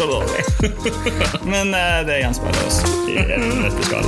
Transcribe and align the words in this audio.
Det 0.00 0.06
så 0.06 0.12
dårlig. 0.12 0.44
men 1.52 1.74
eh, 1.74 1.98
det 2.08 2.14
gjenspeiler 2.22 2.62
oss 2.64 2.78
i 3.04 3.16
dette 3.20 3.82
skal. 3.84 4.06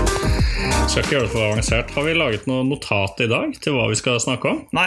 Skal 0.89 1.03
ikke 1.03 1.12
gjøre 1.12 1.27
det 1.27 1.33
for 1.35 1.45
avansert. 1.45 1.91
Har 1.93 2.07
vi 2.07 2.15
laget 2.16 2.47
noe 2.49 2.62
notat 2.65 3.21
i 3.21 3.27
dag 3.29 3.53
til 3.61 3.77
hva 3.77 3.91
vi 3.91 3.99
skal 4.01 4.16
snakke 4.25 4.49
om? 4.55 4.63
Nei. 4.73 4.87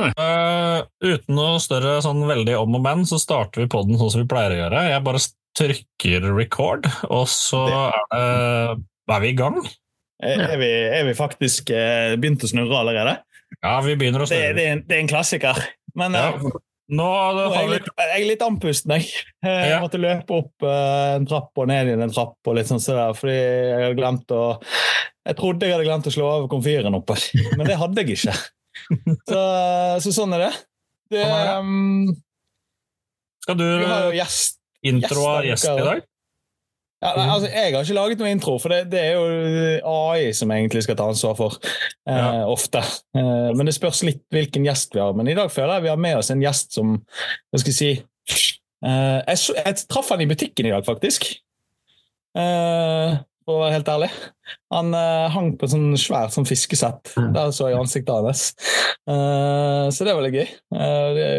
Nei. 0.00 0.08
Uh, 0.16 0.86
uten 1.04 1.36
noe 1.36 1.58
større 1.60 1.98
sånn 2.00 2.24
veldig 2.30 2.54
om 2.62 2.78
og 2.78 2.84
men, 2.86 3.04
så 3.10 3.18
starter 3.20 3.60
vi 3.60 3.68
podden 3.74 4.00
sånn 4.00 4.14
som 4.14 4.22
vi 4.22 4.30
pleier 4.30 4.54
å 4.56 4.58
gjøre. 4.62 4.86
Jeg 4.88 5.04
bare 5.10 5.22
trykker 5.60 6.30
record, 6.32 6.88
og 7.10 7.28
så 7.28 7.60
det, 7.68 8.24
er 9.18 9.22
vi 9.26 9.34
i 9.34 9.36
gang. 9.36 9.60
Er, 10.24 10.46
er, 10.46 10.56
vi, 10.64 10.72
er 10.96 11.06
vi 11.10 11.16
faktisk 11.20 11.74
uh, 11.76 12.16
begynt 12.16 12.48
å 12.48 12.52
snurre 12.54 12.80
allerede? 12.80 13.18
Ja, 13.60 13.76
vi 13.84 14.00
begynner 14.00 14.24
å 14.24 14.32
snurre. 14.32 14.56
det, 14.56 14.64
er 14.64 14.78
en- 14.78 14.84
det 14.88 14.96
er 14.96 15.04
en 15.04 15.12
klassiker. 15.12 15.60
Men 15.92 16.16
Ja. 16.16 16.32
Nå 16.90 17.06
er 17.06 17.54
jeg, 17.54 17.68
litt, 17.70 17.88
jeg 18.00 18.14
er 18.16 18.26
litt 18.26 18.42
andpusten, 18.42 18.94
jeg. 18.96 19.26
Eh, 19.46 19.66
Jeg 19.70 19.82
måtte 19.82 20.00
løpe 20.00 20.38
opp 20.40 20.66
eh, 20.66 21.10
en 21.16 21.28
trapp 21.30 21.60
og 21.62 21.68
ned 21.70 21.90
igjen 21.92 22.02
en 22.06 22.14
trapp, 22.14 22.38
og 22.44 22.56
litt 22.58 22.70
sånn 22.70 22.82
så 22.82 22.96
der, 22.96 23.18
fordi 23.18 23.36
jeg 23.36 23.84
hadde 23.84 23.98
glemt 23.98 24.34
å 24.34 24.42
Jeg 25.28 25.38
trodde 25.38 25.68
jeg 25.68 25.76
hadde 25.76 25.86
glemt 25.86 26.08
å 26.10 26.14
slå 26.14 26.30
av 26.32 26.48
komfyren 26.50 26.98
oppe, 26.98 27.18
men 27.58 27.68
det 27.68 27.78
hadde 27.80 28.02
jeg 28.02 28.18
ikke. 28.18 28.34
Så, 29.28 29.40
så 30.02 30.14
sånn 30.14 30.34
er 30.38 30.46
det. 30.48 30.52
det 31.14 31.26
um, 31.60 32.08
Skal 33.44 33.60
du 33.60 33.66
vi 33.66 34.18
gjest 34.18 34.58
intro 34.86 35.26
av 35.28 35.46
gjest 35.46 35.68
i 35.70 35.84
dag? 35.84 36.06
Ja, 37.00 37.10
nei, 37.16 37.26
altså, 37.32 37.48
Jeg 37.48 37.72
har 37.74 37.84
ikke 37.86 37.96
laget 37.96 38.20
noe 38.20 38.30
intro, 38.34 38.58
for 38.60 38.72
det, 38.74 38.80
det 38.92 39.00
er 39.00 39.14
jo 39.16 39.24
AI 39.88 40.32
som 40.36 40.50
egentlig 40.52 40.82
skal 40.84 40.98
ta 41.00 41.06
ansvar 41.08 41.36
for. 41.38 41.56
Eh, 42.08 42.16
Ja. 42.20 42.44
Ofte. 42.50 42.82
Eh, 43.16 43.50
men 43.56 43.66
det 43.70 43.74
spørs 43.76 44.02
litt 44.04 44.22
hvilken 44.34 44.66
gjest 44.68 44.94
vi 44.96 45.00
har. 45.00 45.14
Men 45.16 45.28
i 45.28 45.36
dag 45.38 45.50
føler 45.52 45.78
jeg 45.78 45.86
vi 45.88 45.92
har 45.94 46.02
med 46.08 46.18
oss 46.20 46.30
en 46.34 46.42
gjest 46.44 46.76
som 46.76 46.98
Hva 47.00 47.62
skal 47.62 47.72
jeg 47.72 47.78
si 47.80 47.90
eh, 48.84 49.18
jeg, 49.26 49.56
jeg 49.56 49.80
traff 49.88 50.12
han 50.12 50.20
i 50.24 50.28
butikken 50.30 50.68
i 50.68 50.74
dag, 50.74 50.84
faktisk. 50.86 51.26
Eh, 52.36 53.16
for 53.48 53.56
å 53.56 53.62
være 53.64 53.78
helt 53.78 53.88
ærlig. 53.90 54.10
Han 54.74 54.92
eh, 54.94 55.30
hang 55.34 55.48
på 55.58 55.66
en 55.66 55.72
sånn 55.72 55.96
svært 55.98 56.34
sånn 56.36 56.46
fiskesett. 56.46 57.14
Der 57.34 57.50
så 57.56 57.70
jeg 57.70 57.80
ansiktet 57.80 58.12
hans. 58.14 58.44
Eh, 59.10 59.86
så 59.90 60.06
det 60.06 60.14
var 60.14 60.22
litt 60.26 60.36
gøy. 60.36 60.46
Eh, 60.76 61.08
det 61.16 61.30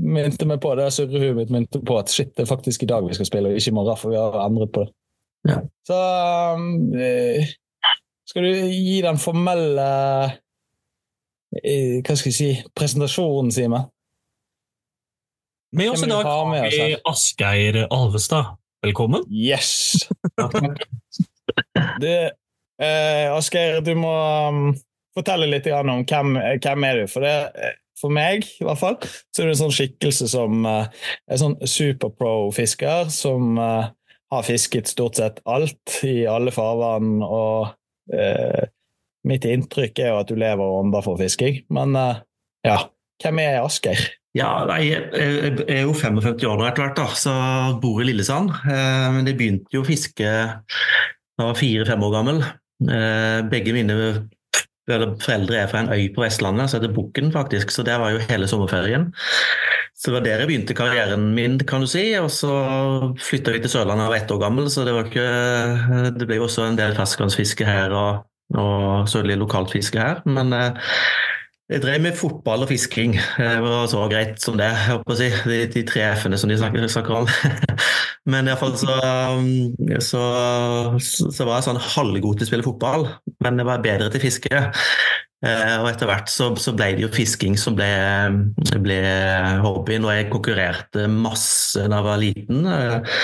minte 0.00 0.46
meg 0.48 0.62
på 0.62 0.72
det 0.78 0.86
surrehuet 0.94 1.36
mitt 1.36 1.52
minte 1.52 1.82
på 1.82 1.98
at 2.00 2.12
shit, 2.12 2.30
det 2.38 2.46
er 2.46 2.52
faktisk 2.54 2.86
i 2.86 2.90
dag 2.94 3.04
vi 3.10 3.18
skal 3.18 3.28
spille, 3.28 3.50
og 3.52 3.58
ikke 3.60 3.74
i 3.74 3.76
morgen, 3.76 3.98
for 4.00 4.14
vi 4.14 4.20
har 4.22 4.38
endret 4.46 4.72
på 4.72 4.86
det. 4.86 4.94
Ja. 5.48 5.60
Så 5.86 5.98
eh, 7.00 7.48
skal 8.28 8.44
du 8.44 8.50
gi 8.68 8.98
den 9.02 9.18
formelle 9.18 9.86
eh, 11.62 12.00
Hva 12.04 12.16
skal 12.18 12.28
jeg 12.28 12.36
si 12.36 12.50
presentasjonen, 12.76 13.50
Simen? 13.54 13.88
Med 15.76 15.92
oss 15.92 16.02
i 16.04 16.10
dag 16.10 16.26
ha 16.26 16.36
har 16.44 16.70
vi? 16.70 16.96
Asgeir 17.06 17.84
Alvestad. 17.94 18.56
Velkommen. 18.82 19.22
Yes! 19.30 20.08
du, 22.02 22.10
eh, 22.82 23.26
Asgeir, 23.30 23.80
du 23.86 23.92
må 23.94 24.14
um, 24.48 24.72
fortelle 25.14 25.46
litt 25.50 25.68
om 25.70 26.02
hvem, 26.02 26.34
hvem 26.64 26.86
er 26.88 27.02
du 27.02 27.12
for 27.12 27.26
det. 27.26 27.36
eh, 27.54 27.76
For 28.00 28.08
meg, 28.08 28.46
i 28.56 28.64
hvert 28.64 28.80
fall, 28.80 28.96
så 29.28 29.42
er 29.42 29.50
du 29.50 29.52
en 29.52 29.60
sånn 29.60 29.74
skikkelse 29.76 30.30
som 30.32 30.64
uh, 30.64 30.86
er 31.28 31.40
sånn 31.42 31.58
superpro-fisker, 31.68 33.10
som 33.12 33.58
eh, 33.60 33.90
har 34.30 34.46
fisket 34.46 34.88
stort 34.90 35.18
sett 35.18 35.40
alt 35.50 35.98
i 36.06 36.22
alle 36.30 36.52
farvann, 36.54 37.18
og 37.26 37.72
eh, 38.14 38.68
mitt 39.26 39.44
inntrykk 39.48 39.98
er 40.00 40.12
jo 40.12 40.20
at 40.22 40.30
du 40.30 40.38
lever 40.38 40.62
og 40.64 40.84
ånder 40.84 41.04
for 41.04 41.18
fisking. 41.20 41.62
Men 41.74 41.96
eh, 41.98 42.22
ja, 42.68 42.78
hvem 43.24 43.42
er 43.42 43.60
Asgeir? 43.64 44.06
Ja, 44.38 44.62
nei, 44.68 44.84
jeg 44.86 45.64
er 45.66 45.80
jo 45.82 45.94
55 45.98 46.44
år 46.46 46.60
nå 46.60 46.66
etter 46.68 46.84
hvert, 46.86 46.98
da, 47.00 47.08
så 47.18 47.32
bor 47.82 47.98
i 47.98 48.06
Lillesand. 48.06 48.52
Eh, 48.62 49.06
Men 49.16 49.26
jeg 49.26 49.38
begynte 49.40 49.74
jo 49.74 49.82
å 49.82 49.88
fiske 49.88 50.28
da 50.30 51.40
jeg 51.40 51.48
var 51.48 51.58
fire-fem 51.58 52.04
år 52.06 52.12
gammel. 52.14 52.38
Eh, 52.86 53.40
Begge 53.50 53.74
mine 53.74 53.96
eller 54.94 55.16
foreldre 55.22 55.62
er 55.62 55.70
fra 55.70 55.84
en 55.84 55.92
øy 55.92 56.08
på 56.14 56.24
Vestlandet 56.24 56.70
så 56.70 56.78
heter 56.78 56.94
Bukken, 56.94 57.32
faktisk, 57.34 57.70
så 57.74 57.84
der 57.86 58.00
var 58.02 58.14
jo 58.14 58.22
hele 58.30 58.48
sommerferien. 58.50 59.10
Så 60.00 60.08
det 60.08 60.16
var 60.16 60.24
der 60.24 60.42
jeg 60.42 60.48
begynte 60.48 60.76
karrieren 60.76 61.26
min, 61.36 61.58
kan 61.68 61.84
du 61.84 61.88
si. 61.90 62.06
Og 62.16 62.30
så 62.32 62.50
flytta 63.20 63.52
vi 63.52 63.60
til 63.60 63.72
Sørlandet 63.74 64.06
jeg 64.06 64.12
var 64.14 64.20
ett 64.22 64.34
år 64.34 64.40
gammel, 64.40 64.70
så 64.72 64.86
det, 64.88 64.94
var 64.96 65.10
ikke, 65.10 65.26
det 66.16 66.28
ble 66.28 66.40
jo 66.40 66.46
også 66.46 66.64
en 66.70 66.78
del 66.78 66.96
ferskvannsfiske 66.96 67.66
her 67.68 67.92
og, 67.92 68.22
og 68.56 69.10
sørlig 69.12 69.36
lokalt 69.42 69.74
fiske 69.76 70.00
her. 70.00 70.22
Men 70.24 70.54
eh, 70.56 70.94
jeg 71.70 71.82
drev 71.84 72.02
med 72.02 72.16
fotball 72.18 72.64
og 72.64 72.70
fisking. 72.72 73.14
Det 73.38 73.50
var 73.62 73.86
så 73.90 74.02
greit 74.10 74.40
som 74.42 74.56
det, 74.58 74.70
si. 75.18 75.28
De, 75.46 75.58
de 75.70 75.84
tre 75.86 76.02
F-ene 76.16 76.38
som 76.40 76.50
de 76.50 76.58
snakker, 76.58 76.86
snakker 76.90 77.20
om. 77.22 77.28
Men 78.30 78.50
iallfall 78.50 78.74
så, 78.78 78.96
um, 79.38 79.70
så, 80.02 80.22
så 80.98 81.46
var 81.46 81.56
jeg 81.60 81.68
sånn 81.70 81.80
halvgod 81.94 82.38
til 82.40 82.46
å 82.46 82.50
spille 82.50 82.66
fotball, 82.66 83.06
men 83.42 83.56
jeg 83.62 83.66
var 83.66 83.80
bedre 83.82 84.10
til 84.12 84.22
fiske. 84.22 84.60
Eh, 85.40 85.76
Og 85.80 85.86
etter 85.88 86.10
hvert 86.10 86.28
så, 86.28 86.50
så 86.60 86.74
ble 86.76 86.90
det 86.98 87.06
jo 87.06 87.08
fisking 87.14 87.56
som 87.58 87.78
ble, 87.78 87.88
ble 88.84 88.98
hobbyen, 89.64 90.04
og 90.04 90.12
jeg 90.18 90.28
konkurrerte 90.32 91.06
masse 91.10 91.86
da 91.88 92.02
jeg 92.02 92.08
var 92.10 92.20
liten. 92.20 92.60
eh, 92.68 93.16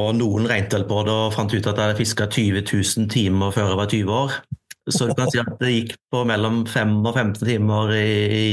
Og 0.00 0.14
noen 0.16 0.48
regnet 0.48 0.72
vel 0.78 0.86
på 0.88 1.02
det 1.04 1.12
og 1.12 1.34
fant 1.36 1.52
ut 1.52 1.60
at 1.60 1.74
jeg 1.76 1.84
hadde 1.84 1.98
fiska 2.00 2.30
20 2.32 2.64
000 2.64 3.10
timer 3.12 3.52
før 3.54 3.74
jeg 3.74 3.80
var 3.82 3.92
20 3.92 4.16
år. 4.22 4.40
Så 4.88 5.06
du 5.10 5.14
kan 5.16 5.28
si 5.30 5.40
at 5.40 5.50
det 5.60 5.72
gikk 5.74 5.96
på 6.12 6.22
mellom 6.28 6.62
5 6.68 6.94
og 7.04 7.12
15 7.12 7.44
timer 7.44 7.92
i, 7.92 8.06
i, 8.26 8.46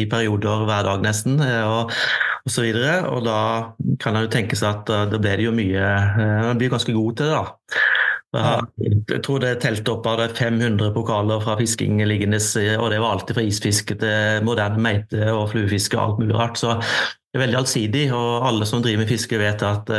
i 0.00 0.04
perioder 0.10 0.64
hver 0.68 0.86
dag 0.86 1.02
nesten, 1.04 1.36
eh, 1.44 1.64
og, 1.68 1.92
og 2.44 2.54
så 2.54 2.64
videre. 2.64 3.02
Og 3.10 3.24
da 3.26 3.40
kan 4.00 4.16
en 4.16 4.30
tenke 4.32 4.56
seg 4.56 4.70
at 4.70 4.94
eh, 4.94 5.04
da 5.12 5.20
ble 5.20 5.36
det 5.40 5.48
jo 5.48 5.52
mye 5.54 5.82
eh, 5.84 6.40
Man 6.48 6.60
blir 6.60 6.72
ganske 6.72 6.94
god 6.96 7.20
til 7.20 7.28
det, 7.28 7.42
da. 7.42 7.82
Jeg 8.34 9.20
tror 9.22 9.44
det 9.44 9.52
telte 9.62 9.92
opp 9.92 10.08
av 10.10 10.16
det 10.18 10.32
500 10.34 10.88
pokaler 10.96 11.42
fra 11.44 11.54
fisking 11.60 12.00
liggende, 12.02 12.40
og 12.80 12.88
det 12.90 12.98
var 12.98 13.12
alltid 13.14 13.36
fra 13.36 13.44
isfiske 13.46 13.94
til 14.00 14.48
moderne 14.48 14.82
meite 14.82 15.28
og 15.30 15.52
fluefiske 15.52 15.94
og 15.94 16.02
alt 16.02 16.24
mulig 16.24 16.40
rart. 16.40 16.58
Så 16.58 16.74
det 16.80 17.38
er 17.38 17.44
veldig 17.44 17.60
allsidig, 17.60 18.08
og 18.16 18.48
alle 18.48 18.66
som 18.66 18.82
driver 18.82 19.04
med 19.04 19.12
fiske 19.12 19.38
vet 19.38 19.62
at 19.62 19.94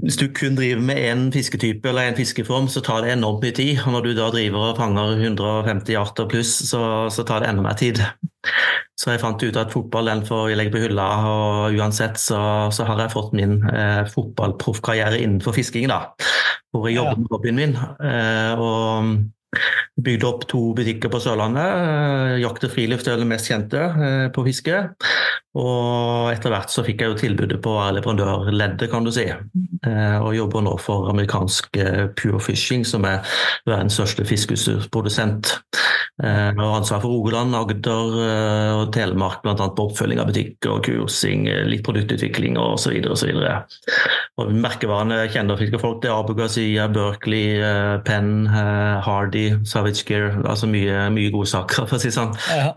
hvis 0.00 0.16
du 0.16 0.30
kun 0.32 0.54
driver 0.56 0.80
med 0.80 0.96
én 0.96 1.26
fisketype 1.34 1.88
eller 1.88 2.08
én 2.08 2.16
fiskeform, 2.16 2.70
så 2.72 2.80
tar 2.80 3.02
det 3.04 3.12
enormt 3.12 3.42
mye 3.44 3.52
tid. 3.56 3.82
Og 3.84 3.92
når 3.92 4.06
du 4.06 4.12
da 4.16 4.30
driver 4.32 4.70
og 4.70 4.78
fanger 4.80 5.18
150 5.18 5.98
arter 6.00 6.28
pluss, 6.30 6.54
så, 6.70 6.82
så 7.12 7.24
tar 7.28 7.42
det 7.42 7.50
enda 7.50 7.66
mer 7.66 7.76
tid. 7.76 8.00
Så 8.96 9.10
jeg 9.12 9.20
fant 9.20 9.42
ut 9.42 9.58
at 9.58 9.72
fotball 9.74 10.08
den 10.08 10.24
får 10.26 10.48
jeg 10.52 10.58
legge 10.60 10.72
på 10.76 10.82
hylla, 10.84 11.06
og 11.26 11.76
uansett 11.76 12.20
så, 12.22 12.40
så 12.72 12.86
har 12.86 13.00
jeg 13.02 13.14
fått 13.14 13.32
min 13.36 13.58
eh, 13.68 14.02
fotballproffkarriere 14.08 15.20
innenfor 15.20 15.56
fisking, 15.56 15.88
da. 15.90 16.12
Hvor 16.72 16.88
jeg 16.88 17.00
jobber 17.00 17.20
med 17.20 17.32
hobbyen 17.34 17.58
min. 17.58 17.74
Eh, 17.76 18.60
og 18.62 19.12
bygde 20.00 20.26
opp 20.28 20.46
to 20.48 20.72
butikker 20.76 21.12
på 21.12 21.20
Sørlandet. 21.20 21.68
Eh, 21.68 22.40
Jakt 22.42 22.64
og 22.64 22.72
friluft 22.72 23.08
er 23.10 23.20
det 23.20 23.28
mest 23.28 23.50
kjente 23.50 23.82
eh, 23.92 24.26
på 24.32 24.44
fiske. 24.46 24.84
Og 25.52 26.30
etter 26.32 26.48
hvert 26.54 26.72
så 26.72 26.80
fikk 26.86 27.02
jeg 27.02 27.12
jo 27.12 27.18
tilbudet 27.20 27.58
på 27.60 27.74
leverandørleddet, 27.98 28.88
kan 28.88 29.04
du 29.04 29.12
si. 29.12 29.26
Eh, 29.28 30.16
og 30.16 30.32
jobber 30.36 30.64
nå 30.64 30.78
for 30.80 31.10
amerikansk 31.12 31.76
Pure 32.16 32.40
Fishing, 32.40 32.86
som 32.88 33.04
er 33.08 33.20
verdens 33.68 33.98
største 34.00 34.24
fiskeutstyrsprodusent. 34.28 35.58
Og 36.22 36.60
ansvar 36.76 37.00
for 37.02 37.10
Rogaland, 37.10 37.54
Agder 37.56 38.12
og 38.76 38.90
Telemark, 38.94 39.40
bl.a. 39.42 39.54
på 39.56 39.86
oppfølging 39.88 40.20
av 40.22 40.28
butikker, 40.28 40.82
kursing, 40.84 41.48
litt 41.66 41.82
produktutvikling 41.86 42.58
osv. 42.60 43.00
osv. 43.10 43.32
Merkevarene 44.52 45.24
kjenner 45.32 45.58
fiskefolk. 45.58 46.02
Det 46.04 46.12
er 46.12 46.20
Abu 46.20 46.36
Gazia, 46.38 46.86
Berkeley, 46.92 47.58
Penn, 48.06 48.46
eh, 48.46 49.02
Savage 49.68 50.06
Gear. 50.08 50.38
Altså 50.44 50.68
mye, 50.70 51.08
mye 51.14 51.32
gode 51.34 51.50
saker, 51.52 51.84
for 51.88 51.98
å 51.98 52.02
si 52.02 52.10
det 52.10 52.18
sånn. 52.18 52.34
Ja. 52.52 52.72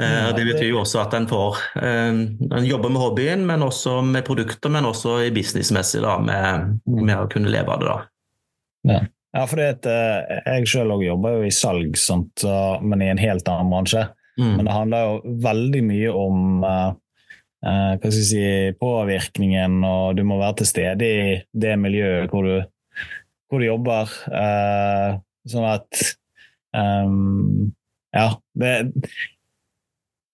Ja, 0.00 0.30
Det 0.32 0.46
betyr 0.46 0.68
jo 0.70 0.78
også 0.80 1.00
at 1.02 1.12
en 1.18 1.26
får 1.28 1.58
eh, 1.76 2.20
En 2.56 2.64
jobber 2.64 2.92
med 2.94 3.02
hobbyen, 3.02 3.42
men 3.44 3.64
også 3.66 3.98
med 4.06 4.22
produkter, 4.24 4.72
men 4.72 4.86
også 4.88 5.18
i 5.26 5.32
businessmessig 5.34 6.00
da, 6.04 6.14
med, 6.22 6.78
med 6.86 7.16
å 7.18 7.26
kunne 7.28 7.50
leve 7.52 7.74
av 7.74 7.82
det. 7.82 7.90
da. 7.90 9.00
Ja, 9.34 9.42
for 9.50 9.60
jeg 9.60 10.70
sjøl 10.70 10.94
jobber 11.04 11.36
jo 11.36 11.44
i 11.46 11.52
salg, 11.54 11.98
sånt, 12.00 12.46
men 12.80 13.04
i 13.04 13.10
en 13.12 13.20
helt 13.20 13.50
annen 13.50 13.70
bransje. 13.70 14.06
Mm. 14.40 14.56
Men 14.56 14.64
det 14.64 14.74
handler 14.74 15.06
jo 15.06 15.36
veldig 15.44 15.82
mye 15.86 16.12
om 16.16 16.64
eh, 16.64 16.90
hva 17.60 17.98
skal 18.00 18.16
jeg 18.16 18.28
si, 18.30 18.44
påvirkningen, 18.80 19.80
og 19.84 20.16
du 20.16 20.24
må 20.26 20.40
være 20.40 20.60
til 20.62 20.70
stede 20.70 21.08
i 21.08 21.34
det 21.52 21.74
miljøet 21.80 22.32
hvor 22.32 22.46
du, 22.46 22.56
hvor 23.50 23.60
du 23.60 23.68
jobber. 23.68 24.14
Sånn 25.52 25.68
at 25.68 26.02
um, 26.76 27.70
Ja. 28.16 28.32
Det, 28.58 28.72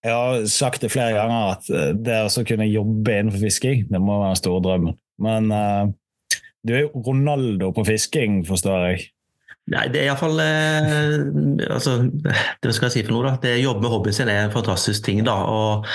jeg 0.05 0.13
har 0.13 0.45
sagt 0.49 0.81
det 0.81 0.89
flere 0.93 1.13
ganger 1.17 1.57
at 1.57 1.67
det 2.01 2.17
å 2.25 2.45
kunne 2.47 2.69
jobbe 2.69 3.13
innenfor 3.13 3.43
fisking, 3.43 3.85
det 3.91 4.01
må 4.01 4.21
være 4.21 4.33
den 4.33 4.39
store 4.39 4.63
drømmen. 4.65 4.97
Men 5.21 5.51
uh, 5.51 5.89
du 6.65 6.73
er 6.75 6.85
jo 6.85 7.03
Ronaldo 7.05 7.71
på 7.75 7.85
fisking, 7.87 8.41
forstår 8.47 8.87
jeg. 8.91 9.07
Nei, 9.67 9.83
det 9.91 9.99
er 9.99 10.05
iallfall 10.07 10.39
eh, 10.39 11.65
altså, 11.75 11.97
Det 12.63 12.71
skal 12.71 12.87
jeg 12.87 12.93
si 12.93 13.01
for 13.03 13.17
noe, 13.17 13.25
da. 13.25 13.33
Det 13.43 13.51
å 13.57 13.63
jobbe 13.65 13.83
med 13.83 13.91
hobbyen 13.91 14.15
sin 14.15 14.31
er 14.31 14.45
en 14.45 14.53
fantastisk 14.53 15.03
ting. 15.03 15.25
da, 15.27 15.35
og 15.43 15.87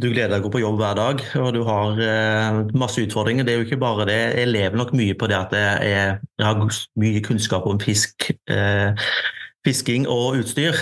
Du 0.00 0.08
gleder 0.08 0.32
deg 0.32 0.40
å 0.40 0.46
gå 0.46 0.54
på 0.56 0.62
jobb 0.62 0.78
hver 0.80 0.96
dag, 0.96 1.24
og 1.42 1.50
du 1.56 1.60
har 1.68 2.00
eh, 2.04 2.60
masse 2.80 3.04
utfordringer. 3.04 3.44
Det 3.44 3.54
er 3.54 3.60
jo 3.60 3.68
ikke 3.68 3.82
bare 3.82 4.08
det. 4.08 4.20
Jeg 4.38 4.52
lever 4.52 4.80
nok 4.80 4.94
mye 4.96 5.16
på 5.18 5.28
det 5.28 5.36
at 5.36 5.58
jeg, 5.58 6.16
jeg 6.40 6.46
har 6.46 6.62
mye 7.04 7.24
kunnskap 7.26 7.68
om 7.68 7.80
fisk. 7.82 8.30
Eh, 8.48 9.10
fisking 9.66 10.06
og 10.08 10.38
utstyr. 10.38 10.76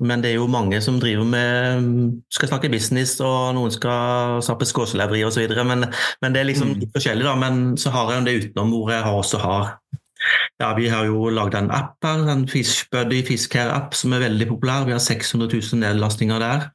Men 0.00 0.22
det 0.22 0.30
er 0.30 0.38
jo 0.38 0.46
mange 0.50 0.78
som 0.84 1.00
driver 1.02 1.26
med 1.26 1.88
skal 2.30 2.52
snakke 2.52 2.70
business, 2.70 3.16
og 3.24 3.54
noen 3.56 3.74
skal 3.74 4.38
snappe 4.44 4.68
skåseleveri 4.68 5.24
osv. 5.26 5.48
Men, 5.66 5.88
men 6.22 6.34
det 6.34 6.42
er 6.42 6.50
liksom 6.52 6.76
litt 6.78 6.94
forskjellig, 6.94 7.26
da. 7.26 7.34
Men 7.40 7.74
så 7.80 7.90
har 7.94 8.14
jeg 8.14 8.28
det 8.28 8.36
utenom 8.44 8.70
hvor 8.74 8.92
jeg 8.94 9.02
også 9.02 9.42
har 9.42 9.72
ja, 10.60 10.74
Vi 10.76 10.88
har 10.90 11.06
jo 11.08 11.30
lagd 11.30 11.56
en 11.58 11.70
app 11.74 11.96
her, 12.04 12.26
en 12.32 12.46
Fishbuddy 12.50 13.22
Fiskare-app 13.26 13.94
som 13.94 14.14
er 14.16 14.26
veldig 14.26 14.50
populær. 14.50 14.86
Vi 14.88 14.96
har 14.96 15.02
600 15.02 15.50
000 15.52 15.82
nedlastinger 15.84 16.42
der. 16.42 16.70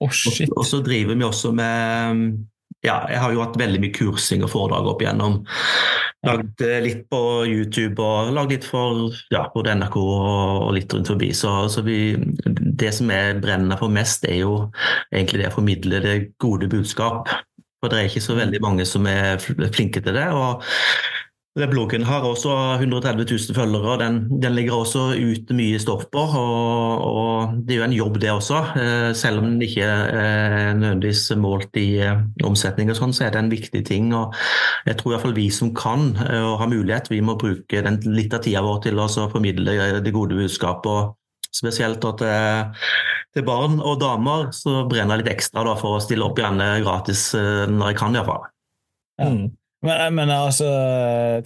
Oh, 0.00 0.10
shit. 0.10 0.50
Og 0.54 0.66
så 0.66 0.82
driver 0.84 1.18
vi 1.18 1.26
også 1.26 1.52
med 1.52 2.38
ja, 2.86 3.00
jeg 3.10 3.18
har 3.18 3.32
jo 3.34 3.40
hatt 3.42 3.56
veldig 3.58 3.80
mye 3.82 3.94
kursing 3.94 4.44
og 4.46 4.52
foredrag 4.52 4.86
opp 4.86 5.00
igjennom. 5.02 5.40
Lagd 6.26 6.62
eh, 6.62 6.78
litt 6.84 7.00
på 7.10 7.20
YouTube 7.48 8.02
og 8.02 8.30
lagd 8.36 8.54
litt 8.54 8.66
for 8.66 9.08
ja, 9.34 9.48
både 9.54 9.74
NRK 9.80 9.96
og 9.98 10.70
litt 10.76 10.94
rundt 10.94 11.10
forbi. 11.10 11.32
Så, 11.34 11.50
så 11.74 11.82
vi, 11.86 12.14
det 12.46 12.92
som 12.94 13.10
jeg 13.10 13.40
brenner 13.42 13.80
for 13.80 13.90
mest, 13.90 14.28
er 14.30 14.44
jo 14.44 14.54
egentlig 15.10 15.42
det 15.42 15.50
å 15.50 15.56
formidle 15.56 16.02
det 16.04 16.16
gode 16.42 16.70
budskap. 16.70 17.30
For 17.82 17.90
det 17.90 17.98
er 17.98 18.10
ikke 18.10 18.22
så 18.22 18.38
veldig 18.38 18.62
mange 18.62 18.86
som 18.86 19.06
er 19.10 19.42
flinke 19.42 20.02
til 20.02 20.14
det. 20.14 20.28
og 20.30 20.62
Bloggen 21.56 22.04
har 22.06 22.22
også 22.22 22.52
130 22.78 23.24
000 23.26 23.54
følgere, 23.56 23.94
og 23.94 23.98
den, 23.98 24.18
den 24.42 24.54
ligger 24.54 24.76
også 24.76 25.16
ut 25.16 25.50
mye 25.56 25.78
stoff 25.82 26.04
på. 26.12 26.20
Og, 26.38 27.02
og, 27.02 27.56
Det 27.66 27.74
er 27.74 27.78
jo 27.80 27.84
en 27.88 27.96
jobb, 27.96 28.20
det 28.20 28.30
også. 28.30 28.60
Eh, 28.78 29.14
selv 29.16 29.38
om 29.38 29.44
den 29.44 29.62
ikke 29.62 29.82
er 29.82 30.74
nødvendigvis 30.78 31.32
målt 31.36 31.76
i 31.76 31.98
eh, 32.04 32.22
omsetning, 32.46 32.92
og 32.92 32.98
sånn, 33.00 33.14
så 33.16 33.26
er 33.26 33.34
det 33.34 33.42
en 33.42 33.50
viktig 33.50 33.82
ting. 33.88 34.12
og 34.14 34.36
Jeg 34.86 35.00
tror 35.00 35.16
iallfall 35.16 35.34
vi 35.34 35.48
som 35.50 35.74
kan 35.74 36.12
eh, 36.28 36.44
og 36.44 36.60
har 36.62 36.70
mulighet, 36.70 37.10
vi 37.10 37.20
må 37.24 37.38
bruke 37.40 37.82
den, 37.82 38.00
litt 38.06 38.34
av 38.36 38.44
tida 38.44 38.62
vår 38.62 38.84
til 38.86 39.02
å 39.02 39.08
formidle 39.32 40.00
det 40.04 40.14
gode 40.14 40.38
budskapet. 40.38 40.86
og 40.86 41.48
Spesielt 41.48 42.04
at 42.04 42.22
til, 43.34 43.44
barn 43.46 43.80
og 43.80 43.98
damer 44.02 44.52
så 44.54 44.84
brenner 44.86 45.16
jeg 45.16 45.24
litt 45.24 45.38
ekstra 45.38 45.64
da, 45.66 45.74
for 45.80 45.96
å 45.96 46.02
stille 46.04 46.26
opp 46.26 46.38
gjerne 46.38 46.76
gratis 46.84 47.32
når 47.34 47.90
jeg 47.90 47.98
kan. 47.98 48.14
I 48.14 48.20
hvert 48.20 48.30
fall. 48.30 48.52
Mm. 49.18 49.48
Men, 49.86 50.14
men, 50.16 50.30
altså, 50.34 50.66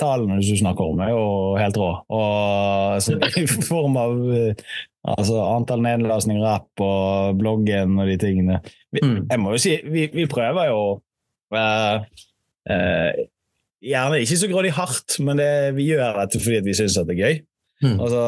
tallene 0.00 0.38
du 0.40 0.55
snakker 0.56 0.88
om, 0.94 1.00
er 1.05 1.11
jo 1.12 1.25
helt 1.61 1.76
rå. 1.76 1.90
Og 2.08 2.29
altså, 2.96 3.19
I 3.43 3.44
form 3.50 3.99
av 4.00 4.14
altså, 5.02 5.37
antall 5.44 5.84
nedlastninger, 5.84 6.46
app 6.49 6.84
og 6.84 7.37
bloggen 7.40 7.99
og 8.00 8.08
de 8.08 8.17
tingene. 8.23 8.61
Vi, 8.93 9.05
mm. 9.05 9.19
Jeg 9.31 9.43
må 9.43 9.52
jo 9.55 9.62
si, 9.62 9.76
vi, 9.84 10.06
vi 10.14 10.29
prøver 10.31 10.70
jo 10.73 10.82
uh, 11.56 11.96
uh, 12.70 13.23
Gjerne 13.82 14.20
ikke 14.23 14.38
så 14.38 14.46
grådig 14.46 14.70
hardt, 14.76 15.17
men 15.26 15.40
det, 15.40 15.49
vi 15.75 15.88
gjør 15.88 16.20
dette 16.20 16.38
fordi 16.38 16.61
vi 16.62 16.75
syns 16.79 17.00
det 17.02 17.17
er 17.17 17.19
gøy. 17.19 17.40
Mm. 17.82 17.96
Altså, 17.99 18.20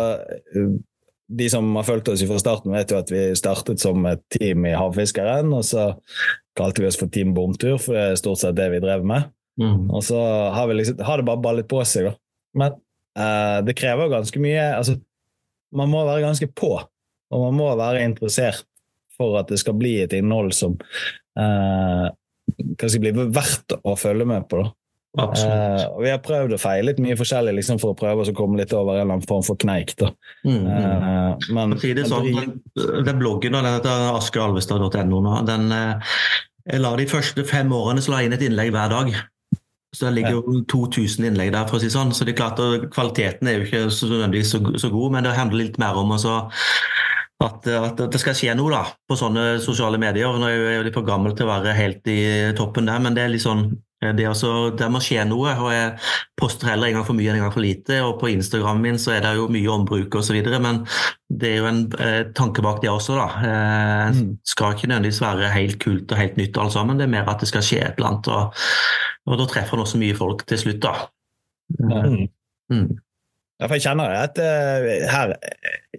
de 1.38 1.46
som 1.50 1.68
har 1.78 1.86
fulgt 1.86 2.10
oss 2.10 2.24
fra 2.26 2.40
starten, 2.42 2.74
vet 2.74 2.90
jo 2.90 2.98
at 2.98 3.12
vi 3.14 3.22
startet 3.38 3.82
som 3.82 4.02
et 4.10 4.24
team 4.34 4.66
i 4.66 4.74
Havfiskeren. 4.74 5.52
Og 5.54 5.62
så 5.68 5.92
kalte 6.58 6.82
vi 6.82 6.88
oss 6.90 6.98
for 6.98 7.12
Team 7.12 7.36
Bomtur, 7.36 7.78
for 7.78 7.94
det 7.94 8.02
er 8.02 8.18
stort 8.18 8.42
sett 8.42 8.58
det 8.58 8.66
vi 8.74 8.82
drev 8.82 9.06
med. 9.06 9.30
Mm. 9.60 9.90
Og 9.90 10.02
så 10.04 10.18
har, 10.54 10.72
liksom, 10.74 11.00
har, 11.06 11.20
det 11.20 11.28
bare 11.28 11.42
ballet 11.42 11.68
på 11.70 11.80
seg, 11.86 12.10
da. 12.10 12.14
Men 12.58 12.76
eh, 13.18 13.58
det 13.66 13.76
krever 13.78 14.10
ganske 14.12 14.40
mye 14.42 14.64
altså, 14.76 14.96
Man 15.74 15.90
må 15.90 16.04
være 16.06 16.22
ganske 16.22 16.48
på, 16.54 16.72
og 16.78 17.44
man 17.48 17.56
må 17.58 17.72
være 17.78 18.04
interessert 18.06 18.66
for 19.14 19.38
at 19.40 19.50
det 19.50 19.60
skal 19.62 19.76
bli 19.78 19.96
et 20.02 20.14
innhold 20.14 20.52
som 20.54 20.74
uh, 21.38 22.06
skal 22.78 22.96
blir 23.02 23.14
verdt 23.34 23.76
å 23.82 23.94
følge 23.98 24.26
med 24.26 24.46
på. 24.50 24.62
da. 24.62 24.72
Uh, 25.14 26.00
vi 26.02 26.10
har 26.10 26.22
prøvd 26.22 26.56
å 26.56 26.58
feile 26.58 26.88
litt 26.88 27.02
mye 27.02 27.18
forskjellig 27.18 27.54
liksom, 27.60 27.78
for 27.82 27.94
å 27.94 27.98
prøve 27.98 28.26
å 28.26 28.34
komme 28.34 28.58
litt 28.58 28.74
over 28.74 28.96
en 28.96 29.04
eller 29.04 29.18
annen 29.18 29.28
form 29.30 29.44
for 29.46 29.58
kneik. 29.58 29.94
Da. 30.00 30.10
Mm, 30.46 30.64
Eh, 30.66 31.52
men, 31.54 31.76
det 31.78 32.06
sånn, 32.10 32.26
den, 32.34 32.56
den 33.06 33.20
bloggen 33.22 33.54
den 33.54 33.70
heter 33.70 34.08
askeralvestad.no. 34.14 35.20
Den, 35.46 35.70
jeg 36.64 36.82
la 36.82 36.94
De 36.98 37.06
første 37.10 37.46
fem 37.46 37.70
årene 37.74 38.02
så 38.02 38.14
la 38.14 38.22
jeg 38.22 38.30
inn 38.30 38.38
et 38.38 38.46
innlegg 38.46 38.74
hver 38.74 38.90
dag. 38.94 39.14
Så 39.94 40.08
det 40.08 40.14
ligger 40.16 40.40
jo 40.40 40.60
2000 40.70 41.28
innlegg 41.28 41.52
der, 41.54 41.68
for 41.70 41.78
å 41.78 41.82
si 41.82 41.90
sånn. 41.92 42.10
Så 42.14 42.26
det 42.26 42.34
er 42.34 42.40
klart 42.42 42.60
at 42.62 42.88
kvaliteten 42.94 43.50
er 43.50 43.60
jo 43.60 43.68
ikke 43.68 43.84
så, 43.94 44.10
så, 44.10 44.62
så 44.82 44.90
god, 44.90 45.14
men 45.14 45.26
det 45.26 45.36
handler 45.38 45.62
litt 45.62 45.78
mer 45.82 45.98
om 46.00 46.14
at, 46.14 47.68
at, 47.68 48.02
det 48.10 48.20
skal 48.22 48.36
skje 48.38 48.56
noe 48.58 48.72
da, 48.72 48.82
på 49.06 49.18
sånne 49.18 49.46
sosiale 49.62 50.00
medier. 50.02 50.34
Nå 50.34 50.50
er 50.50 50.58
jeg 50.58 50.78
jo 50.80 50.86
litt 50.88 50.98
for 50.98 51.06
gammel 51.06 51.36
til 51.36 51.46
å 51.46 51.52
være 51.52 51.76
helt 51.78 52.10
i 52.10 52.20
toppen 52.58 52.90
der, 52.90 53.02
men 53.04 53.16
det 53.16 53.24
er 53.24 53.34
litt 53.34 53.46
sånn 53.46 53.68
det, 54.12 54.26
også, 54.28 54.74
det 54.78 54.88
må 54.92 55.00
skje 55.02 55.24
noe. 55.28 55.54
og 55.56 55.70
Jeg 55.72 55.92
poster 56.38 56.70
heller 56.70 56.90
en 56.90 56.98
gang 56.98 57.06
for 57.06 57.16
mye 57.16 57.30
enn 57.32 57.38
en 57.38 57.46
gang 57.46 57.54
for 57.54 57.64
lite. 57.64 58.00
og 58.04 58.18
På 58.20 58.30
Instagram 58.32 58.82
min 58.84 59.00
så 59.00 59.14
er 59.16 59.24
det 59.24 59.34
jo 59.38 59.48
mye 59.52 59.70
ombruk 59.72 60.18
osv., 60.20 60.40
men 60.64 60.82
det 61.32 61.50
er 61.50 61.62
jo 61.62 61.70
en 61.70 61.80
eh, 61.98 62.20
tanke 62.36 62.62
bak 62.62 62.82
det 62.82 62.92
også. 62.92 63.16
da. 63.18 63.28
Eh, 63.48 64.18
mm. 64.20 64.34
skal 64.44 64.76
ikke 64.76 64.90
nødvendigvis 64.90 65.22
være 65.24 65.54
helt 65.54 65.80
kult 65.82 66.12
og 66.12 66.20
helt 66.20 66.36
nytt, 66.40 66.60
alt 66.60 66.76
sammen. 66.76 67.00
Det 67.00 67.08
er 67.08 67.14
mer 67.16 67.32
at 67.32 67.40
det 67.40 67.50
skal 67.50 67.64
skje 67.64 67.80
et 67.82 67.98
eller 67.98 68.12
annet. 68.12 68.28
og, 68.28 68.66
og 69.26 69.40
Da 69.40 69.48
treffer 69.50 69.78
en 69.78 69.86
også 69.86 70.02
mye 70.02 70.18
folk 70.18 70.46
til 70.46 70.60
slutt. 70.60 70.82
da. 70.84 70.94
Mm. 71.80 72.28
Mm. 72.72 72.92
Ja, 73.60 73.68
for 73.68 73.78
jeg 73.78 73.84
kjenner 73.86 74.12
at 74.18 74.38
uh, 74.42 74.86
her 75.08 75.34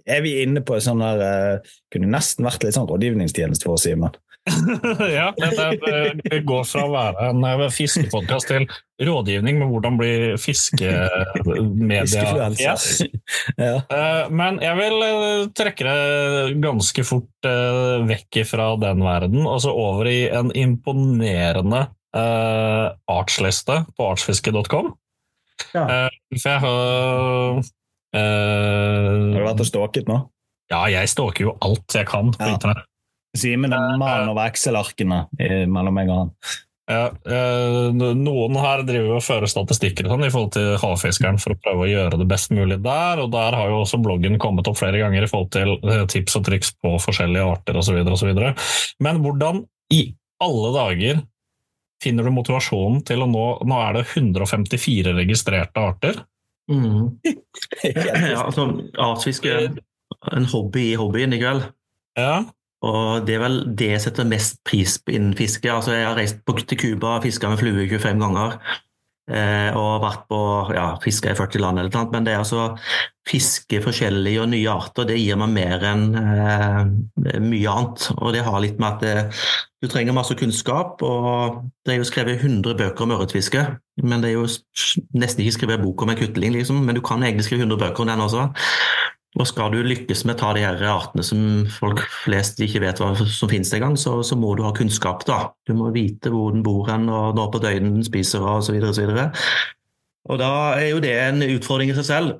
er 0.06 0.20
vi 0.24 0.34
inne 0.42 0.60
på 0.66 0.76
sånn 0.82 1.00
der 1.00 1.22
uh, 1.24 1.70
Kunne 1.92 2.10
nesten 2.12 2.44
vært 2.44 2.66
litt 2.66 2.76
sånn 2.76 2.88
rådgivningstjeneste 2.90 3.66
for 3.66 3.80
Simen. 3.80 4.12
ja, 5.18 5.34
det, 5.36 6.20
det, 6.22 6.38
går 6.46 6.64
fra 6.68 6.84
å 6.86 6.92
være 6.92 7.30
en 7.32 7.44
eh, 7.48 7.62
fiskepodkast 7.74 8.50
til 8.50 8.66
rådgivning 9.02 9.58
med 9.58 9.72
hvordan 9.72 9.98
bli 9.98 10.12
fiskemedia. 10.38 12.22
ja. 12.62 12.76
Eh, 13.58 14.30
men 14.30 14.60
jeg 14.62 14.78
vil 14.78 15.06
eh, 15.08 15.48
trekke 15.56 15.88
det 15.88 16.60
ganske 16.62 17.06
fort 17.08 17.50
vekk 18.06 18.42
fra 18.46 18.70
den 18.82 19.02
verden, 19.06 19.46
og 19.46 19.60
så 19.66 19.74
over 19.74 20.10
i 20.10 20.28
en 20.30 20.54
imponerende 20.54 21.86
artsliste 22.16 23.82
på 23.92 24.06
artsfiske.com. 24.08 24.94
Ja. 25.74 26.08
For 26.32 26.48
jeg 26.48 26.62
har 26.62 27.58
Har 28.16 29.36
du 29.36 29.44
vært 29.44 29.60
og 29.60 29.68
stalket 29.68 30.08
nå? 30.08 30.22
Ja, 30.72 30.86
jeg 30.90 31.10
stalker 31.12 31.50
jo 31.50 31.52
alt 31.62 31.94
jeg 31.94 32.08
kan 32.08 32.32
på 32.32 32.46
ja. 32.46 32.54
internett. 32.56 32.88
Simen 33.36 33.74
er 33.74 33.96
mannen 34.00 34.30
over 34.32 34.46
Excel-arkene 34.46 35.24
mellom 35.68 35.96
meg 35.96 36.12
og 36.12 36.20
han. 36.22 36.30
Ja, 36.86 37.06
eh, 37.10 37.88
Noen 37.98 38.58
her 38.62 38.84
driver 38.86 39.16
og 39.18 39.24
fører 39.26 39.50
statistikker 39.50 40.06
sånn, 40.06 40.22
i 40.22 40.30
forhold 40.30 40.52
til 40.54 40.76
havfiskeren 40.78 41.40
for 41.42 41.56
å 41.56 41.58
prøve 41.58 41.82
å 41.82 41.88
gjøre 41.90 42.20
det 42.20 42.28
best 42.30 42.52
mulig 42.54 42.78
der. 42.84 43.22
og 43.24 43.32
Der 43.34 43.56
har 43.58 43.72
jo 43.72 43.80
også 43.82 43.98
bloggen 44.02 44.38
kommet 44.42 44.68
opp 44.70 44.78
flere 44.78 45.00
ganger 45.02 45.26
i 45.26 45.30
forhold 45.30 45.50
til 45.56 45.74
eh, 45.82 46.04
tips 46.12 46.38
og 46.38 46.44
triks 46.46 46.70
på 46.78 46.94
forskjellige 47.02 47.48
arter 47.56 47.80
osv. 47.80 47.98
Men 49.02 49.18
hvordan 49.24 49.64
i 49.94 50.04
alle 50.42 50.70
dager 50.76 51.24
finner 52.04 52.28
du 52.28 52.34
motivasjonen 52.36 53.00
til 53.08 53.24
å 53.24 53.28
nå 53.30 53.44
Nå 53.66 53.76
er 53.80 53.98
det 53.98 54.06
154 54.12 55.16
registrerte 55.16 55.82
arter. 55.82 56.22
Mm. 56.70 57.16
ja, 57.82 58.44
altså, 58.44 58.68
Artsfiske 58.94 59.58
er 59.58 59.74
en 60.36 60.46
hobby 60.52 60.92
i 60.92 60.98
hobbyen 61.00 61.34
i 61.34 61.42
kveld. 61.42 61.66
Ja, 62.14 62.44
og 62.86 63.26
Det 63.26 63.36
er 63.36 63.42
vel 63.42 63.60
det 63.78 63.92
jeg 63.94 64.04
setter 64.06 64.28
mest 64.28 64.60
pris 64.66 64.98
på 65.02 65.16
innen 65.16 65.36
fiske. 65.38 65.70
Altså, 65.72 65.94
jeg 65.96 66.06
har 66.06 66.18
reist 66.18 66.42
til 66.46 66.78
Cuba 66.78 67.16
og 67.16 67.26
fiska 67.26 67.50
med 67.50 67.58
flue 67.62 67.88
25 67.88 68.22
ganger. 68.22 68.58
Eh, 69.26 69.74
og 69.74 70.04
vært 70.04 70.28
på 70.30 70.38
ja, 70.70 70.84
fiska 71.02 71.32
i 71.32 71.34
40 71.34 71.58
land, 71.58 71.80
eller 71.82 71.90
noe, 71.90 72.06
men 72.12 72.26
det 72.26 72.36
er 72.36 72.44
altså 72.44 72.76
fiske 73.26 73.80
forskjellige 73.82 74.44
og 74.44 74.52
nye 74.52 74.70
arter. 74.70 75.08
Det 75.08 75.16
gir 75.18 75.40
meg 75.40 75.50
mer 75.50 75.82
enn 75.88 76.04
eh, 76.20 77.40
mye 77.42 77.72
annet. 77.72 78.06
Og 78.20 78.30
det 78.36 78.44
har 78.46 78.60
litt 78.62 78.78
med 78.78 78.86
at 78.92 79.02
det, 79.02 79.40
du 79.82 79.90
trenger 79.90 80.14
masse 80.14 80.36
kunnskap. 80.38 81.02
og 81.02 81.58
Det 81.82 81.96
er 81.96 81.98
jo 81.98 82.06
skrevet 82.06 82.38
100 82.38 82.78
bøker 82.78 83.06
om 83.06 83.16
ørretfiske, 83.16 83.66
men 84.06 84.22
det 84.22 84.30
er 84.30 84.38
jo 84.38 84.46
nesten 85.18 85.42
ikke 85.42 85.58
skrevet 85.58 85.82
bok 85.82 86.06
om 86.06 86.14
en 86.14 86.22
kutling, 86.22 86.54
liksom. 86.54 86.84
Men 86.86 86.94
du 86.94 87.02
kan 87.02 87.26
egentlig 87.26 87.48
skrive 87.48 87.66
100 87.66 87.82
bøker 87.82 88.06
om 88.06 88.14
den 88.14 88.26
også. 88.28 88.46
Og 89.36 89.44
skal 89.44 89.74
du 89.74 89.82
lykkes 89.84 90.24
med 90.24 90.36
å 90.36 90.40
ta 90.40 90.52
de 90.56 90.62
her 90.64 90.80
artene 90.88 91.24
som 91.26 91.40
folk 91.68 92.00
flest 92.24 92.60
ikke 92.64 92.80
vet 92.86 93.02
hva 93.02 93.10
som 93.20 93.50
finnes 93.50 93.72
engang, 93.76 93.98
så, 94.00 94.22
så 94.24 94.38
må 94.38 94.54
du 94.56 94.64
ha 94.64 94.72
kunnskap. 94.76 95.26
da. 95.28 95.50
Du 95.68 95.74
må 95.76 95.90
vite 95.92 96.32
hvor 96.32 96.54
den 96.54 96.64
bor 96.64 96.88
hen, 96.88 97.04
og 97.12 97.36
når 97.36 97.50
på 97.52 97.60
døgnet 97.66 97.98
den 97.98 98.06
spiser. 98.06 98.40
Og, 98.40 98.64
så 98.64 98.72
videre, 98.72 98.94
og, 98.94 98.96
så 98.96 99.36
og 100.26 100.40
da 100.40 100.50
er 100.80 100.90
jo 100.90 101.02
det 101.04 101.14
en 101.20 101.44
utfordring 101.44 101.92
i 101.92 101.98
seg 101.98 102.08
selv. 102.08 102.34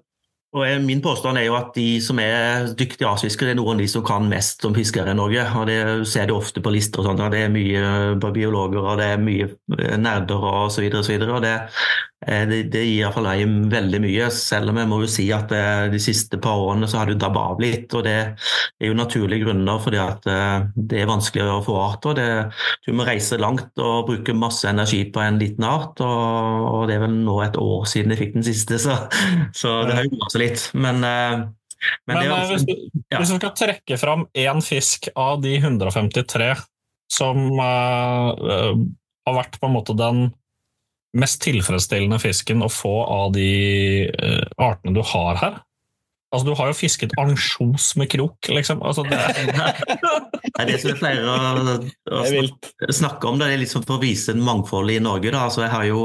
Og 0.57 0.65
Min 0.87 1.03
påstand 1.05 1.37
er 1.37 1.51
jo 1.51 1.57
at 1.59 1.75
de 1.77 1.99
som 2.01 2.19
er 2.23 2.71
dyktige 2.79 3.09
artsfiskere, 3.11 3.53
er 3.53 3.59
noen 3.59 3.77
av 3.77 3.83
de 3.83 3.89
som 3.93 4.05
kan 4.07 4.29
mest 4.31 4.65
som 4.65 4.75
fiskere 4.75 5.13
i 5.13 5.19
Norge. 5.19 5.43
og 5.59 5.67
Det 5.69 6.09
ser 6.09 6.31
du 6.31 6.37
ofte 6.37 6.63
på 6.65 6.73
lister. 6.73 7.01
og 7.01 7.11
sånt, 7.11 7.33
Det 7.33 7.43
er 7.45 7.53
mye 7.53 8.17
biologer 8.33 8.81
og 8.81 8.97
det 8.99 9.05
er 9.05 9.21
mye 9.21 9.51
nerder 9.99 10.41
og 10.41 10.73
så 10.73 10.81
videre. 10.81 11.01
Og 11.01 11.05
så 11.05 11.13
videre, 11.13 11.35
og 11.35 11.43
det, 11.43 11.61
det, 12.25 12.63
det 12.73 12.81
gir 12.81 13.03
iallfall 13.03 13.27
deg 13.29 13.51
veldig 13.71 13.99
mye, 14.01 14.29
selv 14.33 14.73
om 14.73 14.79
jeg 14.81 14.89
må 14.89 14.99
jo 15.03 15.09
si 15.11 15.27
at 15.37 15.51
eh, 15.53 15.83
de 15.93 15.99
siste 16.01 16.39
par 16.43 16.63
årene 16.65 16.89
så 16.89 17.03
har 17.03 17.11
det 17.11 17.19
dabba 17.21 17.43
av 17.53 17.61
litt. 17.61 17.93
og 17.93 18.07
Det 18.07 18.15
er 18.17 18.89
jo 18.89 18.97
naturlige 18.97 19.45
grunner 19.45 19.83
fordi 19.85 20.01
at 20.01 20.29
eh, 20.33 20.65
det 20.75 21.03
er 21.03 21.11
vanskelig 21.11 21.45
å 21.45 21.61
få 21.67 21.77
arter. 21.83 22.17
Det, 22.17 22.29
du 22.87 22.97
må 22.97 23.05
reise 23.07 23.37
langt 23.41 23.69
og 23.77 24.09
bruke 24.09 24.37
masse 24.37 24.65
energi 24.71 25.03
på 25.13 25.21
en 25.23 25.41
liten 25.43 25.69
art. 25.69 26.01
Og, 26.01 26.65
og 26.71 26.87
det 26.89 26.97
er 26.97 27.05
vel 27.05 27.19
nå 27.21 27.37
et 27.45 27.61
år 27.61 27.85
siden 27.91 28.17
jeg 28.17 28.23
fikk 28.23 28.35
den 28.39 28.49
siste, 28.49 28.81
så, 28.81 28.97
så 29.61 29.77
det 29.85 29.99
har 29.99 30.09
jo 30.09 30.17
gått 30.17 30.39
litt. 30.41 30.67
Men, 30.73 31.05
men, 31.05 31.45
men 32.09 32.33
også, 32.33 32.57
hvis, 32.57 32.65
du, 32.65 33.03
ja. 33.13 33.21
hvis, 33.21 33.35
du, 33.35 33.37
skal 33.43 33.55
trekke 33.61 34.01
fram 34.01 34.25
én 34.33 34.65
fisk 34.65 35.13
av 35.13 35.45
de 35.45 35.59
153 35.61 36.49
som 37.13 37.45
uh, 37.61 38.33
har 39.29 39.37
vært 39.37 39.61
på 39.61 39.69
en 39.69 39.77
måte 39.77 39.95
den 39.95 40.25
mest 41.17 41.41
tilfredsstillende 41.45 42.21
fisken 42.23 42.65
å 42.65 42.73
få 42.73 42.97
av 43.05 43.33
de 43.37 43.51
uh, 44.13 44.45
artene 44.69 44.97
du 44.97 45.03
har 45.15 45.41
her? 45.43 45.63
Altså, 46.35 46.47
Du 46.49 46.57
har 46.59 46.67
jo 46.69 46.75
fisket 46.77 47.15
ansjos 47.21 47.93
med 47.97 48.11
krok, 48.11 48.49
liksom. 48.51 48.83
Altså, 48.83 49.05
det, 49.07 49.17
er 49.17 50.67
det 50.69 50.81
som 50.83 50.91
jeg 50.91 50.99
pleier 50.99 51.23
å, 51.23 51.77
å 52.11 52.25
snakke, 52.27 52.89
snakke 52.99 53.31
om, 53.31 53.39
det 53.39 53.49
er 53.53 53.63
liksom 53.63 53.85
for 53.87 53.97
å 53.97 54.03
vise 54.03 54.35
mangfoldet 54.35 54.99
i 54.99 55.05
Norge. 55.05 55.31
Da. 55.31 55.45
Altså, 55.47 55.63
jeg 55.65 55.73
har 55.73 55.87
jo 55.87 56.03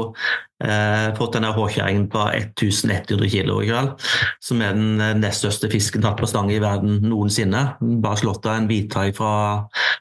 eh, 0.62 1.08
fått 1.18 1.36
denne 1.36 1.50
håkjerringen 1.56 2.06
på 2.12 2.22
1100 2.30 3.32
kilo 3.34 3.58
i 3.60 3.68
kveld, 3.72 4.06
som 4.40 4.62
er 4.62 4.78
den 4.78 5.02
eh, 5.02 5.16
nest 5.18 5.42
største 5.42 5.72
fisken 5.72 6.06
tatt 6.06 6.22
på 6.22 6.30
stang 6.30 6.54
i 6.54 6.62
verden 6.62 7.02
noensinne. 7.02 7.66
Bare 7.82 8.22
slått 8.22 8.46
av 8.46 8.60
en 8.60 8.70
hvithai 8.70 9.10
fra 9.18 9.34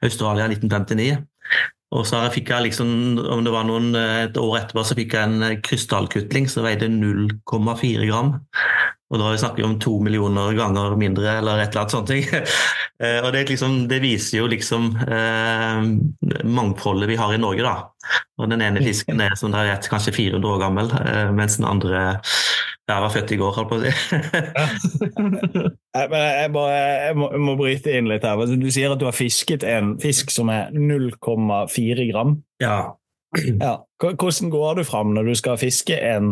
Australia 0.06 0.48
1959. 0.54 1.18
Og 1.92 2.08
så 2.08 2.22
fikk 2.32 2.54
jeg 2.54 2.70
liksom, 2.70 3.20
om 3.20 3.44
det 3.44 3.52
var 3.52 3.68
noen, 3.68 3.92
eh, 3.96 4.24
Et 4.26 4.38
år 4.40 4.62
etterpå 4.62 4.84
så 4.88 4.96
fikk 4.96 5.16
jeg 5.18 5.28
en 5.28 5.44
eh, 5.44 5.60
krystallkutling 5.60 6.48
som 6.48 6.64
veide 6.64 6.88
0,4 6.88 8.08
gram. 8.08 8.38
Og 9.12 9.20
da 9.20 9.34
snakker 9.36 9.60
vi 9.60 9.68
om 9.68 9.80
to 9.80 9.98
millioner 10.00 10.54
ganger 10.56 10.96
mindre, 10.96 11.34
eller 11.42 11.60
et 11.60 11.76
eller 11.76 11.84
annet 11.84 11.98
sånt. 11.98 12.12
Eh, 13.02 13.18
og 13.26 13.32
det, 13.34 13.48
liksom, 13.50 13.88
det, 13.90 13.98
viser 14.04 14.44
jo 14.44 14.44
liksom 14.46 14.92
eh, 15.02 16.44
mangfoldet 16.46 17.10
vi 17.10 17.16
har 17.18 17.32
i 17.34 17.40
Norge, 17.42 17.64
da. 17.66 18.20
Og 18.38 18.52
den 18.52 18.62
ene 18.62 18.84
fisken 18.86 19.24
er 19.26 19.34
som 19.40 19.50
dere 19.50 19.72
vet, 19.72 19.88
kanskje 19.90 20.14
400 20.14 20.52
år 20.52 20.60
gammel, 20.62 20.92
mens 21.34 21.58
den 21.58 21.66
andre 21.66 22.04
jeg 22.92 23.04
var 23.04 23.12
født 23.14 23.32
i 23.32 23.38
går, 23.40 23.52
holdt 23.56 23.70
på 23.70 23.76
å 23.78 23.82
si. 23.82 23.92
jeg, 25.98 26.06
bare, 26.12 26.32
jeg, 26.42 26.50
må, 26.54 26.64
jeg, 26.70 27.16
må, 27.46 27.52
bryte 27.60 27.90
inn 27.98 28.10
litt 28.12 28.26
her. 28.28 28.36
Du 28.62 28.70
sier 28.74 28.90
at 28.94 29.02
du 29.02 29.08
har 29.08 29.18
fisket 29.18 29.64
en 29.68 29.86
fisk 30.02 30.26
som 30.34 30.48
er 30.54 30.64
0,4 30.76 32.08
gram. 32.12 32.32
Ja. 32.64 32.80
ja. 33.38 33.74
Hvordan 34.02 34.54
går 34.54 34.72
du 34.82 34.88
fram 34.88 35.10
når 35.18 35.24
du 35.32 35.36
skal 35.40 35.62
fiske 35.62 35.96
en 35.98 36.26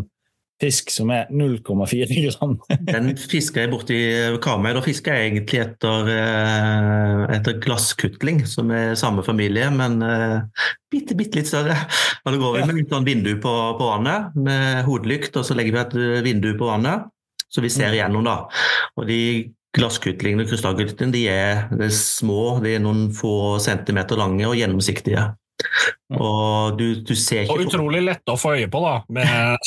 fisk 0.60 0.92
som 0.92 1.12
er 1.14 1.30
0,4 1.32 2.08
gram. 2.26 2.56
Den 2.90 3.12
fisker 3.18 3.64
jeg 3.64 3.72
borti 3.72 4.00
Karmøy. 4.44 4.72
Da 4.76 4.84
fisker 4.86 5.16
jeg 5.16 5.32
egentlig 5.32 5.62
etter, 5.64 6.10
eh, 6.16 7.24
etter 7.38 7.60
glasskutling, 7.64 8.44
som 8.50 8.74
er 8.76 8.98
samme 9.00 9.24
familie, 9.26 9.70
men 9.74 10.00
uh, 10.04 10.66
bitte, 10.92 11.16
bitte 11.20 11.40
litt 11.40 11.52
større. 11.52 11.78
Og 12.26 12.34
Da 12.34 12.42
går 12.42 12.58
vi 12.58 12.66
med 12.66 12.82
litt 12.82 12.92
sånn 12.96 13.08
vindu 13.08 13.32
på, 13.42 13.54
på, 13.80 13.94
vannet 13.94 14.36
med 14.40 14.84
hodelykt, 14.88 15.40
og 15.40 15.48
så 15.48 15.58
legger 15.58 15.78
vi 15.78 15.86
et 15.86 16.28
vindu 16.28 16.52
på 16.60 16.68
vannet, 16.70 17.08
så 17.50 17.64
vi 17.64 17.72
ser 17.72 17.94
mm. 17.94 17.96
igjennom. 17.98 18.28
da. 18.28 18.42
Og 19.00 19.08
de 19.10 19.22
Glasskutlingene 19.78 20.48
og 20.48 20.50
krystallkutlingene 20.50 21.14
de 21.14 21.20
er, 21.30 21.60
de 21.70 21.86
er 21.86 21.94
små, 21.94 22.58
de 22.64 22.72
er 22.74 22.82
noen 22.82 23.12
få 23.14 23.60
centimeter 23.62 24.18
lange 24.18 24.48
og 24.50 24.58
gjennomsiktige. 24.58 25.28
Og 26.18 26.78
du, 26.80 26.86
du 27.06 27.14
Og 27.14 27.60
utrolig 27.68 28.00
lette 28.02 28.34
å 28.34 28.40
få 28.40 28.56
øye 28.58 28.70
på, 28.72 28.80
da. 28.82 28.94
Med... 29.14 29.60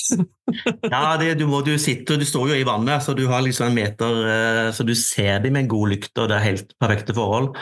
ja, 0.91 1.03
det, 1.21 1.37
du, 1.39 1.45
må, 1.47 1.61
du, 1.63 1.77
sitter, 1.79 2.19
du 2.19 2.27
står 2.27 2.51
jo 2.51 2.57
i 2.59 2.67
vannet, 2.67 3.05
så 3.05 3.15
du 3.15 3.23
har 3.31 3.45
liksom 3.47 3.69
en 3.69 3.77
meter 3.77 4.19
eh, 4.27 4.71
Så 4.75 4.83
du 4.83 4.95
ser 4.99 5.39
dem 5.45 5.55
med 5.55 5.65
en 5.65 5.71
god 5.71 5.93
lykt, 5.95 6.11
og 6.19 6.33
det 6.33 6.41
er 6.41 6.49
helt 6.49 6.75
perfekte 6.83 7.15
forhold. 7.15 7.53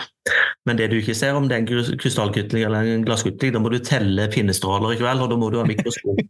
Men 0.69 0.81
det 0.81 0.91
du 0.93 0.99
ikke 0.99 1.17
ser, 1.17 1.37
om 1.37 1.49
det 1.49 1.57
er 1.57 1.63
en 1.63 1.99
krystallkutling 2.01 2.65
eller 2.67 2.89
en 2.89 3.05
glasskutling, 3.05 3.53
da 3.55 3.61
må 3.63 3.73
du 3.73 3.79
telle 3.85 4.29
pinnestråler 4.33 4.95
i 4.95 5.01
kveld, 5.01 5.25
og 5.25 5.33
da 5.33 5.39
må 5.41 5.53
du 5.53 5.59
ha 5.61 5.67
mikroskop. 5.69 6.21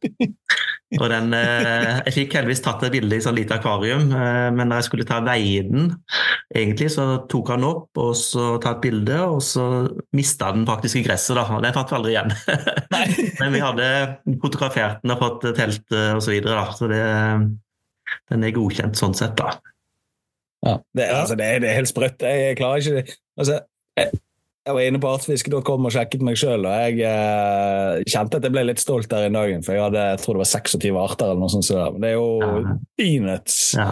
og 1.01 1.07
den, 1.13 1.35
eh, 1.35 2.01
jeg 2.09 2.17
fikk 2.17 2.37
heldigvis 2.39 2.63
tatt 2.67 2.83
et 2.87 2.95
bilde 2.95 3.19
i 3.19 3.25
sånn 3.25 3.39
lite 3.39 3.59
akvarium, 3.59 4.09
eh, 4.11 4.51
men 4.55 4.71
når 4.71 4.83
jeg 4.83 4.89
skulle 4.91 5.09
ta 5.09 5.21
veie 5.27 5.65
den, 5.67 5.91
egentlig, 6.51 6.91
så 6.95 7.07
tok 7.31 7.55
han 7.55 7.67
opp 7.67 8.01
og 8.03 8.15
så 8.19 8.53
ta 8.63 8.77
et 8.77 8.85
bilde, 8.87 9.19
og 9.23 9.43
så 9.45 9.67
mista 10.17 10.51
den 10.55 10.67
faktisk 10.69 10.99
i 10.99 11.05
gresset. 11.07 11.37
da, 11.39 11.47
og 11.51 11.63
Det 11.63 11.75
fant 11.75 11.91
vi 11.91 11.99
aldri 11.99 12.15
igjen. 12.17 12.35
men 13.41 13.55
vi 13.55 13.63
hadde 13.63 13.89
fotografert 14.43 15.03
den 15.03 15.15
og 15.15 15.23
fått 15.25 15.49
telt 15.59 15.85
osv. 15.91 16.23
Så, 16.25 16.35
videre, 16.35 16.57
da. 16.61 16.77
så 16.77 16.89
det, 16.91 17.03
den 18.31 18.47
er 18.47 18.57
godkjent 18.57 18.99
sånn 18.99 19.17
sett. 19.19 19.37
da. 19.41 19.55
Ja, 20.67 20.77
det, 20.97 21.07
altså, 21.09 21.37
det, 21.41 21.47
er, 21.47 21.63
det 21.63 21.71
er 21.71 21.79
helt 21.81 21.91
sprøtt. 21.91 22.25
Jeg 22.27 22.59
klarer 22.61 22.85
ikke 22.85 23.17
altså, 23.41 23.63
jeg 24.01 24.13
var 24.69 24.85
inne 24.85 25.01
på 25.01 25.09
artsfiske.com 25.09 25.87
og 25.89 25.93
sjekket 25.95 26.23
meg 26.25 26.37
sjøl, 26.37 26.67
og 26.69 26.83
jeg 26.85 27.01
eh, 27.09 28.03
kjente 28.13 28.37
at 28.37 28.45
jeg 28.45 28.53
ble 28.53 28.65
litt 28.69 28.83
stolt 28.83 29.09
der 29.09 29.31
i 29.31 29.33
dagen, 29.33 29.63
for 29.65 29.73
jeg 29.77 29.85
hadde 29.87 30.03
jeg 30.11 30.21
tror 30.21 30.37
det 30.37 30.43
var 30.43 30.51
26 30.51 30.99
arter 31.01 31.31
eller 31.31 31.41
noe 31.41 31.53
sånt. 31.55 31.69
Så 31.69 31.87
det 31.97 32.11
er 32.11 32.19
jo 32.19 32.27
ja. 32.43 32.75
peanuts. 33.01 33.57
Ja. 33.79 33.87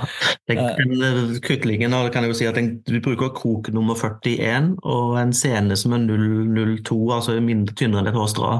Den 0.50 0.60
eh, 1.08 1.38
kutlingen 1.44 1.96
kan 2.12 2.26
jeg 2.26 2.34
jo 2.34 2.38
si 2.42 2.50
at 2.50 2.60
den, 2.60 2.75
du 2.84 2.98
bruker 3.04 3.32
krok 3.37 3.72
nummer 3.72 3.96
41 3.96 4.75
og 4.84 5.16
en 5.22 5.32
scene 5.37 5.78
som 5.80 5.96
er 5.96 6.04
002, 6.04 7.00
altså 7.16 7.38
mindre 7.40 7.76
tynnere 7.78 8.04
enn 8.04 8.12
et 8.12 8.20
hårstrå. 8.20 8.52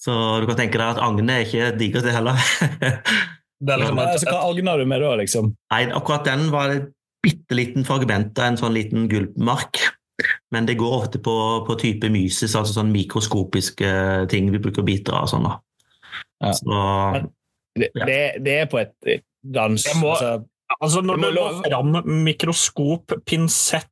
Så 0.00 0.16
du 0.40 0.48
kan 0.48 0.56
tenke 0.56 0.80
deg 0.80 0.94
at 0.94 1.04
agnet 1.04 1.34
er 1.34 1.44
ikke 1.44 1.70
digert, 1.76 2.08
det 2.08 2.16
heller. 2.16 2.40
det 2.80 3.76
er 3.76 3.82
liksom, 3.84 4.00
altså, 4.00 4.32
hva 4.32 4.42
agner 4.48 4.80
du 4.80 4.88
med 4.88 5.04
da, 5.04 5.14
liksom? 5.20 5.52
Nei, 5.74 5.84
akkurat 5.92 6.24
den 6.32 6.48
var 6.54 6.72
et 6.72 6.88
bitte 7.20 7.52
liten 7.52 7.84
fragment 7.84 8.38
av 8.40 8.54
en 8.54 8.56
sånn 8.56 8.72
liten 8.72 9.04
gulpmark. 9.12 9.82
Men 10.50 10.66
det 10.66 10.78
går 10.80 10.94
ofte 10.96 11.20
på, 11.22 11.34
på 11.66 11.76
type 11.78 12.08
myses, 12.10 12.56
altså 12.58 12.74
sånn 12.74 12.90
mikroskopiske 12.90 13.90
ting 14.32 14.48
vi 14.50 14.62
bruker 14.62 14.86
biter 14.86 15.14
av. 15.20 15.28
sånn 15.30 15.46
da. 15.46 15.56
Ja. 16.42 16.54
Så, 16.58 16.78
det, 17.78 17.90
ja. 17.94 18.06
det, 18.08 18.22
det, 18.42 18.56
er 18.64 18.70
på 18.70 18.80
et 18.82 19.20
dans 19.40 19.84
må, 20.00 20.14
altså, 20.16 20.32
altså, 20.80 21.02
Når 21.06 21.22
du 21.22 21.28
får 21.36 21.60
fram 21.68 22.00
mikroskop, 22.26 23.14
pinsett 23.28 23.86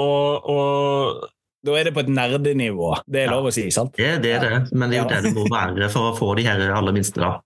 og, 0.00 0.50
og 0.50 1.28
da 1.62 1.74
er 1.78 1.86
det 1.86 1.94
på 1.94 2.02
et 2.02 2.10
nerdenivå. 2.10 2.94
Det 3.06 3.22
er 3.22 3.28
ja. 3.28 3.34
lov 3.36 3.50
å 3.50 3.54
si, 3.54 3.68
sant? 3.74 3.94
Det, 3.98 4.16
det 4.24 4.32
er 4.38 4.46
det, 4.46 4.56
men 4.74 4.90
det 4.90 4.98
er 4.98 5.02
jo 5.02 5.04
ja. 5.04 5.10
det 5.12 5.28
det 5.28 5.34
må 5.36 5.46
være 5.52 5.90
for 5.92 6.10
å 6.10 6.16
få 6.18 6.32
de 6.38 6.46
her 6.48 6.64
aller 6.74 6.96
minste, 6.96 7.22
da. 7.22 7.36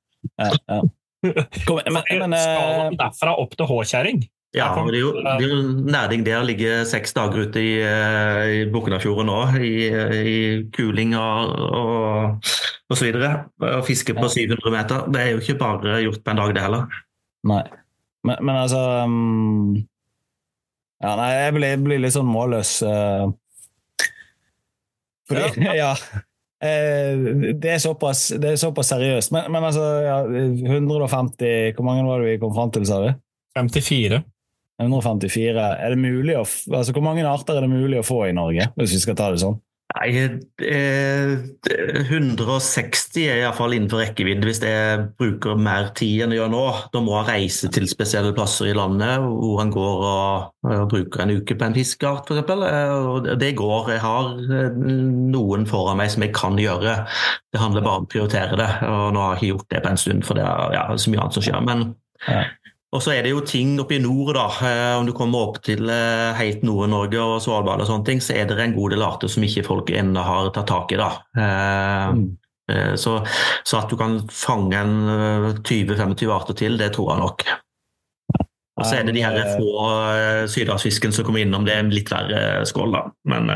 Ja, 0.40 0.52
ja. 0.72 0.84
Kom, 1.66 1.80
men, 1.82 2.02
men, 2.06 2.32
men, 2.32 2.96
derfra 2.96 3.34
opp 3.40 3.56
til 3.58 3.68
H-kjerring? 3.68 4.24
Ja, 4.56 4.70
det 4.88 4.96
er 4.96 5.02
jo, 5.02 5.10
det 5.20 5.44
er 5.44 5.50
jo 5.52 5.56
nærding 5.84 6.22
der. 6.24 6.44
Ligger 6.48 6.84
seks 6.88 7.12
dager 7.12 7.42
ute 7.44 7.60
i, 7.60 7.72
eh, 7.84 8.44
i 8.48 8.60
Buknafjorden 8.72 9.28
nå, 9.28 9.40
i, 9.60 9.72
i, 10.16 10.36
kuling 10.72 11.12
og, 11.18 11.50
og, 11.76 12.52
og, 12.88 12.94
så 12.96 13.04
videre. 13.04 13.32
Og 13.60 13.82
fiske 13.84 14.14
på 14.16 14.28
700 14.32 14.72
meter. 14.72 15.02
Det 15.12 15.20
er 15.20 15.34
jo 15.34 15.42
ikke 15.42 15.58
bare 15.60 15.98
gjort 16.06 16.22
på 16.24 16.32
en 16.32 16.40
dag, 16.40 16.54
det 16.56 16.62
heller. 16.64 17.02
Nei, 17.46 17.64
men, 18.24 18.40
men 18.40 18.56
altså 18.56 18.80
um, 19.04 19.74
Ja, 21.04 21.12
nei, 21.20 21.28
jeg 21.34 21.56
blir, 21.58 21.82
blir 21.84 22.00
litt 22.00 22.14
sånn 22.14 22.30
målløs. 22.30 22.78
Uh, 22.80 23.28
fordi, 25.28 25.50
ja. 25.66 25.74
ja. 25.82 25.90
Uh, 26.64 27.52
det, 27.60 27.74
er 27.74 27.82
såpass, 27.84 28.30
det 28.40 28.54
er 28.54 28.62
såpass 28.62 28.94
seriøst. 28.94 29.36
Men, 29.36 29.52
men 29.52 29.68
altså, 29.68 29.84
ja, 30.00 30.16
150 30.24 31.76
Hvor 31.76 31.88
mange 31.90 32.08
var 32.08 32.24
det 32.24 32.32
vi 32.32 32.40
kom 32.40 32.56
fram 32.56 32.72
til, 32.72 32.88
sa 32.88 33.02
du? 33.04 33.12
54. 33.60 34.22
154. 34.82 35.68
Er 35.80 35.94
det 35.94 36.00
mulig 36.00 36.36
å, 36.36 36.44
altså 36.44 36.92
Hvor 36.92 37.04
mange 37.06 37.24
arter 37.28 37.56
er 37.56 37.64
det 37.64 37.72
mulig 37.72 38.02
å 38.02 38.06
få 38.06 38.26
i 38.28 38.36
Norge, 38.36 38.70
hvis 38.76 38.98
vi 38.98 39.04
skal 39.06 39.18
ta 39.18 39.30
det 39.32 39.40
sånn? 39.44 39.58
Nei, 39.96 40.10
eh, 40.66 41.38
160 42.10 43.22
er 43.30 43.38
iallfall 43.38 43.76
innenfor 43.76 44.02
rekkevidde 44.02 44.48
hvis 44.48 44.58
jeg 44.60 45.04
bruker 45.16 45.56
mer 45.56 45.92
tid 45.96 46.24
enn 46.24 46.34
jeg 46.34 46.40
gjør 46.42 46.50
nå. 46.52 46.64
Da 46.92 47.02
må 47.04 47.14
jeg 47.14 47.28
reise 47.30 47.70
til 47.72 47.86
spesielle 47.88 48.34
plasser 48.36 48.72
i 48.72 48.74
landet 48.76 49.22
hvor 49.22 49.62
han 49.62 49.70
går 49.72 50.04
og, 50.10 50.52
bruker 50.90 51.22
en 51.22 51.36
uke 51.38 51.54
på 51.54 51.68
en 51.68 51.76
fiskeart 51.76 52.28
f.eks. 52.28 52.52
Eh, 52.66 53.30
det 53.40 53.54
går. 53.56 53.94
Jeg 53.94 54.02
har 54.04 54.34
eh, 54.58 54.76
noen 55.32 55.64
foran 55.70 56.02
meg 56.02 56.12
som 56.12 56.26
jeg 56.26 56.34
kan 56.36 56.60
gjøre. 56.60 56.98
Det 57.54 57.62
handler 57.62 57.86
bare 57.86 58.02
om 58.02 58.10
å 58.10 58.12
prioritere 58.12 58.58
det. 58.58 58.70
og 58.90 59.14
Nå 59.14 59.22
har 59.22 59.36
jeg 59.36 59.40
ikke 59.40 59.52
gjort 59.54 59.72
det 59.72 59.84
på 59.86 59.94
en 59.94 60.04
stund, 60.04 60.28
for 60.28 60.36
det 60.36 60.44
er 60.50 60.76
ja, 60.76 60.86
så 60.98 61.14
mye 61.14 61.24
annet 61.24 61.38
som 61.38 61.46
skjer. 61.46 61.62
Men 61.64 61.88
ja. 62.26 62.42
Og 62.96 63.02
så 63.04 63.12
er 63.12 63.26
det 63.26 63.34
jo 63.34 63.42
ting 63.44 63.74
oppe 63.82 63.98
i 63.98 64.00
nord, 64.00 64.32
da. 64.38 64.46
Eh, 64.64 64.94
om 64.96 65.04
du 65.04 65.12
kommer 65.16 65.50
opp 65.50 65.60
til 65.66 65.90
eh, 65.92 66.32
helt 66.38 66.64
Nord-Norge 66.64 67.20
og 67.20 67.36
Svalbard, 67.44 67.82
og 67.84 67.90
sånne 67.90 68.08
ting, 68.08 68.22
så 68.24 68.38
er 68.38 68.48
det 68.48 68.56
en 68.62 68.76
god 68.76 68.94
del 68.94 69.04
arter 69.04 69.30
som 69.32 69.44
ikke 69.44 69.66
folk 69.66 69.92
ennå 69.92 70.22
har 70.24 70.48
tatt 70.56 70.70
tak 70.72 70.96
i. 70.96 71.00
da. 71.02 71.12
Eh, 71.36 72.24
Mm. 72.66 72.96
Så, 72.98 73.12
så 73.62 73.78
at 73.78 73.92
du 73.92 73.94
kan 73.94 74.16
fange 74.26 74.74
en 74.74 74.94
eh, 75.06 75.44
20-25 75.60 76.32
arter 76.34 76.56
til, 76.58 76.74
det 76.80 76.88
tror 76.96 77.12
jeg 77.12 77.20
nok. 77.20 77.44
Og 78.74 78.82
så 78.82 78.96
er 78.96 79.06
det 79.06 79.14
de 79.14 79.22
her 79.22 79.52
få 79.54 79.84
sydhavsfisken 80.50 81.14
som 81.14 81.24
kommer 81.24 81.44
innom, 81.44 81.62
det 81.62 81.76
er 81.76 81.84
en 81.84 81.92
litt 81.94 82.10
verre 82.10 82.66
skål, 82.66 82.90
da. 82.96 83.04
Men, 83.30 83.46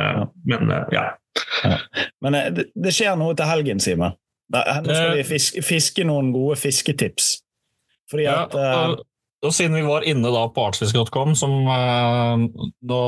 men 0.47 0.71
eh, 0.77 0.95
ja. 0.95 1.09
Men 2.23 2.39
det, 2.55 2.69
det 2.79 2.95
skjer 2.95 3.19
noe 3.19 3.35
til 3.35 3.51
helgen, 3.51 3.83
Simen. 3.83 4.15
Nå 4.55 4.63
skal 4.87 5.19
vi 5.19 5.27
fiske, 5.27 5.67
fiske 5.67 6.07
noen 6.07 6.31
gode 6.35 6.61
fisketips. 6.63 7.33
Fordi 8.11 8.27
at 8.31 8.55
ja, 8.55 8.71
og, 8.91 9.05
og 9.47 9.55
siden 9.57 9.79
vi 9.79 9.87
var 9.87 10.05
inne 10.09 10.33
da 10.33 10.47
på 10.53 10.67
artsfisk.com, 10.69 11.35
som 11.39 11.55
eh, 11.73 12.65
nå 12.91 13.03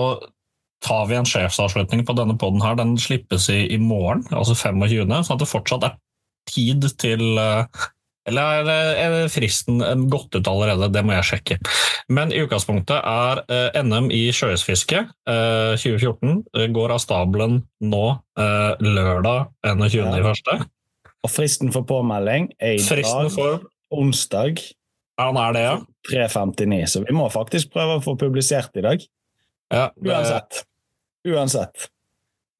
tar 0.82 1.06
vi 1.10 1.16
en 1.18 1.28
sjefsavslutning 1.28 2.06
på 2.06 2.16
denne 2.18 2.36
poden 2.40 2.62
her. 2.64 2.76
Den 2.78 2.96
slippes 3.00 3.48
i, 3.52 3.64
i 3.74 3.78
morgen, 3.78 4.24
altså 4.34 4.56
25., 4.56 5.12
sånn 5.12 5.36
at 5.36 5.42
det 5.42 5.50
fortsatt 5.50 5.88
er 5.88 5.98
tid 6.50 6.88
til 6.98 7.38
eh, 7.38 7.90
Eller 8.26 8.68
er 8.70 8.98
er 9.02 9.30
fristen 9.30 9.82
gått 10.10 10.34
ut 10.36 10.46
allerede? 10.46 10.92
Det 10.94 11.02
må 11.02 11.14
jeg 11.16 11.26
sjekke. 11.26 11.56
Men 12.08 12.32
i 12.32 12.42
utgangspunktet 12.44 12.98
er 12.98 13.42
eh, 13.50 13.80
NM 13.82 14.10
i 14.14 14.28
sjøisfiske 14.34 15.04
eh, 15.28 15.72
2014 15.74 16.44
eh, 16.56 16.68
går 16.74 16.94
av 16.94 17.02
stabelen 17.02 17.62
nå 17.82 18.04
eh, 18.38 18.72
lørdag 18.78 19.50
21.1. 19.66 20.68
Og 21.22 21.30
fristen 21.30 21.74
for 21.74 21.86
påmelding 21.86 22.50
er 22.58 22.78
i 22.78 23.02
dag, 23.02 23.66
onsdag 23.92 24.62
Ja, 24.62 24.81
han 25.20 25.38
er 25.38 25.56
det, 25.56 25.64
ja? 25.66 25.78
3.59, 26.10 26.86
så 26.90 27.02
vi 27.04 27.14
må 27.16 27.28
faktisk 27.32 27.72
prøve 27.74 27.98
å 27.98 28.04
få 28.04 28.16
publisert 28.20 28.76
i 28.80 28.84
dag. 28.84 29.08
ja 29.72 29.88
det, 29.96 30.12
Uansett. 30.12 30.62
Uansett. 31.28 31.88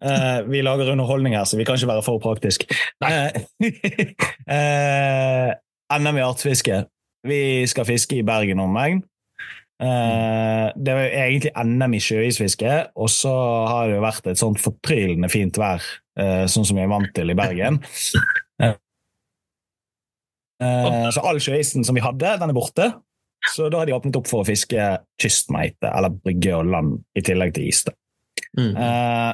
Eh, 0.02 0.42
vi 0.50 0.62
lager 0.62 0.90
underholdning 0.92 1.37
her, 1.37 1.47
så 1.47 1.59
vi 1.59 1.66
kan 1.66 1.78
ikke 1.78 1.92
være 1.92 2.04
for 2.06 2.23
praktisk. 2.23 2.66
Eh, 3.06 3.30
eh, 4.56 5.54
NM 5.99 6.18
i 6.18 6.26
artsfiske. 6.26 6.85
Vi 7.26 7.40
skal 7.71 7.87
fiske 7.87 8.18
i 8.18 8.26
Bergen 8.26 8.62
og 8.62 8.71
omegn. 8.71 9.02
Eh, 9.82 10.68
det 10.78 10.94
var 10.94 11.06
jo 11.06 11.23
egentlig 11.25 11.52
NM 11.66 11.97
i 11.99 12.02
sjøisfiske, 12.02 12.75
og 12.94 13.11
så 13.11 13.32
har 13.66 13.88
det 13.88 13.97
jo 13.97 14.04
vært 14.04 14.30
et 14.30 14.42
sånt 14.42 14.62
fortryllende 14.62 15.30
fint 15.32 15.59
vær, 15.59 15.82
eh, 16.18 16.44
sånn 16.50 16.66
som 16.68 16.78
vi 16.78 16.85
er 16.85 16.92
vant 16.92 17.11
til 17.14 17.32
i 17.32 17.38
Bergen. 17.38 17.80
Eh, 20.62 21.09
så 21.14 21.25
all 21.26 21.40
sjøisen 21.42 21.87
som 21.87 21.97
vi 21.97 22.04
hadde, 22.04 22.37
den 22.40 22.52
er 22.52 22.57
borte. 22.57 22.90
Så 23.52 23.66
da 23.73 23.81
har 23.81 23.88
de 23.88 23.95
åpnet 23.97 24.16
opp 24.21 24.28
for 24.31 24.42
å 24.42 24.47
fiske 24.47 24.78
kystmeite, 25.21 25.90
eller 25.90 26.14
brygge 26.14 26.54
og 26.54 26.69
land, 26.71 27.00
i 27.19 27.25
tillegg 27.26 27.57
til 27.57 27.66
is. 27.66 27.83
Mm. 28.59 28.71
Eh, 28.71 29.33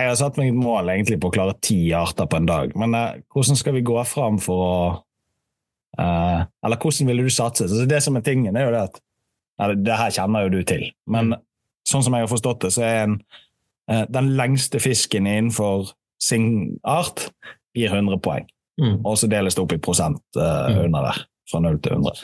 jeg 0.00 0.08
har 0.08 0.18
satt 0.18 0.40
meg 0.40 0.50
et 0.50 0.58
mål 0.58 0.90
egentlig 0.90 1.20
på 1.22 1.30
å 1.30 1.34
klare 1.34 1.54
ti 1.62 1.78
arter 1.94 2.26
på 2.26 2.40
en 2.40 2.48
dag, 2.48 2.74
men 2.80 2.96
eh, 2.98 3.22
hvordan 3.30 3.60
skal 3.60 3.76
vi 3.76 3.84
gå 3.86 3.96
fram 4.08 4.42
for 4.42 4.66
å 4.66 4.76
Eller 5.92 6.78
hvordan 6.80 7.10
ville 7.10 7.26
du 7.26 7.28
satse? 7.28 7.66
Så 7.68 7.84
det 7.84 7.98
som 8.00 8.16
er 8.16 8.22
tingen, 8.24 8.56
er 8.56 8.64
jo 8.64 8.70
det 8.72 8.78
at 8.86 8.94
eller, 9.60 9.76
Det 9.76 9.98
her 10.00 10.14
kjenner 10.16 10.46
jo 10.46 10.52
du 10.54 10.62
til, 10.64 10.86
men 11.06 11.34
sånn 11.84 12.02
som 12.02 12.14
jeg 12.16 12.24
har 12.24 12.30
forstått 12.30 12.62
det, 12.64 12.70
så 12.72 12.82
er 12.86 12.96
en, 13.02 13.18
den 14.08 14.30
lengste 14.38 14.80
fisken 14.80 15.28
innenfor 15.28 15.92
sin 16.16 16.78
art 16.88 17.26
gir 17.76 17.92
100 17.92 18.22
poeng. 18.24 18.48
Mm. 18.80 19.00
Og 19.04 19.18
så 19.20 19.28
deles 19.30 19.56
det 19.56 19.62
opp 19.62 19.74
i 19.74 19.80
prosent 19.82 20.22
uh, 20.38 20.84
under 20.84 21.08
der, 21.10 21.24
fra 21.50 21.60
0 21.60 21.80
til 21.84 21.98
100. 21.98 22.22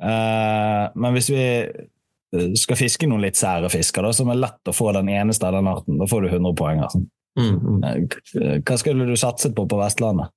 Uh, 0.00 0.86
men 0.96 1.16
hvis 1.16 1.28
vi 1.28 1.42
eh, 1.44 2.52
skal 2.56 2.78
fiske 2.78 3.08
noen 3.10 3.24
litt 3.24 3.36
sære 3.36 3.68
fisker, 3.72 4.06
da, 4.06 4.12
som 4.16 4.30
er 4.32 4.40
lett 4.40 4.70
å 4.70 4.74
få 4.76 4.92
den 4.96 5.10
eneste 5.12 5.48
av 5.48 5.58
den 5.58 5.68
arten, 5.70 5.98
da 6.00 6.08
får 6.08 6.24
du 6.24 6.30
100 6.30 6.54
poeng. 6.56 6.84
Altså. 6.86 7.02
Mm. 7.38 7.56
Mm. 7.56 7.80
Eh, 7.84 8.54
Hva 8.64 8.78
skulle 8.80 9.08
du 9.08 9.16
satset 9.18 9.56
på 9.56 9.66
på 9.68 9.80
Vestlandet? 9.80 10.32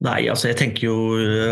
Nei, 0.00 0.20
altså 0.32 0.48
jeg 0.48 0.56
tenker 0.56 0.86
jo 0.86 0.94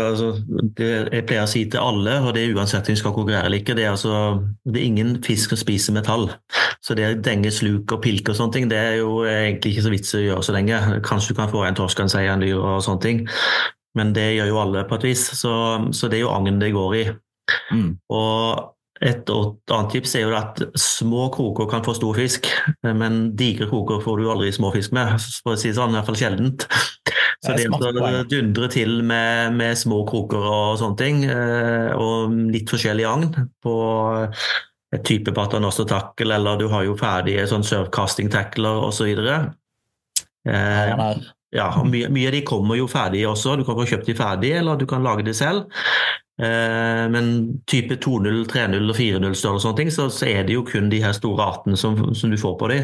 altså, 0.01 0.31
det 0.77 0.87
Jeg 1.13 1.25
pleier 1.29 1.43
å 1.45 1.49
si 1.49 1.61
til 1.69 1.83
alle, 1.83 2.15
og 2.25 2.31
det 2.33 2.47
er 2.47 2.55
uansett 2.57 2.87
om 2.87 2.95
vi 2.95 2.97
skal 2.97 3.13
konkurrere 3.13 3.45
eller 3.45 3.61
ikke, 3.61 3.75
det 3.77 3.85
er, 3.85 3.91
altså, 3.93 4.39
det 4.65 4.81
er 4.81 4.87
ingen 4.87 5.11
fisk 5.25 5.53
som 5.53 5.61
spiser 5.61 5.93
metall. 5.93 6.31
Så 6.81 6.97
det 6.97 7.05
å 7.05 7.19
denge 7.21 7.51
sluk 7.53 7.93
og 7.93 8.01
pilke 8.01 8.33
og 8.33 8.39
sånne 8.39 8.55
ting, 8.55 8.71
det 8.71 8.79
er 8.79 8.95
jo 9.03 9.21
egentlig 9.27 9.75
ikke 9.75 9.85
så 9.85 9.93
vits 9.93 10.17
å 10.17 10.23
gjøre 10.23 10.47
så 10.47 10.55
lenge. 10.55 10.81
Kanskje 11.05 11.35
du 11.35 11.39
kan 11.41 11.51
få 11.53 11.61
en 11.67 11.77
torsk, 11.77 12.01
en 12.01 12.09
sei, 12.09 12.25
en 12.31 12.41
dyr 12.41 12.57
og 12.57 12.81
sånne 12.85 13.05
ting, 13.05 13.21
men 13.99 14.15
det 14.17 14.25
gjør 14.39 14.49
jo 14.49 14.59
alle 14.63 14.85
på 14.89 14.97
et 14.97 15.09
vis. 15.11 15.27
Så, 15.37 15.53
så 15.93 16.09
det 16.09 16.17
er 16.17 16.25
jo 16.25 16.33
agn 16.33 16.61
det 16.61 16.73
går 16.73 16.97
i. 16.97 17.05
Mm. 17.75 17.89
Og 18.17 18.65
et 18.99 19.29
annet 19.31 19.91
tips 19.93 20.15
er 20.19 20.25
jo 20.25 20.33
at 20.35 20.59
små 20.79 21.29
kroker 21.31 21.69
kan 21.71 21.83
få 21.85 21.93
stor 21.95 22.17
fisk, 22.17 22.49
men 22.83 23.29
digre 23.39 23.69
kroker 23.71 24.01
får 24.03 24.19
du 24.19 24.29
aldri 24.31 24.51
små 24.55 24.73
fisk 24.75 24.95
med, 24.95 25.15
for 25.43 25.55
å 25.55 25.59
si 25.59 25.71
det 25.71 25.77
sånn, 25.77 25.93
i 25.93 25.99
hvert 25.99 26.09
fall 26.09 26.19
sjeldent. 26.19 26.65
Så 27.39 27.55
Det 27.55 27.69
å 27.71 28.23
dundre 28.27 28.67
til 28.71 28.97
med, 29.07 29.55
med 29.55 29.77
små 29.79 30.01
kroker 30.07 30.43
og 30.43 30.79
sånne 30.81 30.99
ting, 30.99 31.23
eh, 31.23 31.93
og 31.95 32.35
litt 32.51 32.67
forskjellig 32.71 33.07
agn 33.07 33.29
på 33.63 33.75
et 34.95 35.05
type 35.07 35.31
paternoster 35.37 35.87
tackle, 35.87 36.35
eller 36.35 36.59
du 36.59 36.67
har 36.73 36.83
jo 36.83 36.97
ferdige 36.99 37.47
sånn 37.47 37.63
surfcasting 37.63 38.31
tackler 38.33 38.83
osv. 38.89 39.07
Eh, 40.49 40.93
ja, 41.55 41.67
og 41.79 41.87
mye, 41.89 42.09
mye 42.13 42.29
av 42.29 42.35
de 42.35 42.43
kommer 42.45 42.77
jo 42.77 42.89
ferdige 42.91 43.29
også. 43.29 43.55
Du 43.57 43.63
kan 43.67 43.77
få 43.79 43.87
kjøpt 43.89 44.09
de 44.09 44.17
ferdige, 44.17 44.59
eller 44.59 44.79
du 44.79 44.85
kan 44.89 45.05
lage 45.05 45.23
de 45.25 45.33
selv. 45.37 45.69
Eh, 46.39 47.05
men 47.11 47.31
type 47.67 47.97
2-0, 47.99 48.45
3-0 48.47 48.85
og 48.93 48.95
4-0-størrelse 48.95 49.49
og 49.57 49.63
sånne 49.65 49.79
ting, 49.81 49.89
så, 49.91 50.05
så 50.13 50.29
er 50.31 50.45
det 50.47 50.55
jo 50.55 50.63
kun 50.67 50.87
de 50.91 51.01
her 51.03 51.11
store 51.17 51.43
artene 51.51 51.75
som, 51.79 51.97
som 52.15 52.31
du 52.31 52.37
får 52.39 52.55
på 52.61 52.69
de. 52.71 52.77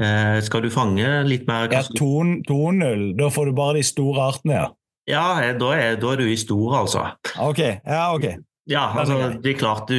Eh, 0.00 0.38
skal 0.46 0.64
du 0.64 0.70
fange 0.74 1.10
litt 1.28 1.44
mer 1.46 1.68
Ja, 1.70 1.82
2-0, 2.00 3.12
da 3.20 3.28
får 3.30 3.50
du 3.50 3.52
bare 3.58 3.76
de 3.78 3.84
store 3.86 4.30
artene, 4.32 4.56
ja. 4.62 4.70
Ja, 5.10 5.26
eh, 5.44 5.52
da 5.60 5.74
er, 5.76 5.98
da 6.00 6.14
er 6.14 6.22
du 6.22 6.26
i 6.32 6.40
stor, 6.40 6.78
altså. 6.80 7.04
Ok, 7.44 7.60
ja, 7.84 8.06
ok. 8.16 8.30
Ja, 8.64 8.86
altså, 8.96 9.18
det 9.44 9.50
er 9.52 9.58
klart 9.60 9.90
du, 9.92 9.98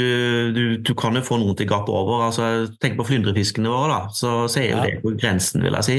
du, 0.55 0.63
du 0.81 0.93
kan 0.97 1.13
jo 1.13 1.21
få 1.21 1.37
noen 1.37 1.53
til 1.53 1.67
å 1.67 1.73
gape 1.75 1.93
over. 1.93 2.23
Altså, 2.31 2.47
tenk 2.81 2.95
på 2.97 3.05
flyndrefiskene 3.05 3.69
våre, 3.69 3.91
da. 3.91 3.99
Så, 4.17 4.31
så 4.49 4.63
er 4.63 4.71
jo 4.71 4.79
Ja. 4.79 4.85
det 4.89 5.03
på 5.03 5.11
grensen, 5.21 5.61
vil 5.61 5.77
jeg 5.77 5.85
si. 5.85 5.97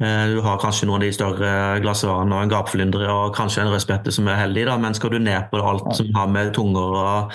Eh, 0.00 0.26
Du 0.32 0.40
har 0.40 0.60
kanskje 0.60 0.86
noen 0.88 1.02
av 1.02 1.08
de 1.08 1.12
større 1.12 1.80
glassvarene 1.84 2.36
og 2.36 2.44
en 2.44 2.52
gapflyndre 2.52 3.08
og 3.12 3.34
kanskje 3.36 3.64
en 3.64 3.72
rødspette 3.74 4.12
som 4.14 4.28
er 4.28 4.40
heldig, 4.40 4.64
da. 4.70 4.78
men 4.80 4.96
skal 4.96 5.12
du 5.12 5.18
ned 5.18 5.50
på 5.50 5.60
alt 5.60 5.90
som 5.96 6.08
har 6.16 6.30
med 6.32 6.54
tunger 6.56 6.96
og 7.00 7.34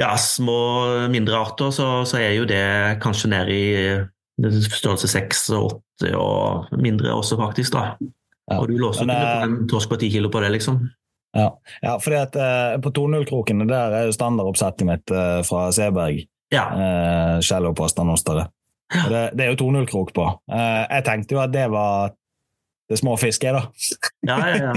ja, 0.00 0.14
små, 0.16 1.08
mindre 1.12 1.36
arter, 1.36 1.70
så, 1.76 1.90
så 2.08 2.16
er 2.22 2.32
jo 2.38 2.46
det 2.48 3.00
kanskje 3.02 3.28
ned 3.34 3.52
i 3.52 3.64
størrelse 4.40 5.10
6 5.12 5.42
og 5.58 5.66
8 6.00 6.14
og 6.16 6.70
mindre 6.80 7.12
også, 7.12 7.36
faktisk. 7.36 7.76
da. 7.76 7.96
Ja. 8.50 8.56
Og 8.58 8.70
du 8.70 8.78
låser 8.80 9.04
Men, 9.04 9.16
kunne 9.16 9.28
eh, 9.28 9.42
få 9.42 9.50
en 9.50 9.68
torsk 9.68 9.92
på 9.92 10.00
10 10.00 10.10
kilo 10.16 10.30
på 10.32 10.40
det, 10.40 10.50
liksom. 10.56 10.80
Ja, 11.36 11.50
ja 11.84 11.98
fordi 12.02 12.16
at 12.18 12.36
eh, 12.40 12.78
på 12.82 12.90
2-0-krokene 12.96 13.68
der 13.68 13.98
er 13.98 14.08
jo 14.08 14.16
standardoppsettet 14.16 14.88
mitt 14.88 15.12
eh, 15.14 15.42
fra 15.46 15.68
Seberg. 15.74 16.24
Ja. 16.50 16.64
Eh, 16.74 17.36
Shallow 17.44 17.76
pastanostere. 17.76 18.48
Og 18.48 18.59
Det, 18.90 19.26
det 19.38 19.44
er 19.44 19.52
jo 19.52 19.60
2-0-krok 19.60 20.14
på. 20.16 20.24
Eh, 20.50 20.82
jeg 20.86 21.06
tenkte 21.06 21.36
jo 21.36 21.44
at 21.44 21.52
det 21.54 21.68
var 21.70 22.16
det 22.90 22.98
små 22.98 23.14
fisket, 23.20 23.54
da. 23.54 23.60
Ja, 24.26 24.36
ja, 24.50 24.56
ja. 24.64 24.72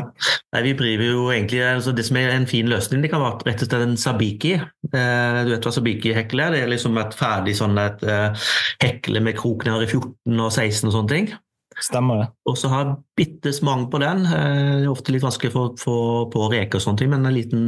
Nei, 0.54 0.60
vi 0.68 0.74
driver 0.78 1.08
jo 1.08 1.24
egentlig, 1.34 1.64
altså 1.66 1.92
Det 1.98 2.06
som 2.06 2.20
er 2.22 2.36
en 2.36 2.46
fin 2.48 2.70
løsning, 2.70 3.02
det 3.02 3.10
kan 3.10 3.24
være 3.24 3.48
rett 3.48 3.64
og 3.66 3.72
slett 3.72 3.86
en 3.88 3.98
sabiki. 3.98 4.52
Eh, 4.54 5.40
du 5.48 5.50
vet 5.50 5.66
hva 5.66 5.74
sabiki-hekle 5.74 6.46
er? 6.46 6.54
Det 6.54 6.62
er 6.62 6.70
liksom 6.76 7.00
et 7.02 7.18
ferdig 7.18 7.56
sånn 7.58 7.80
et 7.82 8.06
eh, 8.06 8.46
hekle 8.86 9.24
med 9.26 9.40
krok 9.40 9.66
ned 9.66 9.88
i 9.88 9.90
14 9.90 10.46
og 10.46 10.52
16 10.52 10.92
og 10.92 10.96
sånne 11.00 11.14
ting. 11.16 11.34
Stemmer 11.82 12.22
det? 12.22 12.30
Og 12.46 12.58
så 12.62 12.70
har 12.70 12.94
bitte 13.18 13.50
smang 13.56 13.88
på 13.90 14.02
den. 14.04 14.28
Eh, 14.30 14.78
det 14.78 14.86
er 14.86 14.94
ofte 14.94 15.16
litt 15.16 15.26
vanskelig 15.26 15.54
for, 15.56 15.74
for, 15.82 16.30
på 16.34 16.52
reker 16.54 16.78
og 16.78 16.86
sånne 16.86 17.02
ting, 17.02 17.12
men 17.16 17.26
en 17.26 17.34
liten 17.36 17.66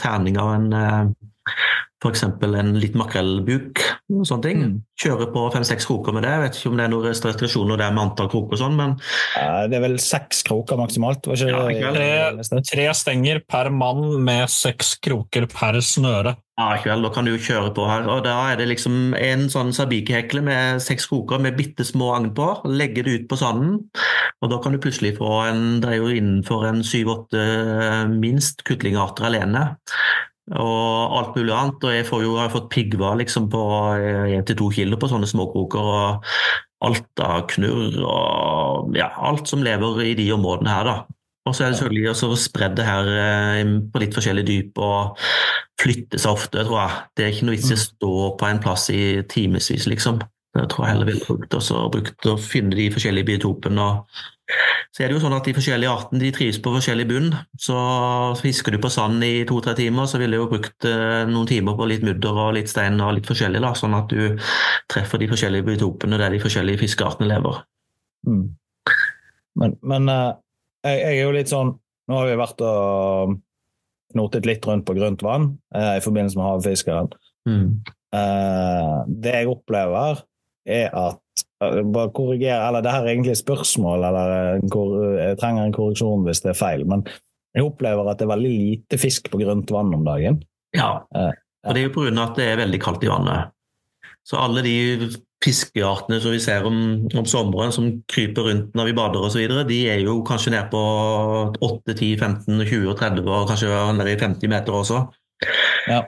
terning 0.00 0.40
av 0.40 0.54
en 0.56 0.68
eh, 0.80 1.02
F.eks. 2.04 2.24
en 2.26 2.74
litt 2.76 2.96
makrellbuk 2.98 3.80
og 4.12 4.26
sånne 4.28 4.44
ting. 4.44 4.58
Mm. 4.60 4.74
Kjøre 5.00 5.30
på 5.32 5.44
fem-seks 5.54 5.86
kroker 5.88 6.12
med 6.12 6.26
det. 6.26 6.34
Jeg 6.34 6.42
vet 6.42 6.58
ikke 6.58 6.72
om 6.72 6.78
det 6.78 6.84
er 6.84 6.92
noen 6.92 7.06
restriksjoner 7.08 7.80
der 7.80 7.94
med 7.96 8.02
antall 8.04 8.28
kroker 8.32 8.58
og 8.58 8.60
sånn, 8.60 8.76
men 8.76 8.96
det 9.70 9.78
er 9.78 9.84
vel 9.86 9.96
seks 10.02 10.44
kroker 10.46 10.80
maksimalt? 10.80 11.24
Ikke 11.32 11.48
Ja? 11.54 11.92
Tre, 11.94 12.60
tre 12.68 12.88
stenger 12.96 13.40
per 13.48 13.70
mann 13.72 14.02
med 14.24 14.52
seks 14.52 14.96
kroker 15.04 15.48
per 15.50 15.80
snøre. 15.80 16.36
Ja, 16.54 16.76
ikke 16.76 16.92
vel. 16.92 17.02
da 17.02 17.10
kan 17.10 17.26
du 17.26 17.32
jo 17.32 17.40
kjøre 17.42 17.72
på 17.74 17.86
her. 17.88 18.04
og 18.06 18.22
Da 18.26 18.34
er 18.52 18.60
det 18.60 18.68
liksom 18.70 19.14
en 19.18 19.48
sånn 19.50 19.72
sabikehekle 19.74 20.42
med 20.44 20.82
seks 20.84 21.08
kroker 21.10 21.40
med 21.42 21.56
bitte 21.58 21.82
små 21.86 22.12
agn 22.14 22.30
på. 22.36 22.46
Legge 22.70 23.02
det 23.02 23.16
ut 23.16 23.26
på 23.32 23.38
sanden, 23.40 23.80
og 24.40 24.52
da 24.52 24.60
kan 24.62 24.72
du 24.72 24.78
plutselig 24.78 25.16
få 25.18 25.48
en 25.48 25.80
Det 25.80 25.90
er 25.90 25.96
jo 25.96 26.12
innenfor 26.12 26.68
en 26.68 26.84
syv-åtte 26.86 27.42
minst 28.12 28.62
kutlingarter 28.64 29.26
alene. 29.26 29.74
Og 30.52 31.14
alt 31.18 31.38
mulig 31.38 31.54
annet. 31.56 31.84
Og 31.88 31.94
jeg 31.94 32.06
får 32.08 32.22
jo, 32.26 32.36
har 32.36 32.52
fått 32.52 32.70
piggvar 32.72 33.16
liksom 33.20 33.48
på 33.52 33.64
én 34.28 34.44
til 34.44 34.58
to 34.60 34.70
kilo 34.74 35.00
på 35.00 35.08
sånne 35.10 35.28
småkroker. 35.30 35.92
og 35.94 36.30
alt 36.84 37.22
av 37.22 37.46
knurr 37.54 37.98
og 38.02 38.96
ja, 38.98 39.10
alt 39.24 39.48
som 39.48 39.64
lever 39.64 40.02
i 40.04 40.14
de 40.18 40.28
områdene 40.34 40.72
her, 40.72 40.88
da. 40.88 40.96
Og 41.44 41.52
så 41.52 41.64
er 41.64 41.72
det 41.72 41.78
selvfølgelig 41.78 42.10
også 42.10 42.28
spredd 42.40 42.76
det 42.78 42.86
her 42.88 43.08
eh, 43.20 43.72
på 43.92 44.00
litt 44.00 44.14
forskjellig 44.16 44.44
dyp 44.48 44.80
og 44.80 45.18
flytte 45.80 46.20
seg 46.20 46.32
ofte, 46.32 46.62
tror 46.64 46.78
jeg. 46.80 47.02
Det 47.12 47.24
er 47.24 47.34
ikke 47.34 47.48
noe 47.48 47.56
vits 47.58 47.72
i 47.72 47.76
å 47.76 47.82
stå 47.82 48.14
på 48.40 48.48
en 48.48 48.62
plass 48.64 48.86
i 48.94 49.02
timevis, 49.28 49.88
liksom. 49.90 50.22
Jeg 50.54 50.70
tror 50.70 50.86
jeg 50.86 50.94
heller 50.94 51.10
ville 51.10 51.26
brukt, 51.26 51.56
også, 51.58 51.82
brukt 51.92 52.28
å 52.30 52.36
finne 52.40 52.76
de 52.78 52.86
forskjellige 52.94 53.28
biotopene. 53.32 53.84
og 53.84 54.24
så 54.94 55.02
er 55.02 55.08
det 55.08 55.16
jo 55.16 55.22
sånn 55.22 55.34
at 55.34 55.46
De 55.46 55.54
forskjellige 55.56 55.92
artene 55.92 56.20
de 56.20 56.30
trives 56.36 56.58
på 56.62 56.72
forskjellig 56.74 57.06
bunn. 57.08 57.30
så 57.58 57.76
Fisker 58.38 58.74
du 58.74 58.80
på 58.82 58.90
sand 58.92 59.24
i 59.24 59.44
to-tre 59.48 59.74
timer, 59.78 60.06
så 60.10 60.20
ville 60.20 60.36
du 60.36 60.42
jo 60.42 60.50
brukt 60.50 60.88
eh, 60.88 61.24
noen 61.30 61.48
timer 61.48 61.78
på 61.78 61.88
litt 61.88 62.04
mudder 62.06 62.40
og 62.46 62.52
litt 62.58 62.70
stein 62.70 63.00
og 63.00 63.14
litt 63.16 63.30
forskjellig, 63.30 63.62
da, 63.64 63.72
sånn 63.78 63.96
at 63.96 64.12
du 64.12 64.36
treffer 64.92 65.22
de 65.22 65.30
forskjellige 65.32 65.66
biotopene 65.70 66.20
der 66.20 66.36
de 66.36 66.42
forskjellige 66.44 66.82
fiskeartene 66.84 67.30
lever. 67.30 67.64
Mm. 68.28 68.44
Men, 69.62 69.78
men 69.82 70.12
eh, 70.12 70.30
jeg, 70.84 71.00
jeg, 71.00 71.16
er 71.16 71.22
jo 71.22 71.34
litt 71.34 71.52
sånn 71.52 71.74
Nå 72.04 72.16
har 72.18 72.26
vi 72.28 72.36
vært 72.36 72.58
og 72.60 73.36
knotet 74.12 74.44
litt 74.44 74.66
rundt 74.68 74.84
på 74.84 74.96
grunt 74.98 75.22
vann 75.24 75.54
eh, 75.72 75.94
i 75.96 76.02
forbindelse 76.04 76.36
med 76.36 76.44
havfiskeren. 76.50 77.08
Mm. 77.48 77.68
Eh, 78.14 78.96
det 79.24 79.32
jeg 79.38 79.48
opplever, 79.48 80.20
er 80.68 80.92
at 80.92 81.23
bare 81.60 82.10
korrigere, 82.16 82.68
eller 82.68 82.82
Det 82.82 82.92
her 82.92 83.04
er 83.04 83.12
egentlig 83.12 83.32
et 83.32 83.42
spørsmål, 83.42 84.04
eller 84.08 84.32
jeg 85.20 85.38
trenger 85.40 85.64
en 85.64 85.76
korreksjon 85.76 86.26
hvis 86.26 86.42
det 86.44 86.52
er 86.52 86.58
feil. 86.58 86.86
Men 86.90 87.06
jeg 87.54 87.64
opplever 87.64 88.10
at 88.10 88.18
det 88.18 88.26
er 88.26 88.34
veldig 88.34 88.52
lite 88.52 88.98
fisk 88.98 89.30
på 89.30 89.40
grønt 89.40 89.70
vann 89.70 89.94
om 89.94 90.04
dagen. 90.06 90.42
Ja, 90.74 91.04
eh, 91.14 91.32
og 91.64 91.74
det 91.74 91.80
er 91.80 91.86
jo 91.88 91.94
pga. 91.94 92.24
at 92.24 92.36
det 92.36 92.48
er 92.48 92.60
veldig 92.60 92.80
kaldt 92.82 93.04
i 93.06 93.10
vannet. 93.10 93.54
Så 94.24 94.40
alle 94.40 94.64
de 94.64 95.08
fiskeartene 95.44 96.20
som 96.22 96.32
vi 96.32 96.40
ser 96.40 96.64
om, 96.64 96.78
om, 97.12 97.26
sommeren, 97.28 97.72
som 97.72 97.90
kryper 98.08 98.48
rundt 98.48 98.76
når 98.76 98.88
vi 98.88 98.96
bader 98.96 99.26
osv., 99.26 99.44
de 99.68 99.80
er 99.92 100.00
jo 100.04 100.22
kanskje 100.24 100.54
ned 100.54 100.70
på 100.72 100.80
8, 101.60 101.92
10, 101.92 102.16
15, 102.18 102.64
20 102.64 102.88
og 102.88 102.98
30 103.00 103.28
og 103.28 103.50
kanskje 103.50 103.82
nede 103.98 104.14
i 104.14 104.20
50 104.20 104.52
meter 104.52 104.78
også. 104.80 105.02
Ja. 105.90 106.00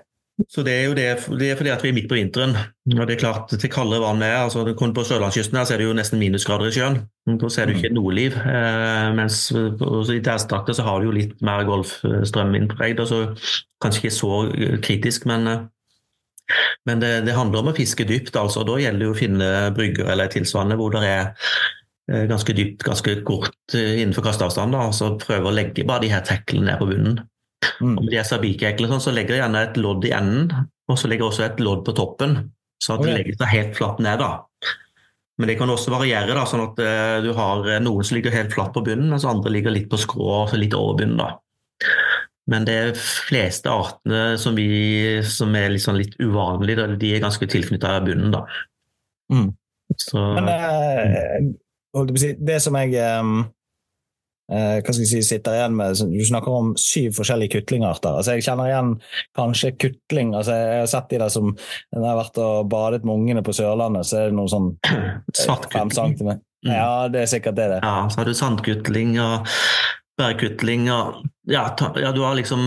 Så 0.52 0.60
det 0.66 0.72
er 0.74 0.82
jo 0.84 0.96
det, 0.96 1.04
det 1.40 1.46
er 1.48 1.56
fordi 1.56 1.70
at 1.72 1.80
vi 1.80 1.88
er 1.88 1.94
midt 1.96 2.08
på 2.10 2.18
vinteren. 2.18 2.50
og 2.92 3.06
det 3.08 3.14
er 3.14 3.20
klart 3.22 3.48
Til 3.48 3.70
kaldere 3.72 4.02
vann 4.04 4.20
er 4.22 4.34
altså 4.42 4.66
På 4.76 5.04
sørlandskysten 5.04 5.56
her 5.56 5.64
så 5.64 5.74
er 5.74 5.80
det 5.80 5.86
jo 5.86 5.94
nesten 5.96 6.20
minusgrader 6.20 6.68
i 6.68 6.74
sjøen. 6.76 6.98
Da 7.40 7.48
ser 7.48 7.66
du 7.66 7.72
ikke 7.72 7.94
noe 7.96 8.12
liv. 8.14 8.36
Eh, 8.36 9.14
mens 9.16 9.48
i 9.52 10.20
Dæstakta 10.20 10.76
så 10.76 10.84
har 10.84 11.00
du 11.00 11.08
jo 11.08 11.16
litt 11.16 11.40
mer 11.40 11.64
golfstrøminnpregd. 11.64 13.00
Altså, 13.00 13.32
kanskje 13.80 14.04
ikke 14.04 14.18
så 14.18 14.42
kritisk, 14.84 15.24
men 15.26 15.48
eh, 15.48 15.64
men 16.86 17.00
det, 17.00 17.12
det, 17.26 17.34
handler 17.34 17.62
om 17.62 17.72
å 17.72 17.76
fiske 17.76 18.06
dypt. 18.06 18.36
altså. 18.38 18.64
Da 18.66 18.78
gjelder 18.78 19.06
det 19.06 19.12
å 19.12 19.18
finne 19.18 19.48
brygger 19.74 20.12
eller 20.12 20.30
tilsvarende 20.30 20.78
hvor 20.78 20.94
det 20.94 21.02
er 21.08 21.24
eh, 22.12 22.26
ganske 22.30 22.54
dypt, 22.56 22.84
ganske 22.86 23.16
kort 23.26 23.74
eh, 23.74 24.02
innenfor 24.02 24.28
kasteavstand. 24.28 24.76
altså 24.78 25.16
Prøve 25.22 25.50
å 25.50 25.56
legge 25.56 25.86
bare 25.88 26.06
de 26.06 26.12
her 26.14 26.22
teklene 26.26 26.70
ned 26.70 26.82
på 26.82 26.90
bunnen. 26.92 27.18
Mm. 27.80 27.96
Om 27.98 28.08
de 28.08 28.18
er 28.18 28.26
sabikekler, 28.26 28.90
sånn, 28.90 29.04
så 29.04 29.14
legger 29.14 29.36
jeg 29.36 29.44
gjerne 29.44 29.62
et 29.68 29.78
lodd 29.80 30.04
i 30.08 30.12
enden, 30.16 30.66
og 30.86 30.98
så 31.00 31.10
legger 31.10 31.26
jeg 31.26 31.32
også 31.32 31.46
et 31.46 31.62
lodd 31.64 31.84
på 31.86 31.94
toppen. 31.96 32.38
Så 32.82 32.94
at 32.94 33.00
okay. 33.00 33.10
det 33.10 33.20
legger 33.20 33.38
seg 33.40 33.52
helt 33.54 33.78
flatt 33.78 34.02
ned. 34.04 34.20
da. 34.20 34.74
Men 35.36 35.50
det 35.50 35.58
kan 35.60 35.72
også 35.72 35.92
variere, 35.92 36.32
da, 36.36 36.44
sånn 36.48 36.64
at 36.64 36.78
uh, 36.80 37.16
du 37.24 37.30
har 37.36 37.66
noen 37.84 38.06
som 38.06 38.16
ligger 38.16 38.34
helt 38.34 38.54
flatt 38.54 38.72
på 38.76 38.84
bunnen, 38.86 39.10
mens 39.12 39.26
andre 39.28 39.52
ligger 39.52 39.74
litt 39.74 39.90
på 39.92 40.00
skrå, 40.00 40.28
og 40.44 40.54
litt 40.56 40.76
over 40.76 41.00
bunnen. 41.02 41.20
da. 41.20 41.34
Men 42.46 42.66
de 42.68 42.78
fleste 42.94 43.72
artene 43.72 44.36
som, 44.38 44.54
vi, 44.56 45.18
som 45.26 45.54
er 45.58 45.74
sånn 45.82 45.98
litt 45.98 46.14
uvanlige, 46.22 46.86
de 47.00 47.12
er 47.16 47.24
ganske 47.24 47.48
tilknytta 47.50 47.98
bunnen. 48.06 48.30
da. 48.36 48.44
Mm. 49.32 49.50
Så, 49.98 50.22
Men 50.38 50.48
eh, 50.50 52.34
det 52.46 52.58
som 52.62 52.76
jeg 52.78 52.94
eh, 54.52 54.78
hva 54.80 54.94
skal 54.94 55.02
jeg 55.04 55.10
si, 55.10 55.22
sitter 55.26 55.58
igjen 55.58 55.76
med 55.78 56.00
Du 56.12 56.24
snakker 56.26 56.54
om 56.54 56.72
syv 56.80 57.16
forskjellige 57.18 57.56
kutlingarter. 57.58 58.18
Altså, 58.20 58.36
jeg 58.36 58.46
kjenner 58.46 58.70
igjen 58.70 58.94
kanskje 59.38 59.74
kutling. 59.76 60.34
Altså, 60.38 60.56
jeg 60.56 60.80
har 60.84 60.90
sett 60.92 61.12
de 61.12 61.22
der 61.22 61.32
som 61.32 61.52
Når 61.52 62.00
jeg 62.00 62.10
har 62.10 62.20
vært 62.22 62.42
og 62.44 62.72
badet 62.72 63.04
med 63.04 63.14
ungene 63.14 63.44
på 63.46 63.54
Sørlandet, 63.56 64.08
så 64.08 64.22
er 64.22 64.32
det 64.32 64.38
noe 64.38 64.50
sånn 64.50 64.72
fem 65.76 65.92
centimeter. 65.94 66.42
Mm. 66.66 66.72
Ja, 66.72 66.90
det 67.12 67.22
er 67.22 67.30
sikkert 67.30 67.58
det. 67.58 67.70
det. 67.74 67.84
Ja, 67.84 68.08
så 68.10 68.20
har 68.20 68.26
du 68.26 68.34
sandkutling 68.34 69.14
og 69.22 69.46
bærkutling 70.16 70.88
og 70.90 71.22
ja, 71.46 71.68
ta, 71.78 71.92
ja, 72.00 72.10
du 72.12 72.22
har 72.24 72.34
liksom 72.34 72.62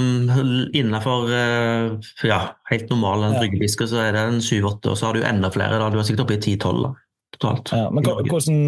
innenfor 0.78 1.32
eh, 1.36 2.12
ja, 2.30 2.40
helt 2.70 2.92
normal 2.94 3.26
bryggefiske, 3.36 3.90
så 3.90 4.06
er 4.06 4.16
det 4.16 4.22
en 4.24 4.42
syv-åtte, 4.44 4.94
og 4.94 5.00
så 5.00 5.10
har 5.10 5.18
du 5.18 5.26
enda 5.28 5.50
flere. 5.52 5.82
da, 5.82 5.90
Du 5.92 6.00
er 6.00 6.08
sikkert 6.08 6.28
oppe 6.28 6.38
i 6.38 6.44
ti-tolv 6.46 6.94
totalt. 7.36 7.72
Ja, 7.76 7.90
men 7.94 8.06
hvordan, 8.06 8.62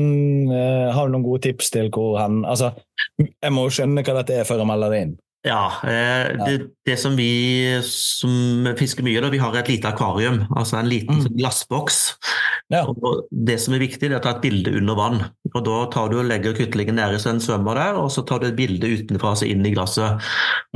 uh, 0.51 0.93
Har 0.93 1.07
du 1.07 1.15
noen 1.15 1.25
gode 1.25 1.41
tips 1.47 1.71
til 1.73 1.89
hvor 1.93 2.19
hen 2.21 2.43
altså, 2.45 2.73
Jeg 3.29 3.53
må 3.55 3.67
skjønne 3.73 4.05
hva 4.05 4.17
dette 4.21 4.41
er 4.41 4.47
før 4.47 4.63
jeg 4.63 4.71
melder 4.71 4.93
det 4.93 5.03
inn. 5.07 5.19
Ja, 5.41 5.71
eh, 5.89 6.27
det, 6.37 6.57
det, 6.85 6.99
som 7.01 7.15
vi 7.17 7.31
som 7.87 8.67
fisker 8.77 9.01
mye, 9.05 9.23
da, 9.23 9.31
vi 9.33 9.39
har 9.41 9.55
et 9.57 9.71
lite 9.71 9.89
akvarium. 9.89 10.43
Altså 10.53 10.77
en 10.77 10.91
liten 10.91 11.23
mm. 11.23 11.31
glassboks 11.39 12.03
ja. 12.71 12.85
Og 12.87 13.25
det 13.31 13.57
som 13.59 13.75
er 13.75 13.83
viktig, 13.83 14.07
er 14.07 14.15
å 14.15 14.23
ta 14.23 14.31
et 14.35 14.43
bilde 14.45 14.71
under 14.79 14.95
vann. 14.95 15.17
og 15.51 15.63
Da 15.65 15.79
tar 15.91 16.11
du 16.11 16.21
og 16.21 16.27
legger 16.29 16.55
kytlingen 16.55 16.95
nedi 16.95 17.19
så 17.19 17.33
den 17.33 17.41
svømmer 17.43 17.75
der, 17.75 17.97
og 17.99 18.07
så 18.15 18.23
tar 18.27 18.39
du 18.39 18.47
et 18.47 18.55
bilde 18.55 18.87
utenfra 18.87 19.33
altså 19.33 19.49
inn 19.51 19.65
i 19.67 19.73
glasset. 19.73 20.23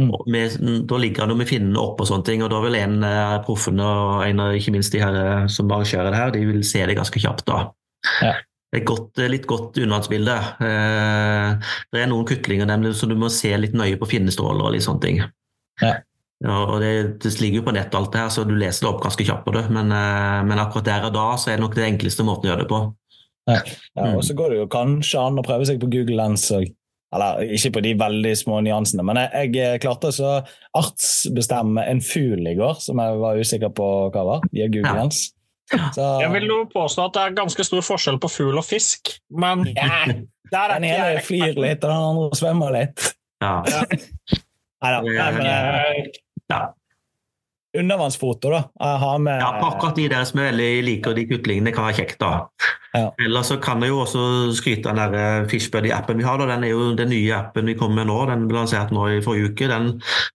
Mm. 0.02 0.12
Med, 0.34 0.58
da 0.90 1.00
ligger 1.00 1.24
han 1.24 1.40
med 1.40 1.48
finnene 1.48 1.80
opp 1.80 2.04
og 2.04 2.10
sånne 2.10 2.28
ting, 2.28 2.44
og 2.44 2.52
da 2.52 2.60
vil 2.66 2.76
en 2.82 3.00
av 3.08 3.38
proffene 3.48 3.86
og 3.86 4.26
en 4.26 4.44
av 4.44 4.58
ikke 4.58 4.76
minst 4.76 4.96
de 4.96 5.04
her 5.04 5.16
eh, 5.22 5.48
som 5.52 5.72
arrangerer 5.72 6.12
det 6.12 6.20
her, 6.20 6.36
de 6.36 6.44
vil 6.52 6.68
se 6.68 6.84
det 6.84 6.98
ganske 7.00 7.24
kjapt 7.24 7.48
da. 7.48 7.62
Ja. 8.26 8.36
Et 8.76 8.84
godt, 8.84 9.22
litt 9.32 9.46
godt 9.48 9.78
utenlandsbilde. 9.78 10.36
Eh, 10.68 11.72
det 11.94 12.02
er 12.02 12.10
noen 12.12 12.28
kutlinger 12.28 12.68
nemlig, 12.68 12.96
så 13.00 13.08
du 13.08 13.16
må 13.20 13.30
se 13.32 13.54
litt 13.60 13.78
nøye 13.78 14.00
på 14.02 14.10
finnestråler 14.10 14.68
og 14.68 14.76
litt 14.76 14.86
sånne 14.86 15.06
ting. 15.06 15.24
Ja. 15.84 15.96
Ja, 16.44 16.58
og 16.68 16.82
det, 16.84 16.92
det, 17.24 17.32
ligger 17.40 17.62
jo 17.62 17.66
på 17.70 17.74
nett 17.78 17.96
alt 17.96 18.12
det 18.12 18.20
her, 18.20 18.32
så 18.34 18.44
du 18.44 18.54
leser 18.60 18.84
det 18.86 18.90
opp 18.92 19.04
ganske 19.06 19.26
kjapt 19.26 19.46
på 19.48 19.54
det. 19.56 19.66
Men, 19.74 19.92
eh, 19.96 20.42
men, 20.46 20.62
akkurat 20.62 20.90
der 20.90 21.08
og 21.08 21.16
da 21.16 21.28
så 21.40 21.52
er 21.52 21.60
det 21.60 21.66
nok 21.66 21.78
det 21.78 21.86
enkleste 21.88 22.26
måten 22.28 22.50
å 22.50 22.52
gjøre 22.52 22.66
det 22.66 22.72
på. 22.72 22.82
Ja, 23.46 23.60
ja 23.96 24.10
og 24.18 24.26
så 24.26 24.36
går 24.38 24.52
det 24.52 24.60
jo 24.60 24.72
kanskje 24.74 25.22
an 25.22 25.40
å 25.40 25.46
prøve 25.46 25.68
seg 25.70 25.80
på 25.82 25.90
Google 25.94 26.20
Lens 26.20 26.50
òg. 26.54 26.68
Eller 27.16 27.54
ikke 27.56 27.78
på 27.78 27.84
de 27.86 27.94
veldig 27.96 28.34
små 28.36 28.60
nyansene, 28.66 29.06
men 29.08 29.22
jeg, 29.22 29.54
jeg 29.56 29.82
klarte 29.86 30.10
å 30.12 30.32
artsbestemme 30.76 31.86
en 31.88 32.02
fugl 32.04 32.50
i 32.50 32.56
går 32.58 32.82
som 32.84 33.00
jeg 33.00 33.22
var 33.22 33.40
usikker 33.40 33.72
på 33.78 33.88
hva 34.12 34.26
var, 34.34 34.48
via 34.52 34.68
Google 34.74 34.98
Lens. 34.98 35.30
Så... 35.71 36.06
Jeg 36.21 36.30
vil 36.36 36.47
jo 36.49 36.62
påstå 36.69 37.10
at 37.10 37.17
det 37.17 37.25
er 37.25 37.38
ganske 37.39 37.65
stor 37.65 37.84
forskjell 37.86 38.19
på 38.21 38.30
fugl 38.30 38.60
og 38.62 38.65
fisk, 38.67 39.15
men 39.34 39.65
yeah. 39.71 40.13
der 40.51 40.75
er 40.75 40.78
Den 40.78 40.88
ene 40.91 41.25
flyr 41.25 41.58
litt, 41.58 41.84
og 41.84 41.89
den 41.89 42.10
andre 42.12 42.39
svømmer 42.39 42.75
litt. 42.75 43.12
Ja. 43.43 43.60
Nei 43.65 44.91
da. 44.93 44.99
Nei, 45.01 45.30
men, 45.36 46.10
ja. 46.51 46.63
Undervannsfoto, 47.75 48.51
da. 48.54 48.62
Med, 49.19 49.41
ja, 49.41 49.49
akkurat 49.67 49.97
de 49.97 50.08
der 50.12 50.23
som 50.28 50.39
er 50.39 50.54
veldig 50.54 50.84
liker 50.86 51.15
de 51.17 51.25
kutlingene, 51.28 51.73
kan 51.75 51.88
være 51.89 51.97
kjekt. 51.99 52.21
da. 52.21 52.45
Ja. 52.95 53.10
Ellers 53.25 53.49
så 53.51 53.58
kan 53.60 53.84
jeg 53.84 53.91
jo 53.91 53.99
også 54.06 54.21
skryte 54.56 54.91
av 54.91 55.01
den 55.01 55.17
eh, 55.19 55.47
Fishbuddy-appen 55.51 56.21
vi 56.21 56.28
har. 56.28 56.39
da. 56.39 56.47
Den 56.54 56.63
er 56.63 56.71
jo 56.71 56.93
den 56.95 57.12
nye 57.12 57.34
appen 57.36 57.67
vi 57.67 57.75
kommer 57.80 58.04
med 58.04 58.12
nå. 58.12 58.21
Den 58.30 58.45
ble 58.47 58.62
lansert 58.62 58.93
nå 58.95 59.10
i 59.12 59.23
forrige 59.25 59.51
uke. 59.51 59.67
Den 59.71 59.89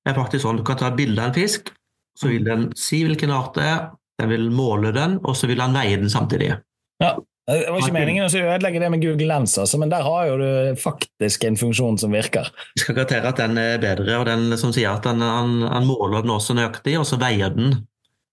er 0.04 0.18
faktisk 0.18 0.44
sånn 0.44 0.60
du 0.60 0.66
kan 0.68 0.80
ta 0.82 0.90
bilde 0.92 1.22
av 1.22 1.30
en 1.30 1.38
fisk, 1.38 1.72
så 2.18 2.28
vil 2.28 2.44
den 2.44 2.68
si 2.76 3.00
hvilken 3.06 3.32
art 3.32 3.56
det 3.56 3.64
er, 3.70 3.88
den 4.20 4.30
vil 4.32 4.48
måle 4.54 4.92
den, 4.96 5.18
og 5.24 5.36
så 5.38 5.50
vil 5.50 5.60
han 5.62 5.76
veie 5.76 5.98
den 6.00 6.12
samtidig. 6.12 6.54
Ja. 7.02 7.16
Det 7.50 7.66
var 7.66 7.80
ikke 7.80 7.94
meningen 7.96 8.28
å 8.28 8.30
ødelegge 8.30 8.78
det 8.78 8.88
med 8.92 9.02
Google 9.02 9.26
Lens, 9.26 9.56
altså, 9.58 9.78
men 9.80 9.90
der 9.90 10.04
har 10.06 10.26
jo 10.28 10.36
du 10.38 10.50
faktisk 10.78 11.48
en 11.48 11.56
funksjon 11.58 11.96
som 11.98 12.12
virker. 12.14 12.46
Vi 12.76 12.84
skal 12.84 12.94
garantere 13.00 13.32
at 13.32 13.40
den 13.40 13.58
er 13.58 13.80
bedre, 13.82 14.20
og 14.20 14.28
den 14.28 14.54
som 14.60 14.74
sier 14.76 14.92
at 14.92 15.08
den, 15.08 15.24
han, 15.24 15.56
han 15.66 15.88
måler 15.88 16.22
den 16.22 16.34
også 16.36 16.54
nøyaktig, 16.54 16.94
og 17.00 17.08
så 17.08 17.18
veier 17.18 17.50
den. 17.56 17.74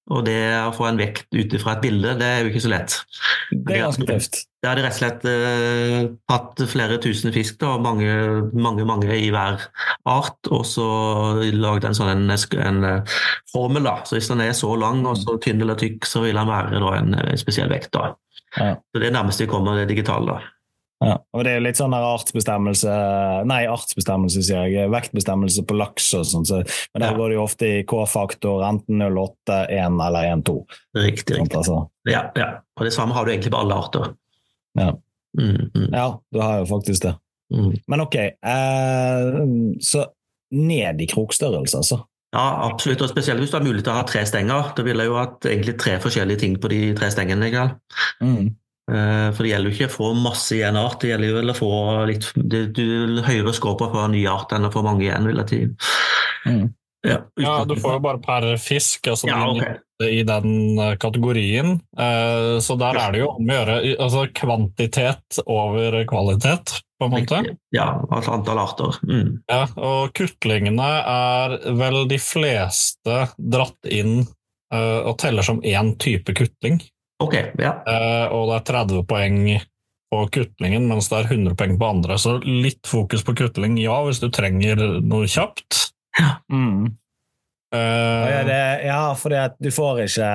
Og 0.08 0.24
det 0.24 0.39
å 0.62 0.72
få 0.76 0.86
en 0.88 1.00
vekt 1.00 1.36
ut 1.36 1.54
fra 1.60 1.74
et 1.76 1.82
bilde, 1.84 2.13
det 2.20 2.28
er 2.28 2.38
jo 2.41 2.52
ikke 2.52 2.63
så 2.63 2.72
lett. 2.72 2.93
Det 3.52 3.76
er 3.76 3.84
ganske 3.84 4.08
tøft. 4.08 4.39
Det 4.63 4.70
hadde 4.70 4.86
rett 4.86 4.96
og 4.96 5.02
slett 5.02 5.26
eh, 5.30 5.98
hatt 6.32 6.63
flere 6.72 6.98
tusen 7.04 7.34
fisk, 7.36 7.60
da, 7.62 7.74
mange, 7.84 8.08
mange, 8.56 8.86
mange 8.88 9.12
i 9.20 9.28
hver 9.34 9.67
art, 10.08 10.39
og 10.50 10.63
så 10.65 10.88
lagd 11.54 11.88
en 11.88 11.98
sånn 11.98 12.13
en, 12.13 12.26
en, 12.32 12.80
uh, 12.88 13.17
formel. 13.52 13.84
da. 13.86 14.00
Så 14.08 14.17
Hvis 14.17 14.32
den 14.32 14.46
er 14.48 14.56
så 14.58 14.72
lang 14.80 15.04
og 15.06 15.20
så 15.20 15.36
tynn 15.43 15.62
eller 15.62 15.80
tykk, 15.80 16.08
så 16.08 16.24
vil 16.24 16.39
den 16.39 16.50
være 16.50 16.80
da, 16.80 16.93
en, 17.02 17.17
en 17.22 17.41
spesiell 17.43 17.72
vekt. 17.74 17.91
da. 17.98 18.13
Ja. 18.56 18.76
Så 18.80 19.04
Det 19.04 19.12
er 19.12 19.17
nærmest 19.20 19.43
vi 19.43 19.52
kommer 19.52 19.76
det 19.78 19.89
digitale. 19.91 20.38
da. 20.38 20.57
Ja, 21.03 21.19
og 21.33 21.43
Det 21.45 21.51
er 21.51 21.60
jo 21.60 21.63
litt 21.67 21.77
sånn 21.77 21.93
artsbestemmelse 21.93 22.93
Nei, 23.45 23.60
artsbestemmelse, 23.69 24.41
sier 24.47 24.71
jeg. 24.71 24.89
Vektbestemmelse 24.89 25.65
på 25.69 25.77
laks 25.77 26.07
og 26.17 26.25
sånn. 26.25 26.47
Så, 26.49 26.63
men 26.65 27.03
der 27.03 27.13
ja. 27.13 27.17
går 27.19 27.29
det 27.29 27.38
jo 27.38 27.43
ofte 27.43 27.69
i 27.69 27.83
K-faktor, 27.88 28.63
enten 28.65 29.03
08, 29.05 29.60
1 29.77 30.01
eller 30.07 30.31
1, 30.31 30.43
2. 30.49 30.57
Riktig. 30.97 31.05
riktig. 31.05 31.38
Sånt, 31.43 31.55
altså. 31.62 31.77
ja, 32.10 32.25
ja, 32.39 32.49
og 32.79 32.89
det 32.89 32.95
samme 32.97 33.17
har 33.17 33.27
du 33.27 33.36
egentlig 33.36 33.53
på 33.53 33.62
alle 33.62 33.77
arter. 33.77 34.12
Ja, 34.77 34.91
mm, 35.38 35.55
mm. 35.69 35.88
ja 35.93 36.10
du 36.33 36.41
har 36.41 36.62
jo 36.63 36.69
faktisk 36.73 37.05
det. 37.05 37.15
Mm. 37.53 37.71
Men 37.88 38.03
ok, 38.03 38.15
eh, 38.17 39.41
så 39.86 40.07
ned 40.57 41.01
i 41.01 41.10
krokstørrelse, 41.10 41.83
altså. 41.83 42.01
Ja, 42.36 42.67
absolutt. 42.67 43.01
og 43.01 43.10
Spesielt 43.10 43.39
hvis 43.39 43.53
du 43.53 43.57
har 43.57 43.65
mulighet 43.65 43.86
til 43.88 43.93
å 43.93 43.99
ha 44.01 44.05
tre 44.07 44.25
stenger. 44.27 44.71
Da 44.75 44.83
vil 44.86 44.99
jeg 44.99 45.10
jo 45.10 45.17
hatt 45.17 45.47
egentlig 45.47 45.77
tre 45.79 45.95
forskjellige 46.03 46.41
ting 46.43 46.57
på 46.62 46.69
de 46.73 46.81
tre 46.97 47.10
stengene. 47.13 47.47
Ikke? 47.49 47.67
Mm. 48.21 48.49
Eh, 48.88 49.30
For 49.36 49.43
det 49.43 49.52
gjelder 49.52 49.69
jo 49.69 49.76
ikke 49.76 49.89
å 49.91 49.95
få 49.97 50.10
masse 50.15 50.56
i 50.56 50.63
en 50.63 50.80
art, 50.80 51.02
det 51.02 51.10
gjelder 51.12 51.32
jo 51.34 51.38
vel 51.41 51.52
å 51.52 51.58
få 51.58 51.71
litt 52.08 52.28
det, 52.39 52.62
Du 52.78 53.19
høyere 53.28 53.54
skåper 53.56 53.91
for 53.91 54.06
en 54.06 54.15
ny 54.15 54.23
art 54.32 54.54
enn 54.56 54.67
å 54.67 54.71
få 54.71 54.84
mange 54.86 55.04
igjen, 55.10 55.28
vil 55.28 55.41
jeg 55.43 55.50
si. 55.52 55.60
Mm. 56.47 56.67
Ja, 57.08 57.19
Ja, 57.39 57.58
du 57.67 57.76
får 57.78 57.97
jo 57.97 58.00
bare 58.04 58.19
per 58.23 58.47
fisk, 58.58 59.08
altså 59.12 59.28
Ja, 59.30 59.43
okay. 59.52 59.76
i 60.08 60.23
den 60.28 60.80
eh, 60.80 60.95
kategorien. 61.00 61.78
Eh, 62.00 62.58
Så 62.63 62.78
der 62.80 62.97
er 62.97 63.12
det 63.12 63.21
jo 63.26 63.30
om 63.36 63.45
å 63.47 63.58
gjøre 63.60 63.78
altså 64.00 64.26
kvantitet 64.34 65.39
over 65.45 66.00
kvalitet, 66.10 66.80
på 66.97 67.06
en 67.06 67.13
måte. 67.13 67.43
Ja, 67.76 68.02
altså 68.10 68.34
antall 68.39 68.58
arter. 68.63 68.97
Mm. 69.06 69.36
Ja, 69.52 69.67
og 69.78 70.13
kutlingene 70.17 70.89
er 71.04 71.58
vel 71.78 72.08
de 72.10 72.17
fleste 72.17 73.19
dratt 73.38 73.91
inn 73.91 74.21
eh, 74.73 75.00
og 75.04 75.17
teller 75.21 75.45
som 75.45 75.62
én 75.62 75.93
type 76.02 76.34
kutling. 76.34 76.82
Ok, 77.23 77.34
ja. 77.58 77.73
Eh, 77.88 78.27
og 78.34 78.51
det 78.51 78.60
er 78.60 78.67
30 78.71 79.03
poeng 79.10 79.41
på 80.08 80.21
kutlingen, 80.32 80.86
mens 80.88 81.10
det 81.12 81.19
er 81.19 81.34
100 81.34 81.58
poeng 81.60 81.75
på 81.80 81.89
andre. 81.89 82.17
Så 82.21 82.38
litt 82.45 82.88
fokus 82.88 83.25
på 83.27 83.36
kutling, 83.38 83.75
ja, 83.82 83.97
hvis 84.06 84.21
du 84.23 84.30
trenger 84.34 84.80
noe 85.01 85.27
kjapt. 85.32 85.91
Mm. 86.53 86.95
Eh, 87.75 88.25
Ja, 88.32 88.43
det, 88.47 88.62
ja 88.88 89.01
for 89.19 89.34
du 89.60 89.69
får, 89.73 90.06
ikke, 90.06 90.32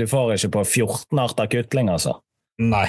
du 0.00 0.06
får 0.10 0.34
ikke 0.36 0.52
på 0.58 0.64
14 0.64 1.22
arter 1.22 1.50
kutling, 1.52 1.92
altså. 1.92 2.18
Nei. 2.62 2.88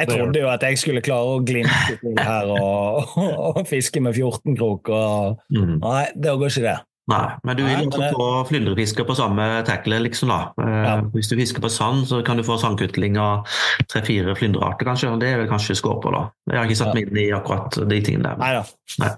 Jeg 0.00 0.08
trodde 0.10 0.42
jo 0.42 0.48
at 0.50 0.62
jeg 0.64 0.78
skulle 0.80 1.02
klare 1.04 1.36
å 1.36 1.40
glimte 1.44 1.96
til 2.00 2.18
her 2.20 2.50
og, 2.52 3.16
og, 3.50 3.62
fiske 3.68 4.02
med 4.02 4.16
14 4.16 4.56
krok, 4.58 4.92
og 4.92 5.40
Mm. 5.50 5.78
Nei, 5.82 6.04
det 6.14 6.36
går 6.38 6.52
ikke 6.52 6.66
det. 6.68 6.78
Nei, 7.10 7.26
men 7.44 7.56
du 7.58 7.64
vil 7.66 7.80
ikke 7.88 7.98
også 7.98 8.08
få 8.14 8.26
flyndrefisker 8.50 9.06
på 9.08 9.14
samme 9.18 9.46
tackle, 9.66 9.98
liksom 10.04 10.30
da. 10.30 10.36
Eh, 10.62 10.76
Ja. 10.86 10.92
Hvis 11.14 11.28
du 11.30 11.36
fisker 11.36 11.60
på 11.64 11.70
sand, 11.74 12.04
så 12.06 12.20
kan 12.24 12.36
du 12.38 12.44
få 12.46 12.56
sandkutling 12.62 13.16
av 13.18 13.46
tre-fire 13.90 14.34
flyndrearter, 14.38 14.86
kanskje. 14.86 15.10
Det 15.18 15.28
er 15.28 15.40
vel 15.42 15.48
kanskje 15.50 15.74
på, 15.82 16.12
da. 16.14 16.22
Jeg 16.50 16.58
har 16.58 16.68
ikke 16.68 16.76
satt 16.78 16.94
meg 16.94 17.08
inn 17.10 17.18
i 17.18 17.30
akkurat 17.34 17.78
de 17.90 18.00
tingene 18.06 18.30
der. 18.30 18.36
Nei 18.38 18.52
da. 18.54 18.62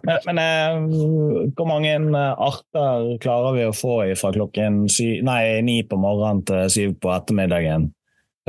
Men, 0.09 0.19
men 0.27 0.39
eh, 0.39 1.51
hvor 1.57 1.69
mange 1.69 1.93
eh, 1.93 2.35
arter 2.49 3.19
klarer 3.21 3.59
vi 3.59 3.67
å 3.69 3.75
få 3.77 3.99
fra 4.17 4.33
klokken 4.33 4.87
sy 4.89 5.21
nei, 5.23 5.61
ni 5.61 5.83
på 5.83 5.99
morgenen 6.01 6.45
til 6.49 6.71
syv 6.73 6.95
på 7.03 7.13
ettermiddagen? 7.13 7.91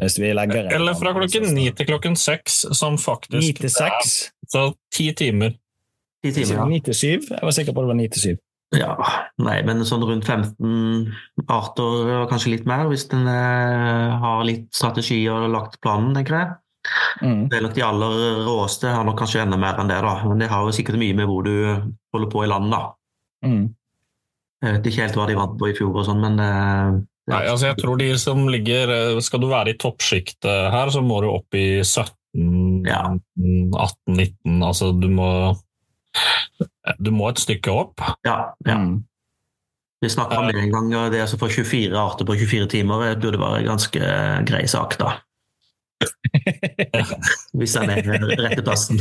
Hvis 0.01 0.15
vi 0.17 0.31
legger 0.33 0.63
inn- 0.65 0.71
Eller 0.73 0.95
fra 0.97 1.11
klokken 1.13 1.51
ni 1.53 1.67
til 1.71 1.85
klokken 1.85 2.15
seks, 2.17 2.63
som 2.73 2.95
faktisk 2.97 3.43
Ni 3.43 3.51
til 3.53 3.69
seks? 3.69 4.31
Så 4.49 4.71
ti 4.93 5.11
timer. 5.13 5.53
Ti 6.23 6.31
timer, 6.31 6.65
Ni 6.71 6.79
til 6.79 6.95
syv? 6.95 7.27
Jeg 7.29 7.43
var 7.43 7.51
sikker 7.51 7.73
på 7.75 7.83
det 7.83 7.87
var 7.91 7.99
ni 7.99 8.07
til 8.07 8.21
syv. 8.21 8.37
Ja. 8.77 8.95
Nei, 9.43 9.59
men 9.67 9.83
sånn 9.87 10.03
rundt 10.07 10.27
15 10.27 11.13
arter, 11.51 12.09
og 12.23 12.31
kanskje 12.31 12.55
litt 12.55 12.67
mer, 12.69 12.87
hvis 12.91 13.05
en 13.13 13.29
eh, 13.29 14.17
har 14.23 14.43
litt 14.47 14.67
strategi 14.75 15.21
og 15.31 15.47
lagt 15.53 15.79
planen, 15.83 16.13
tenker 16.17 16.39
jeg. 16.39 16.51
Mm. 17.23 17.45
Det 17.47 17.57
er 17.57 17.63
nok 17.63 17.75
De 17.77 17.85
aller 17.85 18.17
råeste 18.43 18.91
har 18.91 19.05
nok 19.07 19.21
kanskje 19.21 19.45
enda 19.45 19.59
mer 19.59 19.79
enn 19.79 19.91
det, 19.91 20.01
da. 20.03 20.17
Men 20.27 20.41
det 20.41 20.51
har 20.51 20.65
jo 20.65 20.75
sikkert 20.75 20.99
mye 20.99 21.15
med 21.15 21.29
hvor 21.29 21.45
du 21.47 21.55
holder 22.13 22.29
på 22.33 22.43
i 22.43 22.51
landet, 22.51 22.75
da. 22.75 23.47
Mm. 23.47 23.63
Jeg 24.63 24.77
vet 24.77 24.85
ikke 24.87 25.03
helt 25.03 25.17
hva 25.19 25.25
de 25.27 25.35
vant 25.35 25.57
på 25.59 25.69
i 25.69 25.75
fjor 25.75 25.97
og 25.99 26.07
sånn, 26.07 26.23
men 26.23 26.39
eh, 26.43 27.01
Nei, 27.31 27.39
altså 27.47 27.69
jeg 27.69 27.79
tror 27.79 27.99
de 28.01 28.09
som 28.19 28.41
ligger 28.51 28.89
eh, 28.91 29.19
Skal 29.23 29.39
du 29.39 29.47
være 29.47 29.71
i 29.71 29.77
toppsjiktet 29.79 30.73
her, 30.73 30.91
så 30.91 30.99
må 31.03 31.21
du 31.23 31.29
opp 31.31 31.55
i 31.55 31.79
17, 31.79 32.09
Ja. 32.89 33.05
18-19 33.39 34.57
Altså 34.59 34.91
du 34.97 35.07
må 35.13 35.29
Du 36.99 37.11
må 37.15 37.29
et 37.31 37.41
stykke 37.41 37.71
opp. 37.71 38.03
Ja, 38.27 38.53
ja. 38.67 38.77
Mm. 38.77 39.03
Vi 40.03 40.09
snakka 40.11 40.41
om 40.41 40.49
det 40.51 40.59
en 40.59 40.73
gang, 40.73 40.89
og 40.99 41.13
det 41.13 41.21
som 41.31 41.39
får 41.39 41.53
24 41.63 41.95
arter 41.95 42.27
på 42.27 42.35
24 42.35 42.67
timer 42.73 43.05
det 43.05 43.21
burde 43.23 43.39
være 43.39 43.61
en 43.61 43.69
ganske 43.71 44.09
grei 44.49 44.65
sak, 44.67 44.97
da. 44.99 45.13
Hvis 47.57 47.75
den 47.77 47.93
er 47.93 48.01
rette 48.35 48.65
plassen. 48.65 48.99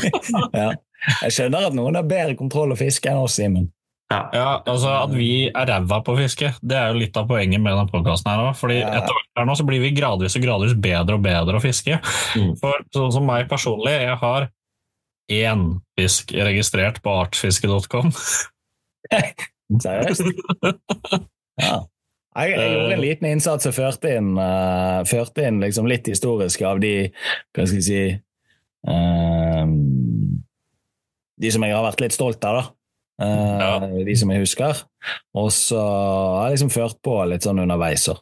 ja. 0.52 0.74
Jeg 1.22 1.32
skjønner 1.32 1.70
at 1.70 1.76
noen 1.76 1.96
har 1.96 2.04
bedre 2.08 2.36
kontroll 2.36 2.74
og 2.74 2.80
fiske 2.80 3.08
enn 3.08 3.22
oss, 3.24 3.38
Simen. 3.38 3.70
Ja. 4.12 4.18
Ja, 4.36 4.48
altså 4.68 4.90
At 4.98 5.14
vi 5.16 5.46
er 5.48 5.68
ræva 5.70 6.02
på 6.04 6.14
fiske, 6.18 6.50
det 6.60 6.76
er 6.76 6.92
jo 6.92 7.00
litt 7.00 7.16
av 7.16 7.24
poenget 7.30 7.62
med 7.62 7.72
denne 7.72 7.88
podkasten. 7.88 8.30
her 8.30 8.42
også, 8.50 8.60
fordi 8.66 8.76
Ja. 8.82 8.90
etter 9.00 9.16
hvert 9.16 9.40
her 9.40 9.48
nå 9.48 9.56
så 9.56 9.64
blir 9.66 9.80
vi 9.80 9.94
gradvis 9.96 10.36
og 10.36 10.44
gradvis 10.44 10.76
bedre 10.76 11.16
og 11.16 11.24
bedre 11.24 11.56
å 11.56 11.62
fiske. 11.64 11.96
Mm. 12.36 12.52
For 12.60 12.84
sånn 12.94 13.12
som 13.16 13.26
meg 13.26 13.48
personlig, 13.48 13.96
jeg 14.04 14.18
har 14.20 14.50
én 15.32 15.64
fisk 15.98 16.32
registrert 16.36 17.00
på 17.04 17.12
artsfiske.com. 17.22 18.12
Seriøst? 19.80 20.22
Ja. 21.60 21.74
Jeg, 22.34 22.50
jeg 22.50 22.70
gjorde 22.72 22.94
en 22.96 23.02
liten 23.04 23.26
innsats 23.30 23.68
og 23.70 23.76
førte 23.76 24.10
inn, 24.18 24.32
uh, 24.34 25.04
førte 25.06 25.44
inn 25.46 25.60
liksom 25.62 25.86
litt 25.86 26.08
historisk 26.10 26.64
av 26.66 26.80
de 26.82 27.12
Hva 27.54 27.62
skal 27.62 27.78
jeg 27.78 27.84
si 27.86 28.00
uh, 28.90 29.68
De 31.38 31.52
som 31.54 31.62
jeg 31.62 31.76
har 31.76 31.86
vært 31.86 32.02
litt 32.02 32.16
stolt 32.16 32.42
av, 32.48 32.58
da. 32.58 32.64
Uh, 33.22 33.62
Ja. 33.62 33.70
De 34.10 34.16
som 34.18 34.32
jeg 34.34 34.42
husker. 34.42 34.82
Og 35.38 35.52
så 35.54 35.78
har 35.78 36.48
jeg 36.48 36.56
liksom 36.56 36.74
ført 36.74 36.98
på 37.06 37.14
litt 37.30 37.46
sånn 37.46 37.62
underveis. 37.62 38.08
så. 38.10 38.18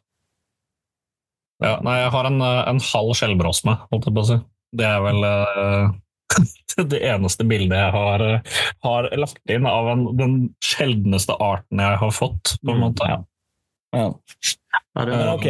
Ja, 1.62 1.76
nei, 1.84 2.00
jeg 2.02 2.10
har 2.12 2.26
en, 2.26 2.40
eh, 2.42 2.62
en 2.72 2.80
halv 2.82 3.12
skjellbrosme, 3.14 3.76
holdt 3.92 4.08
jeg 4.08 4.14
på 4.16 4.22
å 4.24 4.28
si. 4.28 4.38
Det 4.74 4.86
er 4.88 5.02
vel 5.04 5.26
eh, 5.28 5.92
det 6.92 7.00
eneste 7.04 7.44
bildet 7.48 7.76
jeg 7.78 7.92
har, 7.94 8.24
eh, 8.26 8.58
har 8.86 9.08
lagt 9.20 9.52
inn 9.52 9.66
av 9.68 9.88
en, 9.92 10.04
den 10.16 10.34
sjeldneste 10.64 11.36
arten 11.42 11.82
jeg 11.84 12.00
har 12.00 12.14
fått, 12.16 12.56
på 12.64 12.72
en 12.72 12.80
Mm, 12.80 12.84
måte. 12.88 13.08
ja. 13.08 13.20
Ja. 13.92 14.08
Men 14.96 15.28
ok. 15.34 15.46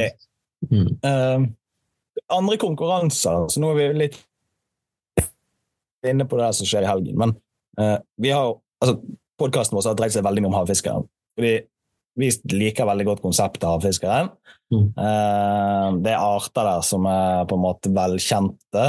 Mm. 0.71 0.89
Eh, 1.07 1.45
andre 2.35 2.57
konkurranser, 2.59 3.45
så 3.51 3.61
nå 3.63 3.71
er 3.73 3.79
vi 3.79 4.01
litt 4.03 4.19
inne 6.07 6.27
på 6.27 6.39
det 6.41 6.49
som 6.59 6.67
skjer 6.67 6.83
i 6.87 6.91
helgen. 6.91 7.19
Men 7.21 7.35
eh, 7.79 7.99
vi 8.19 8.33
har 8.35 8.57
altså, 8.83 8.97
podkasten 9.39 9.79
vår 9.79 9.87
har 9.93 9.99
dreid 10.01 10.15
seg 10.17 10.25
veldig 10.27 10.43
mye 10.43 10.51
om 10.53 10.59
havfiskeren. 10.59 11.07
Fordi 11.39 11.53
vi 12.21 12.29
liker 12.53 12.89
veldig 12.91 13.07
godt 13.09 13.23
konseptet 13.25 13.69
havfiskeren. 13.69 14.33
Mm. 14.75 14.89
Eh, 14.99 15.87
det 16.05 16.13
er 16.13 16.19
arter 16.27 16.67
der 16.69 16.83
som 16.87 17.07
er 17.09 17.47
på 17.49 17.57
en 17.59 17.65
måte 17.65 17.93
velkjente. 17.95 18.87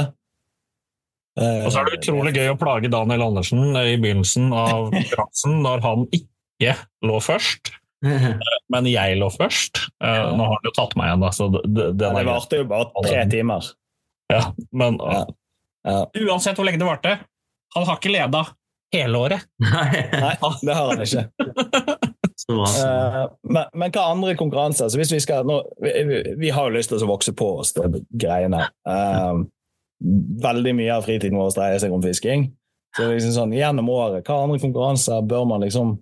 Og 1.34 1.70
så 1.74 1.80
er 1.80 1.88
det 1.90 1.96
utrolig 1.98 2.32
gøy 2.36 2.52
å 2.52 2.58
plage 2.60 2.90
Daniel 2.92 3.24
Andersen 3.26 3.64
i 3.80 3.96
begynnelsen 3.98 4.52
av 4.54 4.90
konkurransen, 4.94 5.56
når 5.64 5.82
han 5.82 6.04
ikke 6.14 6.76
lå 7.02 7.16
først, 7.24 7.72
men 8.04 8.86
jeg 8.86 9.16
lå 9.18 9.30
først. 9.34 9.80
Eh, 10.04 10.26
nå 10.36 10.44
har 10.46 10.58
han 10.60 10.68
jo 10.68 10.74
tatt 10.76 10.94
meg 11.00 11.08
igjen, 11.10 11.24
da, 11.24 11.30
så 11.34 11.48
det, 11.54 11.62
det, 11.74 11.86
det 11.98 12.10
er 12.10 12.28
varte 12.28 12.60
jo 12.60 12.66
bare 12.70 13.06
tre 13.08 13.24
timer. 13.32 13.72
Ja, 14.32 14.42
men 14.72 15.00
Ja. 15.02 15.24
Ja. 15.84 15.98
uansett 16.16 16.56
hvor 16.56 16.64
lenge 16.64 16.78
det 16.80 16.86
varte, 16.88 17.16
han 17.74 17.84
har 17.88 17.98
ikke 17.98 18.12
leda 18.14 18.44
hele 18.94 19.18
året. 19.26 19.42
Nei, 19.60 20.04
Nei, 20.22 20.34
det 20.62 20.76
har 20.78 20.92
han 20.94 21.02
ikke. 21.04 21.26
Eh, 22.44 23.18
men, 23.48 23.64
men 23.74 23.92
hva 23.94 24.04
andre 24.12 24.34
konkurranser? 24.38 24.88
Så 24.92 25.00
hvis 25.00 25.12
vi, 25.14 25.20
skal, 25.24 25.44
nå, 25.48 25.58
vi, 25.82 26.22
vi- 26.40 26.52
har 26.54 26.68
jo 26.70 26.76
lyst 26.76 26.92
til 26.92 27.02
å 27.04 27.08
vokse 27.10 27.34
på 27.36 27.50
oss 27.60 27.72
det 27.76 28.04
greiene. 28.20 28.66
Eh, 28.88 29.42
veldig 30.44 30.74
mye 30.76 30.96
av 30.96 31.06
fritiden 31.06 31.38
vår 31.38 31.54
dreier 31.56 31.82
seg 31.82 31.94
om 31.94 32.02
fisking. 32.04 32.48
Så 32.94 33.08
liksom 33.10 33.34
sånn, 33.34 33.54
Gjennom 33.56 33.90
året, 33.90 34.26
hva 34.26 34.44
andre 34.44 34.60
konkurranser 34.62 35.24
bør 35.26 35.48
man 35.50 35.64
liksom 35.64 35.96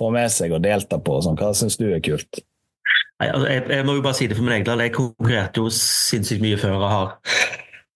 få 0.00 0.10
med 0.14 0.32
seg 0.34 0.54
og 0.54 0.64
delta 0.64 0.98
på? 0.98 1.20
Sånn, 1.22 1.38
hva 1.38 1.52
syns 1.54 1.78
du 1.78 1.86
er 1.90 2.02
kult? 2.04 2.42
Nei, 3.22 3.28
altså, 3.30 3.46
jeg, 3.46 3.66
jeg 3.70 3.86
må 3.86 3.94
jo 3.98 4.02
bare 4.04 4.18
si 4.18 4.26
det 4.26 4.38
for 4.38 4.46
min 4.46 4.56
egen 4.56 4.66
del. 4.66 4.82
Jeg 4.88 4.96
konkurrerte 4.96 5.62
jo 5.62 5.70
sinnssykt 5.72 6.42
mye 6.42 6.58
før 6.58 6.74
jeg 6.74 6.90
har 6.94 7.14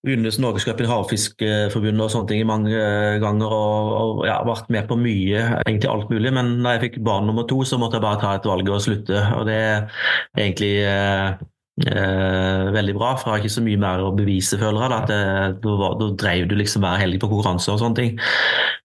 vunnet 0.07 0.39
Norgescupen 0.39 0.87
i 0.87 0.91
Havfiskforbundet 0.93 2.05
og 2.05 2.13
sånne 2.13 2.31
ting 2.31 2.45
mange 2.47 2.71
eh, 2.71 3.19
ganger. 3.23 3.51
Og, 3.51 3.93
og 3.99 4.25
ja, 4.29 4.39
vært 4.47 4.71
med 4.73 4.87
på 4.91 4.99
mye, 5.01 5.45
egentlig 5.65 5.91
alt 5.91 6.13
mulig. 6.13 6.33
Men 6.39 6.55
da 6.63 6.77
jeg 6.77 6.85
fikk 6.87 7.01
barn 7.07 7.27
nummer 7.29 7.49
to, 7.51 7.61
så 7.67 7.81
måtte 7.81 7.99
jeg 7.99 8.07
bare 8.07 8.23
ta 8.23 8.35
et 8.39 8.47
valg 8.49 8.71
og 8.71 8.83
slutte. 8.85 9.25
Og 9.37 9.47
det 9.51 9.59
er 9.59 10.05
egentlig 10.39 10.75
eh, 10.87 11.47
eh, 11.87 12.69
veldig 12.75 12.95
bra, 12.97 13.13
for 13.21 13.31
jeg 13.31 13.35
har 13.37 13.45
ikke 13.45 13.55
så 13.59 13.63
mye 13.67 13.79
mer 13.81 14.03
å 14.03 14.13
bevise, 14.17 14.59
føler 14.59 14.83
jeg. 14.85 14.91
Da, 14.91 14.99
at 15.03 15.09
det, 15.13 15.63
da, 15.63 15.75
var- 15.81 15.95
da 16.01 16.09
drev 16.25 16.49
du 16.51 16.55
liksom 16.59 16.83
hver 16.87 16.99
helg 17.03 17.21
på 17.23 17.29
konkurranser 17.31 17.75
og 17.77 17.83
sånne 17.83 17.99
ting. 18.01 18.19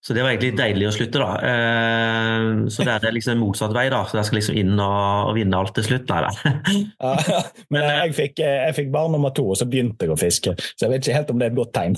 Så 0.04 0.12
det 0.14 0.24
var 0.26 0.34
egentlig 0.34 0.58
deilig 0.60 0.88
å 0.90 0.94
slutte, 0.98 1.22
da. 1.24 1.30
Eh, 1.48 2.48
så 2.76 2.84
det 2.88 2.96
er 3.08 3.16
liksom 3.16 3.40
motsatt 3.40 3.74
vei, 3.76 3.86
da. 3.94 4.02
Så 4.10 4.20
jeg 4.20 4.28
skal 4.30 4.40
liksom 4.42 4.58
inn 4.60 4.74
og, 4.76 5.30
og 5.30 5.36
vinne 5.40 5.60
alt 5.62 5.74
til 5.78 5.88
slutt. 5.88 6.12
Nei 6.12 6.22
da. 6.26 6.56
Ja, 7.00 7.42
men 7.74 7.88
jeg 7.88 8.16
fikk, 8.20 8.42
jeg 8.44 8.76
fikk 8.78 8.92
barn 8.94 9.16
nummer 9.16 9.32
to, 9.36 9.46
og 9.54 9.60
så 9.60 9.66
begynte 9.70 10.06
jeg 10.08 10.14
å 10.14 10.20
fiske. 10.20 10.56
Så 10.76 10.86
jeg 10.88 10.92
vet 10.96 11.06
ikke 11.08 11.18
helt 11.22 11.32
om 11.34 11.40
det 11.40 11.48
er 11.50 11.56
et 11.56 11.60
godt 11.62 11.74
tegn. 11.80 11.96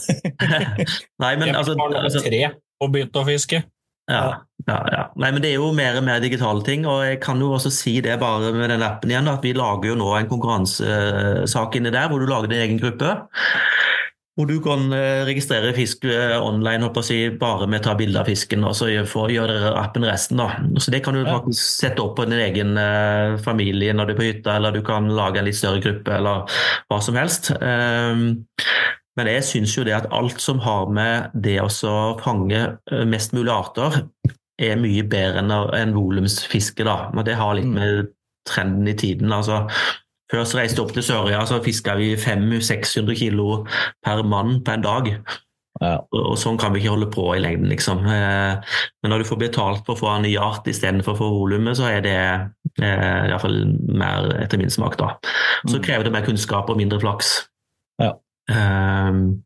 Nei, 1.26 1.34
men 1.42 1.56
altså, 1.56 1.74
barn 1.80 1.96
nummer 1.96 2.06
altså 2.10 2.22
tre 2.26 2.44
og 2.84 2.92
begynte 2.94 3.22
å 3.22 3.26
fiske. 3.28 3.64
ja, 4.12 4.24
ja, 4.68 4.78
ja. 4.92 5.02
Nei, 5.22 5.32
men 5.32 5.42
det 5.44 5.52
er 5.52 5.60
jo 5.60 5.72
mer 5.78 5.98
og 6.00 6.06
mer 6.08 6.22
digitale 6.24 6.64
ting, 6.66 6.86
og 6.90 7.04
jeg 7.06 7.20
kan 7.24 7.40
jo 7.42 7.52
også 7.54 7.70
si 7.74 8.00
det 8.02 8.20
bare 8.22 8.54
med 8.56 8.72
den 8.74 8.86
appen 8.86 9.12
igjen, 9.14 9.28
at 9.30 9.44
vi 9.46 9.54
lager 9.54 9.92
jo 9.92 9.98
nå 10.00 10.08
en 10.18 10.30
konkurransesak 10.32 11.76
inni 11.78 11.92
der, 11.94 12.10
hvor 12.10 12.20
du 12.24 12.26
lager 12.30 12.50
din 12.52 12.64
egen 12.64 12.82
gruppe. 12.82 13.12
Hvor 14.36 14.50
du 14.50 14.58
kan 14.60 14.90
eh, 14.92 15.22
registrere 15.24 15.70
fisk 15.78 16.04
eh, 16.12 16.34
online 16.44 16.90
si, 17.08 17.30
bare 17.40 17.70
med 17.72 17.80
å 17.80 17.86
ta 17.86 17.94
bilde 17.96 18.20
av 18.20 18.28
fisken, 18.28 18.66
og 18.68 18.74
så 18.76 18.90
gjør- 18.92 19.32
gjør 19.32 19.54
appen 19.80 20.04
resten. 20.04 20.42
da. 20.42 20.50
Så 20.76 20.92
Det 20.92 21.04
kan 21.06 21.14
du 21.16 21.24
faktisk 21.24 21.62
sette 21.80 22.04
opp 22.04 22.18
på 22.18 22.26
din 22.28 22.42
egen 22.44 22.76
eh, 22.78 23.38
familie 23.38 23.94
når 23.96 24.06
du 24.10 24.12
er 24.12 24.18
på 24.20 24.28
hytta, 24.28 24.58
eller 24.58 24.72
du 24.76 24.82
kan 24.84 25.08
lage 25.08 25.40
en 25.40 25.46
litt 25.48 25.56
større 25.56 25.80
gruppe, 25.80 26.12
eller 26.12 26.44
hva 26.92 27.02
som 27.02 27.16
helst. 27.16 27.52
Um, 27.62 28.36
Men 29.16 29.28
jeg 29.28 29.46
syns 29.48 29.78
jo 29.78 29.86
det 29.88 29.94
at 29.96 30.10
alt 30.12 30.42
som 30.44 30.60
har 30.60 30.90
med 30.92 31.32
det 31.34 31.62
å 31.64 31.70
fange 32.20 32.78
mest 33.08 33.32
mulig 33.32 33.54
arter, 33.54 34.02
er 34.60 34.76
mye 34.80 35.04
bedre 35.04 35.40
enn, 35.44 35.52
en 35.52 35.94
volumsfiske, 35.94 36.84
da. 36.88 37.10
og 37.16 37.26
det 37.26 37.36
har 37.36 37.56
litt 37.56 37.66
Mm. 37.66 37.74
med 37.74 38.08
trenden 38.48 38.88
i 38.88 38.94
tiden. 38.94 39.32
altså 39.34 39.70
før 40.32 40.42
så 40.44 40.58
reiste 40.58 40.78
jeg 40.80 40.86
opp 40.88 40.94
til 40.94 41.04
Sørøya, 41.04 41.46
så 41.46 41.60
fiska 41.64 41.96
vi 41.98 42.16
500-600 42.16 43.16
kilo 43.16 43.66
per 44.04 44.24
mann 44.24 44.64
på 44.64 44.72
en 44.74 44.82
dag. 44.82 45.10
Ja. 45.82 45.98
Og, 46.12 46.38
sånn 46.38 46.58
kan 46.58 46.72
vi 46.74 46.80
ikke 46.80 46.90
holde 46.96 47.12
på 47.12 47.36
i 47.36 47.40
lengden, 47.40 47.68
liksom. 47.70 48.00
Eh, 48.08 48.56
men 49.04 49.12
når 49.12 49.20
du 49.20 49.24
får 49.26 49.38
betalt 49.40 49.86
for 49.86 49.94
å 49.94 50.00
få 50.00 50.16
en 50.16 50.24
ny 50.24 50.36
art 50.38 50.66
istedenfor 50.66 51.18
for 51.18 51.30
volumet, 51.30 51.76
så 51.78 51.90
er 51.92 52.02
det 52.02 52.16
eh, 52.82 53.30
iallfall 53.30 53.60
mer 53.88 54.32
etter 54.42 54.58
min 54.58 54.70
smak, 54.70 54.98
da. 54.98 55.18
Så 55.68 55.78
Mm. 55.78 55.84
krever 55.84 56.04
det 56.06 56.12
mer 56.14 56.26
kunnskap 56.26 56.70
og 56.70 56.78
mindre 56.78 57.00
flaks. 57.00 57.48
Ja. 58.00 58.14
Um, 58.50 59.44